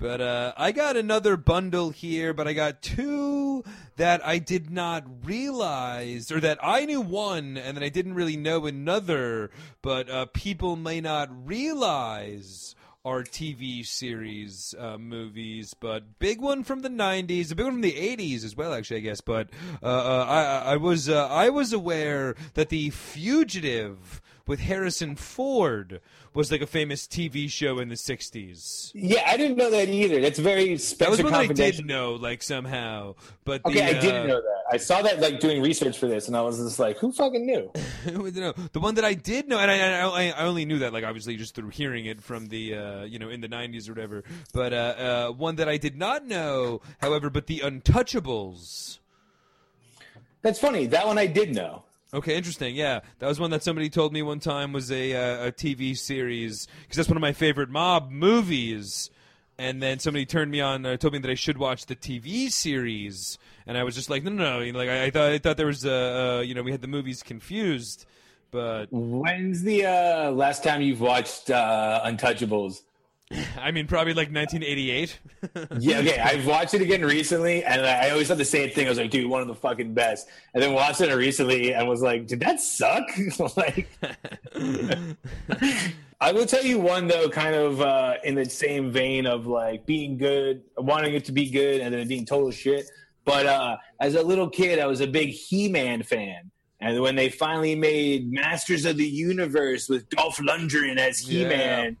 [0.00, 3.62] But uh, I got another bundle here, but I got two
[3.96, 8.38] that I did not realize, or that I knew one, and that I didn't really
[8.38, 9.50] know another.
[9.82, 12.74] But uh, people may not realize
[13.04, 17.82] are TV series uh, movies, but big one from the '90s, a big one from
[17.82, 19.20] the '80s as well, actually, I guess.
[19.20, 19.50] But
[19.82, 26.00] uh, uh, I, I was uh, I was aware that the Fugitive with Harrison Ford
[26.34, 28.90] was like a famous TV show in the '60s.
[28.94, 30.20] Yeah, I didn't know that either.
[30.20, 33.14] That's very That was one that I did know, like somehow.
[33.44, 34.62] But the, Okay, I didn't uh, know that.
[34.72, 37.46] I saw that like doing research for this, and I was just like, "Who fucking
[37.46, 37.70] knew?"
[38.40, 38.52] Know.
[38.72, 41.36] The one that I did know, and I, I, I only knew that, like, obviously
[41.36, 44.24] just through hearing it from the, uh, you know, in the 90s or whatever.
[44.54, 48.98] But uh, uh, one that I did not know, however, but the Untouchables.
[50.42, 50.86] That's funny.
[50.86, 51.84] That one I did know.
[52.12, 52.74] Okay, interesting.
[52.74, 55.96] Yeah, that was one that somebody told me one time was a, uh, a TV
[55.96, 59.10] series because that's one of my favorite mob movies.
[59.58, 62.50] And then somebody turned me on, uh, told me that I should watch the TV
[62.50, 64.78] series, and I was just like, no, no, no.
[64.78, 66.88] Like I, I thought, I thought there was, a, uh, you know, we had the
[66.88, 68.06] movies confused,
[68.50, 72.80] but When's the uh, last time you've watched uh, Untouchables?
[73.60, 75.18] I mean, probably like 1988.
[75.78, 76.18] Yeah, okay.
[76.18, 78.86] I've watched it again recently, and I always thought the same thing.
[78.86, 81.88] I was like, "Dude, one of the fucking best." And then watched it recently, and
[81.88, 83.04] was like, "Did that suck?"
[83.56, 83.88] like,
[86.20, 89.86] I will tell you one though, kind of uh, in the same vein of like
[89.86, 92.86] being good, wanting it to be good, and then being total shit.
[93.24, 96.50] But uh, as a little kid, I was a big He-Man fan,
[96.80, 101.96] and when they finally made Masters of the Universe with Dolph Lundgren as He-Man.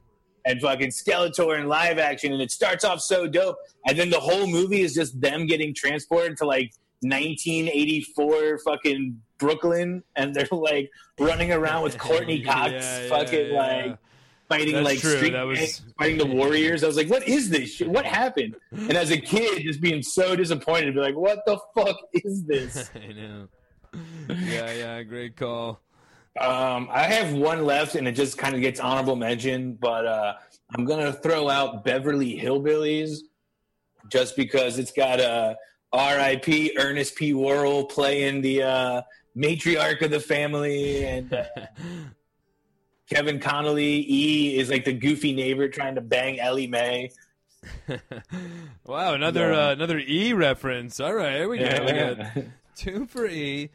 [0.46, 3.56] And fucking Skeletor in live action, and it starts off so dope,
[3.86, 6.72] and then the whole movie is just them getting transported to like
[7.02, 13.58] 1984 fucking Brooklyn, and they're like running around with Courteney Cox, Yeah, yeah, fucking yeah.
[13.86, 13.98] like
[14.48, 15.16] fighting That's like true.
[15.16, 16.82] street was- gangs, fighting the Warriors.
[16.84, 17.88] I was like, what is this shit?
[17.88, 18.56] What happened?
[18.72, 22.90] And as a kid, just being so disappointed, be like, what the fuck is this?
[22.94, 23.48] I know.
[24.28, 25.80] Yeah, yeah, great call.
[26.38, 30.34] Um, I have one left, and it just kind of gets honorable mention, but uh,
[30.74, 33.18] I'm gonna throw out Beverly Hillbillies
[34.08, 35.54] just because it's got uh,
[35.92, 36.76] R.I.P.
[36.78, 37.34] Ernest P.
[37.34, 39.02] Worrell playing the uh,
[39.36, 41.44] matriarch of the family, and uh,
[43.10, 47.10] Kevin Connolly E is like the goofy neighbor trying to bang Ellie Mae.
[48.86, 49.68] wow, another Yeah.
[49.68, 51.00] uh, another E reference.
[51.00, 51.84] All right, here we go.
[51.84, 52.44] We got
[52.76, 53.70] two for E.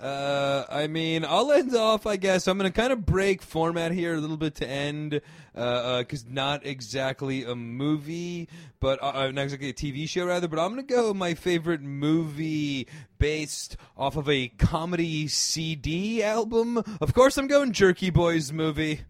[0.00, 2.06] Uh, I mean, I'll end off.
[2.06, 5.22] I guess I'm gonna kind of break format here a little bit to end,
[5.54, 8.48] because not exactly a movie,
[8.78, 10.48] but uh, uh, not exactly a TV show rather.
[10.48, 16.76] But I'm gonna go my favorite movie based off of a comedy CD album.
[17.00, 19.00] Of course, I'm going Jerky Boys movie.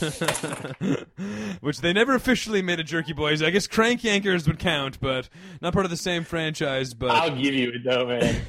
[1.60, 3.42] Which they never officially made a Jerky Boys.
[3.42, 5.28] I guess Crank Yankers would count, but
[5.62, 6.92] not part of the same franchise.
[6.92, 8.42] But I'll give you it though, man.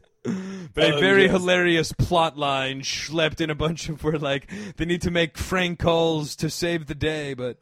[0.24, 1.30] but a Oh, very yes.
[1.32, 5.78] hilarious plot line schlepped in a bunch of where like they need to make Frank
[5.78, 7.58] calls to save the day, but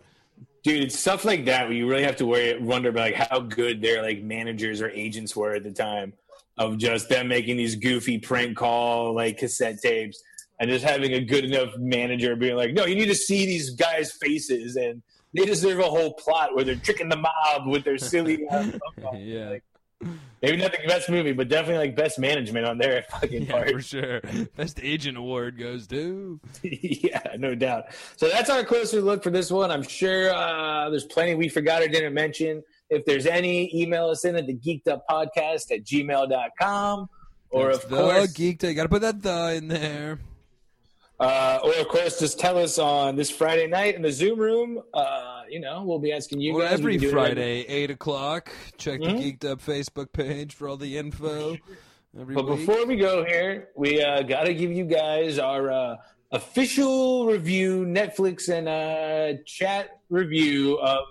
[0.62, 3.40] Dude, it's stuff like that where you really have to worry, wonder about like how
[3.40, 6.12] good their like managers or agents were at the time
[6.56, 10.22] of just them making these goofy prank call like cassette tapes
[10.60, 13.70] and just having a good enough manager being like, no, you need to see these
[13.70, 15.02] guys' faces and
[15.34, 18.46] they deserve a whole plot where they're tricking the mob with their silly.
[19.16, 19.48] yeah.
[19.48, 19.64] Like,
[20.42, 23.70] maybe not the best movie, but definitely like best management on their fucking Yeah, part.
[23.70, 24.20] for sure.
[24.56, 27.84] Best agent award goes to yeah, no doubt.
[28.16, 29.70] So that's our closer look for this one.
[29.70, 32.62] I'm sure uh, there's plenty we forgot or didn't mention.
[32.90, 37.08] If there's any, email us in at the geeked up podcast at gmail.com.
[37.50, 38.62] Or That's of the course, geek.
[38.62, 40.18] You got to put that the in there.
[41.22, 44.82] Uh, or of course, just tell us on this Friday night in the Zoom room.
[44.92, 46.72] Uh, you know, we'll be asking you Or guys.
[46.72, 48.50] every do it Friday, eight o'clock.
[48.78, 49.18] Check Mhm.
[49.18, 51.56] the Geeked Up Facebook page for all the info.
[52.14, 52.46] But week.
[52.66, 55.96] before we go here, we uh, got to give you guys our uh,
[56.32, 61.04] official review, Netflix and uh, chat review of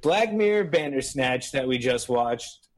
[0.00, 2.68] Black Mirror Bandersnatch that we just watched.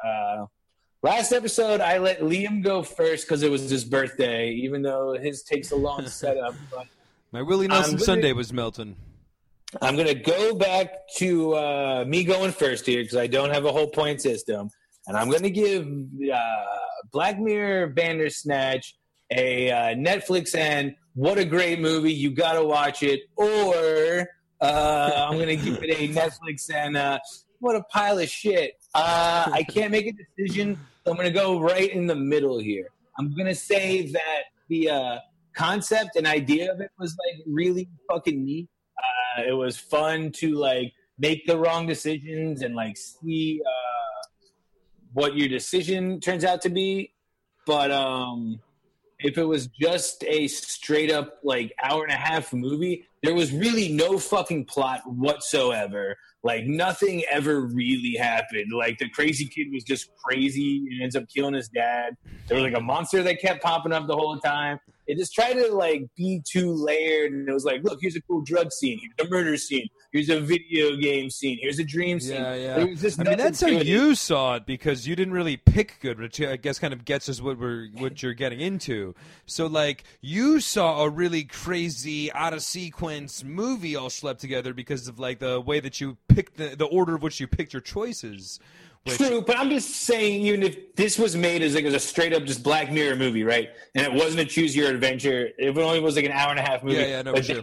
[1.03, 5.43] Last episode, I let Liam go first because it was his birthday, even though his
[5.45, 6.55] takes a long setup.
[6.71, 6.87] But
[7.33, 8.97] My Willie Nelson gonna- Sunday was melting.
[9.83, 13.67] I'm going to go back to uh, me going first here because I don't have
[13.67, 14.71] a whole point system.
[15.07, 15.87] and I'm going to give
[16.35, 16.39] uh,
[17.13, 18.95] Black Mirror Bandersnatch
[19.31, 22.15] a uh, Netflix and what a great movie.
[22.15, 23.21] You got to watch it.
[23.37, 24.27] Or
[24.63, 27.19] uh, I'm going to give it a Netflix and uh,
[27.61, 28.75] what a pile of shit.
[28.95, 30.79] Uh, I can't make a decision.
[31.05, 32.89] So I'm going to go right in the middle here.
[33.19, 35.19] I'm going to say that the uh,
[35.55, 38.69] concept and idea of it was like really fucking neat.
[38.99, 43.61] Uh, it was fun to like make the wrong decisions and like see
[45.13, 47.13] what your decision turns out to be.
[47.67, 48.61] But um,
[49.21, 53.53] if it was just a straight up like hour and a half movie, there was
[53.53, 56.17] really no fucking plot whatsoever.
[56.45, 58.73] Like nothing ever really happened.
[58.73, 62.17] Like the crazy kid was just crazy and ends up killing his dad.
[62.47, 64.79] There was like a monster that kept popping up the whole time.
[65.09, 68.21] It just tried to like be too layered, and it was like, look, here's a
[68.21, 72.21] cool drug scene, here's a murder scene, here's a video game scene, here's a dream
[72.21, 72.35] scene.
[72.35, 72.75] Yeah, yeah.
[72.77, 72.85] I
[73.25, 76.79] mean, that's how you saw it because you didn't really pick good, which I guess
[76.79, 79.15] kind of gets us what we're what you're getting into.
[79.47, 85.09] So, like, you saw a really crazy, out of sequence movie all slept together because
[85.09, 87.81] of like the way that you picked the, the order of which you picked your
[87.81, 88.61] choices.
[89.09, 92.01] Which, True, but I'm just saying, even if this was made as like as a
[92.01, 93.71] straight up just Black Mirror movie, right?
[93.95, 96.59] And it wasn't a choose your adventure, if it only was like an hour and
[96.59, 96.97] a half movie.
[96.97, 97.63] Yeah, yeah, no, but sure.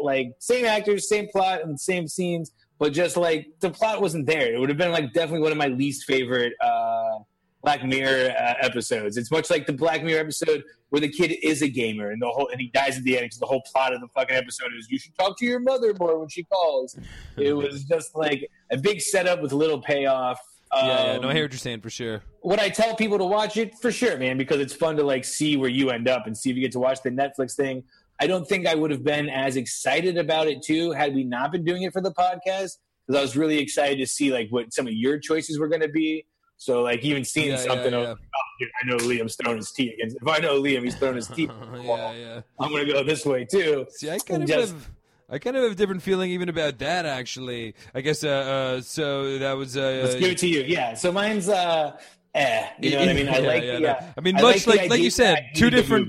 [0.00, 4.54] Like same actors, same plot, and same scenes, but just like the plot wasn't there.
[4.54, 7.18] It would have been like definitely one of my least favorite uh,
[7.64, 9.16] Black Mirror uh, episodes.
[9.16, 12.28] It's much like the Black Mirror episode where the kid is a gamer and the
[12.28, 14.68] whole and he dies at the end because the whole plot of the fucking episode
[14.78, 16.98] is you should talk to your mother more when she calls.
[17.38, 20.38] it was just like a big setup with a little payoff.
[20.72, 22.22] Um, yeah, yeah, no, I hear what you're saying for sure.
[22.42, 23.74] Would I tell people to watch it?
[23.80, 26.50] For sure, man, because it's fun to like see where you end up and see
[26.50, 27.82] if you get to watch the Netflix thing.
[28.20, 31.50] I don't think I would have been as excited about it too had we not
[31.50, 32.76] been doing it for the podcast
[33.06, 35.82] because I was really excited to see like what some of your choices were going
[35.82, 36.26] to be.
[36.56, 38.08] So like even seeing yeah, something, yeah, yeah.
[38.10, 40.16] Like, oh, dude, I know Liam's throwing his teeth against.
[40.20, 41.50] If I know Liam, he's throwing his teeth.
[41.82, 42.40] yeah, yeah.
[42.58, 43.86] I'm gonna go this way too.
[43.90, 44.90] See, I kind of just, have,
[45.28, 47.74] I kind of have a different feeling even about that actually.
[47.94, 50.62] I guess uh, uh so that was uh, let's give it to you.
[50.62, 50.94] Yeah.
[50.94, 51.96] So mine's uh,
[52.34, 52.68] eh.
[52.80, 53.28] You know what I mean?
[53.28, 53.88] I like the.
[53.88, 56.08] Uh, I mean, much like like, like you said, two different.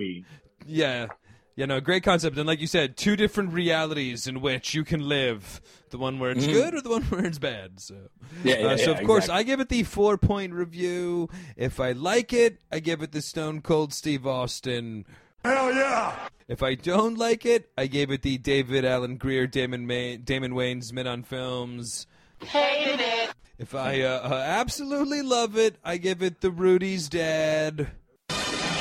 [0.66, 1.08] Yeah.
[1.56, 5.08] You know, great concept, and like you said, two different realities in which you can
[5.08, 6.54] live: the one where it's mm-hmm.
[6.54, 7.80] good or the one where it's bad.
[7.80, 7.96] So,
[8.44, 9.40] yeah, yeah, uh, so yeah, of course, exactly.
[9.40, 11.30] I give it the four point review.
[11.56, 15.06] If I like it, I give it the Stone Cold Steve Austin.
[15.46, 16.16] Hell yeah!
[16.48, 20.52] If I don't like it, I gave it the David Alan Grier, Damon May- Damon
[20.54, 22.06] Wayans Men on Films.
[22.42, 23.34] Hated it.
[23.58, 27.92] If I uh, uh, absolutely love it, I give it the Rudy's Dad.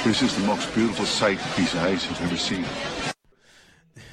[0.04, 2.66] This is the most beautiful sight piece of ice I've ever seen.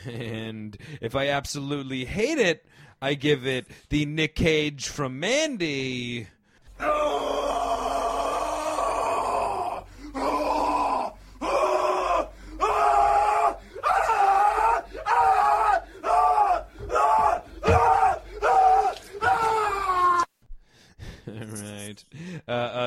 [0.05, 2.65] And if I absolutely hate it,
[3.01, 6.27] I give it the Nick Cage from Mandy.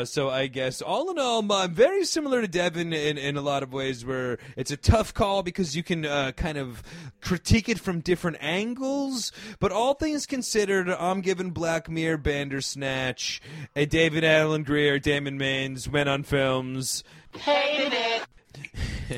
[0.05, 3.37] Uh, uh, so I guess all in all, I'm very similar to Devin in, in
[3.37, 6.83] a lot of ways, where it's a tough call because you can uh, kind of
[7.21, 9.33] critique it from different angles.
[9.61, 13.41] But all things considered, I'm giving Black Mirror, Bandersnatch,
[13.75, 17.03] a David Alan Grier, Damon Wayans, Men on films.
[17.33, 18.27] Hated it.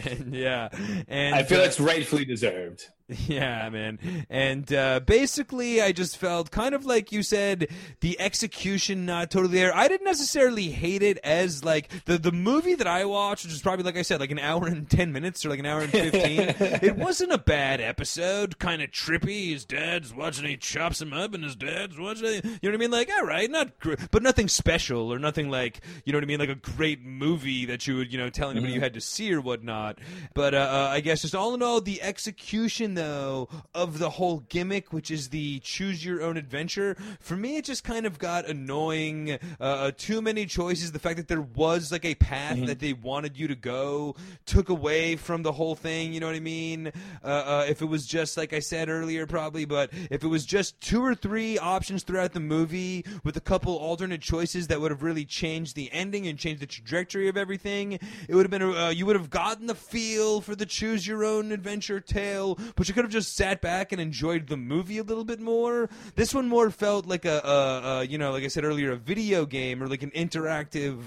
[0.07, 0.69] and, yeah,
[1.09, 2.89] and I feel uh, it's rightfully deserved.
[3.29, 4.27] Yeah, man.
[4.29, 7.69] And uh, basically, I just felt kind of like you said,
[8.01, 9.75] the execution not totally there.
[9.77, 13.63] I didn't necessarily hate it as like the the movie that I watched, which is
[13.63, 15.91] probably like I said, like an hour and ten minutes or like an hour and
[15.93, 16.41] fifteen.
[16.83, 18.59] it wasn't a bad episode.
[18.59, 19.51] Kind of trippy.
[19.53, 20.45] His dad's watching.
[20.47, 22.27] He chops him up, and his dad's watching.
[22.27, 22.91] You know what I mean?
[22.91, 26.27] Like, all right, not, gr- but nothing special or nothing like you know what I
[26.27, 28.75] mean, like a great movie that you would you know tell anybody Mm-hmm.
[28.75, 29.99] you had to see or whatnot.
[30.35, 34.41] But uh, uh, I guess just all in all, the execution though of the whole
[34.49, 38.47] gimmick, which is the choose your own adventure, for me it just kind of got
[38.47, 39.39] annoying.
[39.61, 40.91] Uh, Uh, too many choices.
[40.93, 44.17] The fact that there was like a path that they wanted you to go
[44.47, 46.15] took away from the whole thing.
[46.15, 46.91] You know what I mean?
[47.23, 50.47] Uh, uh, if it was just like I said earlier, probably, but if it was
[50.47, 54.91] just two or three options throughout the movie with a couple alternate choices that would
[54.91, 57.93] have really changed the ending and changed the trajectory of everything,
[58.29, 58.63] it would have been.
[58.63, 62.86] Uh, you would have gotten the feel for the choose your own adventure tale, but
[62.87, 65.91] which I could have just sat back and enjoyed the movie a little bit more.
[66.15, 68.97] This one more felt like a, a, a you know, like I said earlier, a
[68.97, 71.01] video game or like an interactive,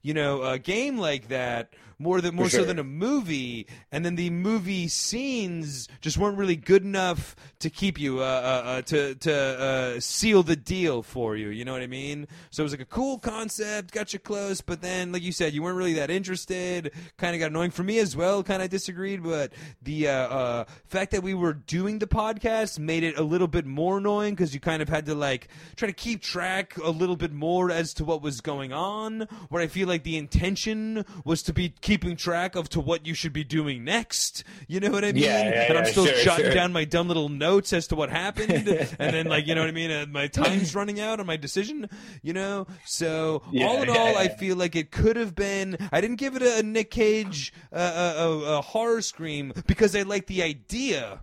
[0.00, 2.60] you know, a game like that more than more sure.
[2.60, 3.66] so than a movie.
[3.90, 8.68] And then the movie scenes just weren't really good enough to keep you uh, uh,
[8.68, 11.48] uh, to to uh, seal the deal for you.
[11.48, 12.28] You know what I mean?
[12.50, 15.52] So it was like a cool concept, got you close, but then like you said,
[15.52, 16.92] you weren't really that interested.
[17.16, 18.42] Kind of got annoying for me as well.
[18.42, 19.52] Kind of disagreed, but
[19.82, 23.66] the uh, uh, fact that we were doing the podcast made it a little bit
[23.66, 27.16] more annoying because you kind of had to like try to keep track a little
[27.16, 29.22] bit more as to what was going on.
[29.48, 33.12] Where I feel like the intention was to be keeping track of to what you
[33.12, 34.44] should be doing next.
[34.68, 35.24] You know what I mean?
[35.24, 36.54] Yeah, yeah, and I'm still sure, jotting sure.
[36.54, 38.52] down my dumb little notes as to what happened,
[39.00, 39.90] and then like you know what I mean.
[39.90, 41.90] Uh, my time's running out on my decision.
[42.22, 45.76] You know, so Yeah, all in yeah, all, I feel like it could have been.
[45.90, 49.96] I didn't give it a, a Nick Cage uh, a, a, a horror scream because
[49.96, 51.15] I like the idea.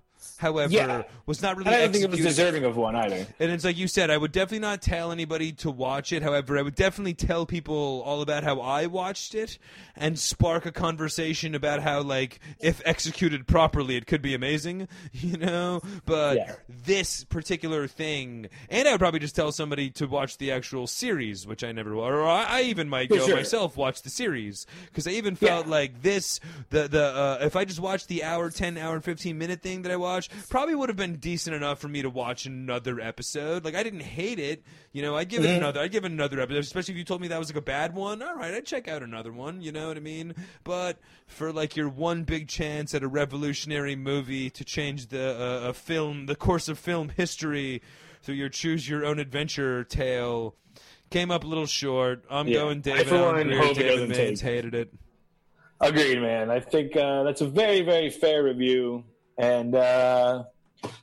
[0.44, 1.04] However, Yeah.
[1.26, 1.72] was not really.
[1.72, 3.26] I don't think it was deserving of one either.
[3.40, 6.22] And it's like you said, I would definitely not tell anybody to watch it.
[6.22, 9.58] However, I would definitely tell people all about how I watched it
[9.96, 15.38] and spark a conversation about how, like, if executed properly, it could be amazing, you
[15.38, 15.82] know?
[16.06, 16.56] But Yeah.
[16.68, 21.48] this particular thing, and I would probably just tell somebody to watch the actual series,
[21.48, 23.36] which I never, or I, I even might For go sure.
[23.38, 25.72] myself watch the series because I even felt Yeah.
[25.72, 26.40] like this,
[26.70, 29.92] the the uh, if I just watched the hour, ten hour, fifteen minute thing that
[29.92, 33.64] I watched, probably would have been decent enough for me to watch another episode.
[33.66, 35.16] Like I didn't hate it, you know.
[35.16, 35.80] I'd give it another.
[35.82, 37.94] I'd give it another episode, especially if you told me that was like a bad
[37.96, 38.22] one.
[38.22, 39.62] All right, I'd check out another one.
[39.62, 40.36] You know what I mean?
[40.64, 40.98] But
[41.28, 45.74] for like your one big chance at a revolutionary movie to change the uh, a
[45.74, 47.82] film, the course of film history
[48.22, 50.56] through your choose your own adventure tale.
[51.10, 52.24] Came up a little short.
[52.30, 52.60] I'm Yeah.
[52.60, 53.58] going I, David for one, Grier.
[53.62, 54.94] hope it David doesn't Maines take- hated it.
[55.82, 56.50] Agreed, man.
[56.50, 59.04] I think uh, that's a very, very fair review.
[59.38, 60.44] And uh,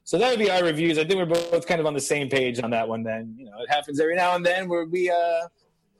[0.05, 0.98] so that would be our reviews.
[0.98, 3.02] I think we're both kind of on the same page on that one.
[3.02, 5.48] Then you know, it happens every now and then where we, uh,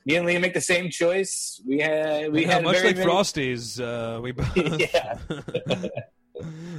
[0.05, 1.61] me and Liam make the same choice.
[1.67, 5.17] We had, we Yeah, had much very, like very- Frosties, uh, we both yeah,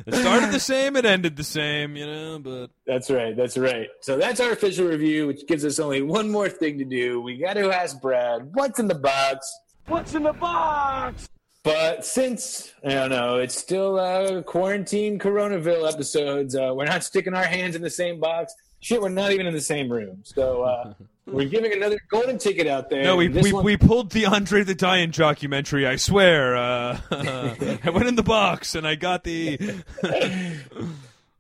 [0.07, 2.39] it started the same, it ended the same, you know.
[2.41, 3.37] But that's right.
[3.37, 3.89] That's right.
[4.01, 7.21] So that's our official review, which gives us only one more thing to do.
[7.21, 9.53] We got to ask Brad what's in the box.
[9.87, 11.29] What's in the box?
[11.65, 16.57] But since I don't know, it's still uh, quarantine Coronaville episodes.
[16.57, 18.53] Uh, we're not sticking our hands in the same box.
[18.81, 20.19] Shit, we're not even in the same room.
[20.25, 20.95] So uh,
[21.27, 23.05] we're giving another golden ticket out there.
[23.05, 25.87] no, we we, one- we pulled the Andre the Giant documentary.
[25.87, 26.57] I swear.
[26.57, 26.99] Uh,
[27.85, 29.77] I went in the box and I got the.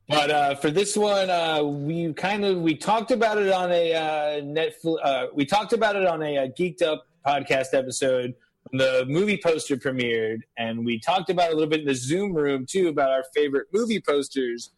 [0.08, 3.94] But uh, for this one, uh, we kind of we talked about it on a
[3.94, 4.96] uh, Netflix.
[5.02, 8.34] Uh, we talked about it on a, uh geeked up podcast episode when
[8.70, 12.64] the movie poster premiered, and we talked about a little bit in the Zoom room
[12.66, 14.70] too about our favorite movie posters.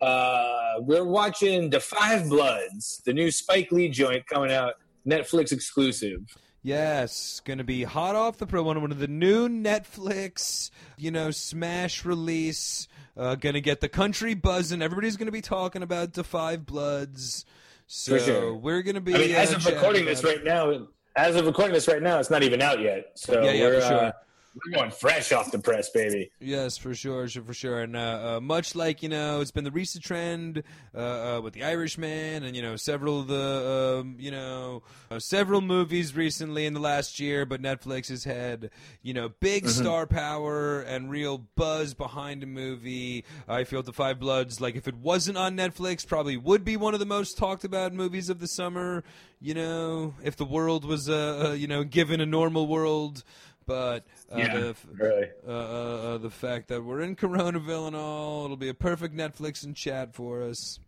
[0.00, 4.74] Uh, we're watching The Five Bloods, the new Spike Lee joint coming out,
[5.06, 6.20] Netflix exclusive.
[6.62, 11.30] Yes, gonna be hot off the pro one, one of the new Netflix, you know,
[11.32, 12.86] smash release.
[13.16, 14.80] Uh, gonna get the country buzzing.
[14.80, 17.44] Everybody's gonna be talking about the Five Bloods.
[17.88, 18.54] So sure.
[18.54, 19.14] we're gonna be.
[19.14, 20.86] I mean, as uh, of chatting recording this right now,
[21.16, 23.12] as of recording this right now, it's not even out yet.
[23.14, 24.04] So Yeah, yeah, sure.
[24.06, 24.12] uh,
[24.54, 26.30] we're going fresh off the press, baby.
[26.40, 27.80] Yes, for sure, sure, for sure.
[27.80, 30.62] And uh, uh, much like you know, it's been the recent trend
[30.94, 35.18] uh, uh, with the Irishman, and you know, several of the um, you know, uh,
[35.18, 37.46] several movies recently in the last year.
[37.46, 38.70] But Netflix has had
[39.02, 43.24] you know big star power and real buzz behind a movie.
[43.48, 46.94] I feel the Five Bloods, like if it wasn't on Netflix, probably would be one
[46.94, 49.02] of the most talked about movies of the summer.
[49.40, 53.24] You know, if the world was uh, uh, you know given a normal world.
[53.66, 55.28] But uh, the, really.
[55.46, 58.44] uh, uh, uh, the fact that we're in Coronaville and all.
[58.44, 60.80] It'll be a perfect Netflix and chat for us.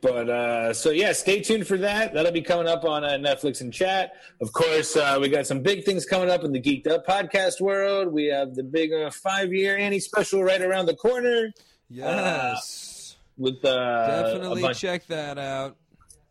[0.00, 2.14] But uh, so yeah, stay tuned for that.
[2.14, 4.12] That'll be coming up on uh, Netflix and chat.
[4.40, 7.60] Of course, uh, we got some big things coming up in the Geeked Up podcast
[7.60, 8.12] world.
[8.12, 11.52] We have the big uh, five-year Annie special right around the corner.
[11.88, 15.76] Yes, With uh, definitely check that out.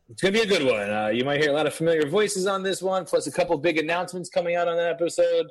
[0.10, 0.90] It's gonna be a good one.
[0.90, 3.58] Uh, you might hear a lot of familiar voices on this one, plus a couple
[3.58, 5.48] big announcements coming out on that episode.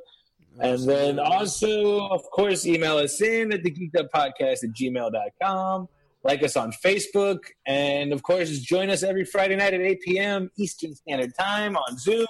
[0.61, 5.89] And then also, of course, email us in at the geeked up podcast at gmail.com.
[6.23, 7.39] Like us on Facebook.
[7.67, 10.51] And of course, join us every Friday night at 8 p.m.
[10.57, 12.27] Eastern Standard Time on Zoom.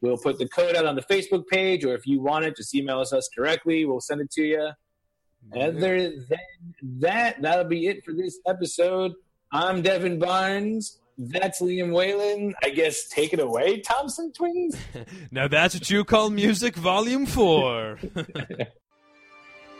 [0.00, 2.74] We'll put the code out on the Facebook page, or if you want it, just
[2.74, 3.86] email us, us directly.
[3.86, 4.70] We'll send it to you.
[5.54, 6.26] Other than
[7.00, 9.12] that, that'll be it for this episode.
[9.52, 12.54] I'm Devin Barnes that's Liam Whalen.
[12.62, 14.76] I guess take it away, Thompson Twins.
[15.30, 17.98] now that's what you call music, Volume 4.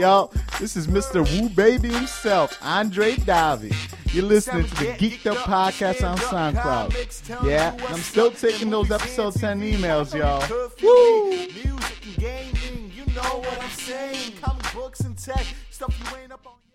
[0.00, 0.32] y'all?
[0.58, 1.20] This is Mr.
[1.38, 3.74] Woo Baby himself, Andre Davi.
[4.14, 7.46] You're listening to the Geeked Up Podcast on SoundCloud.
[7.46, 10.42] Yeah, I'm still taking those episode 10 emails, y'all.
[10.82, 11.29] Woo!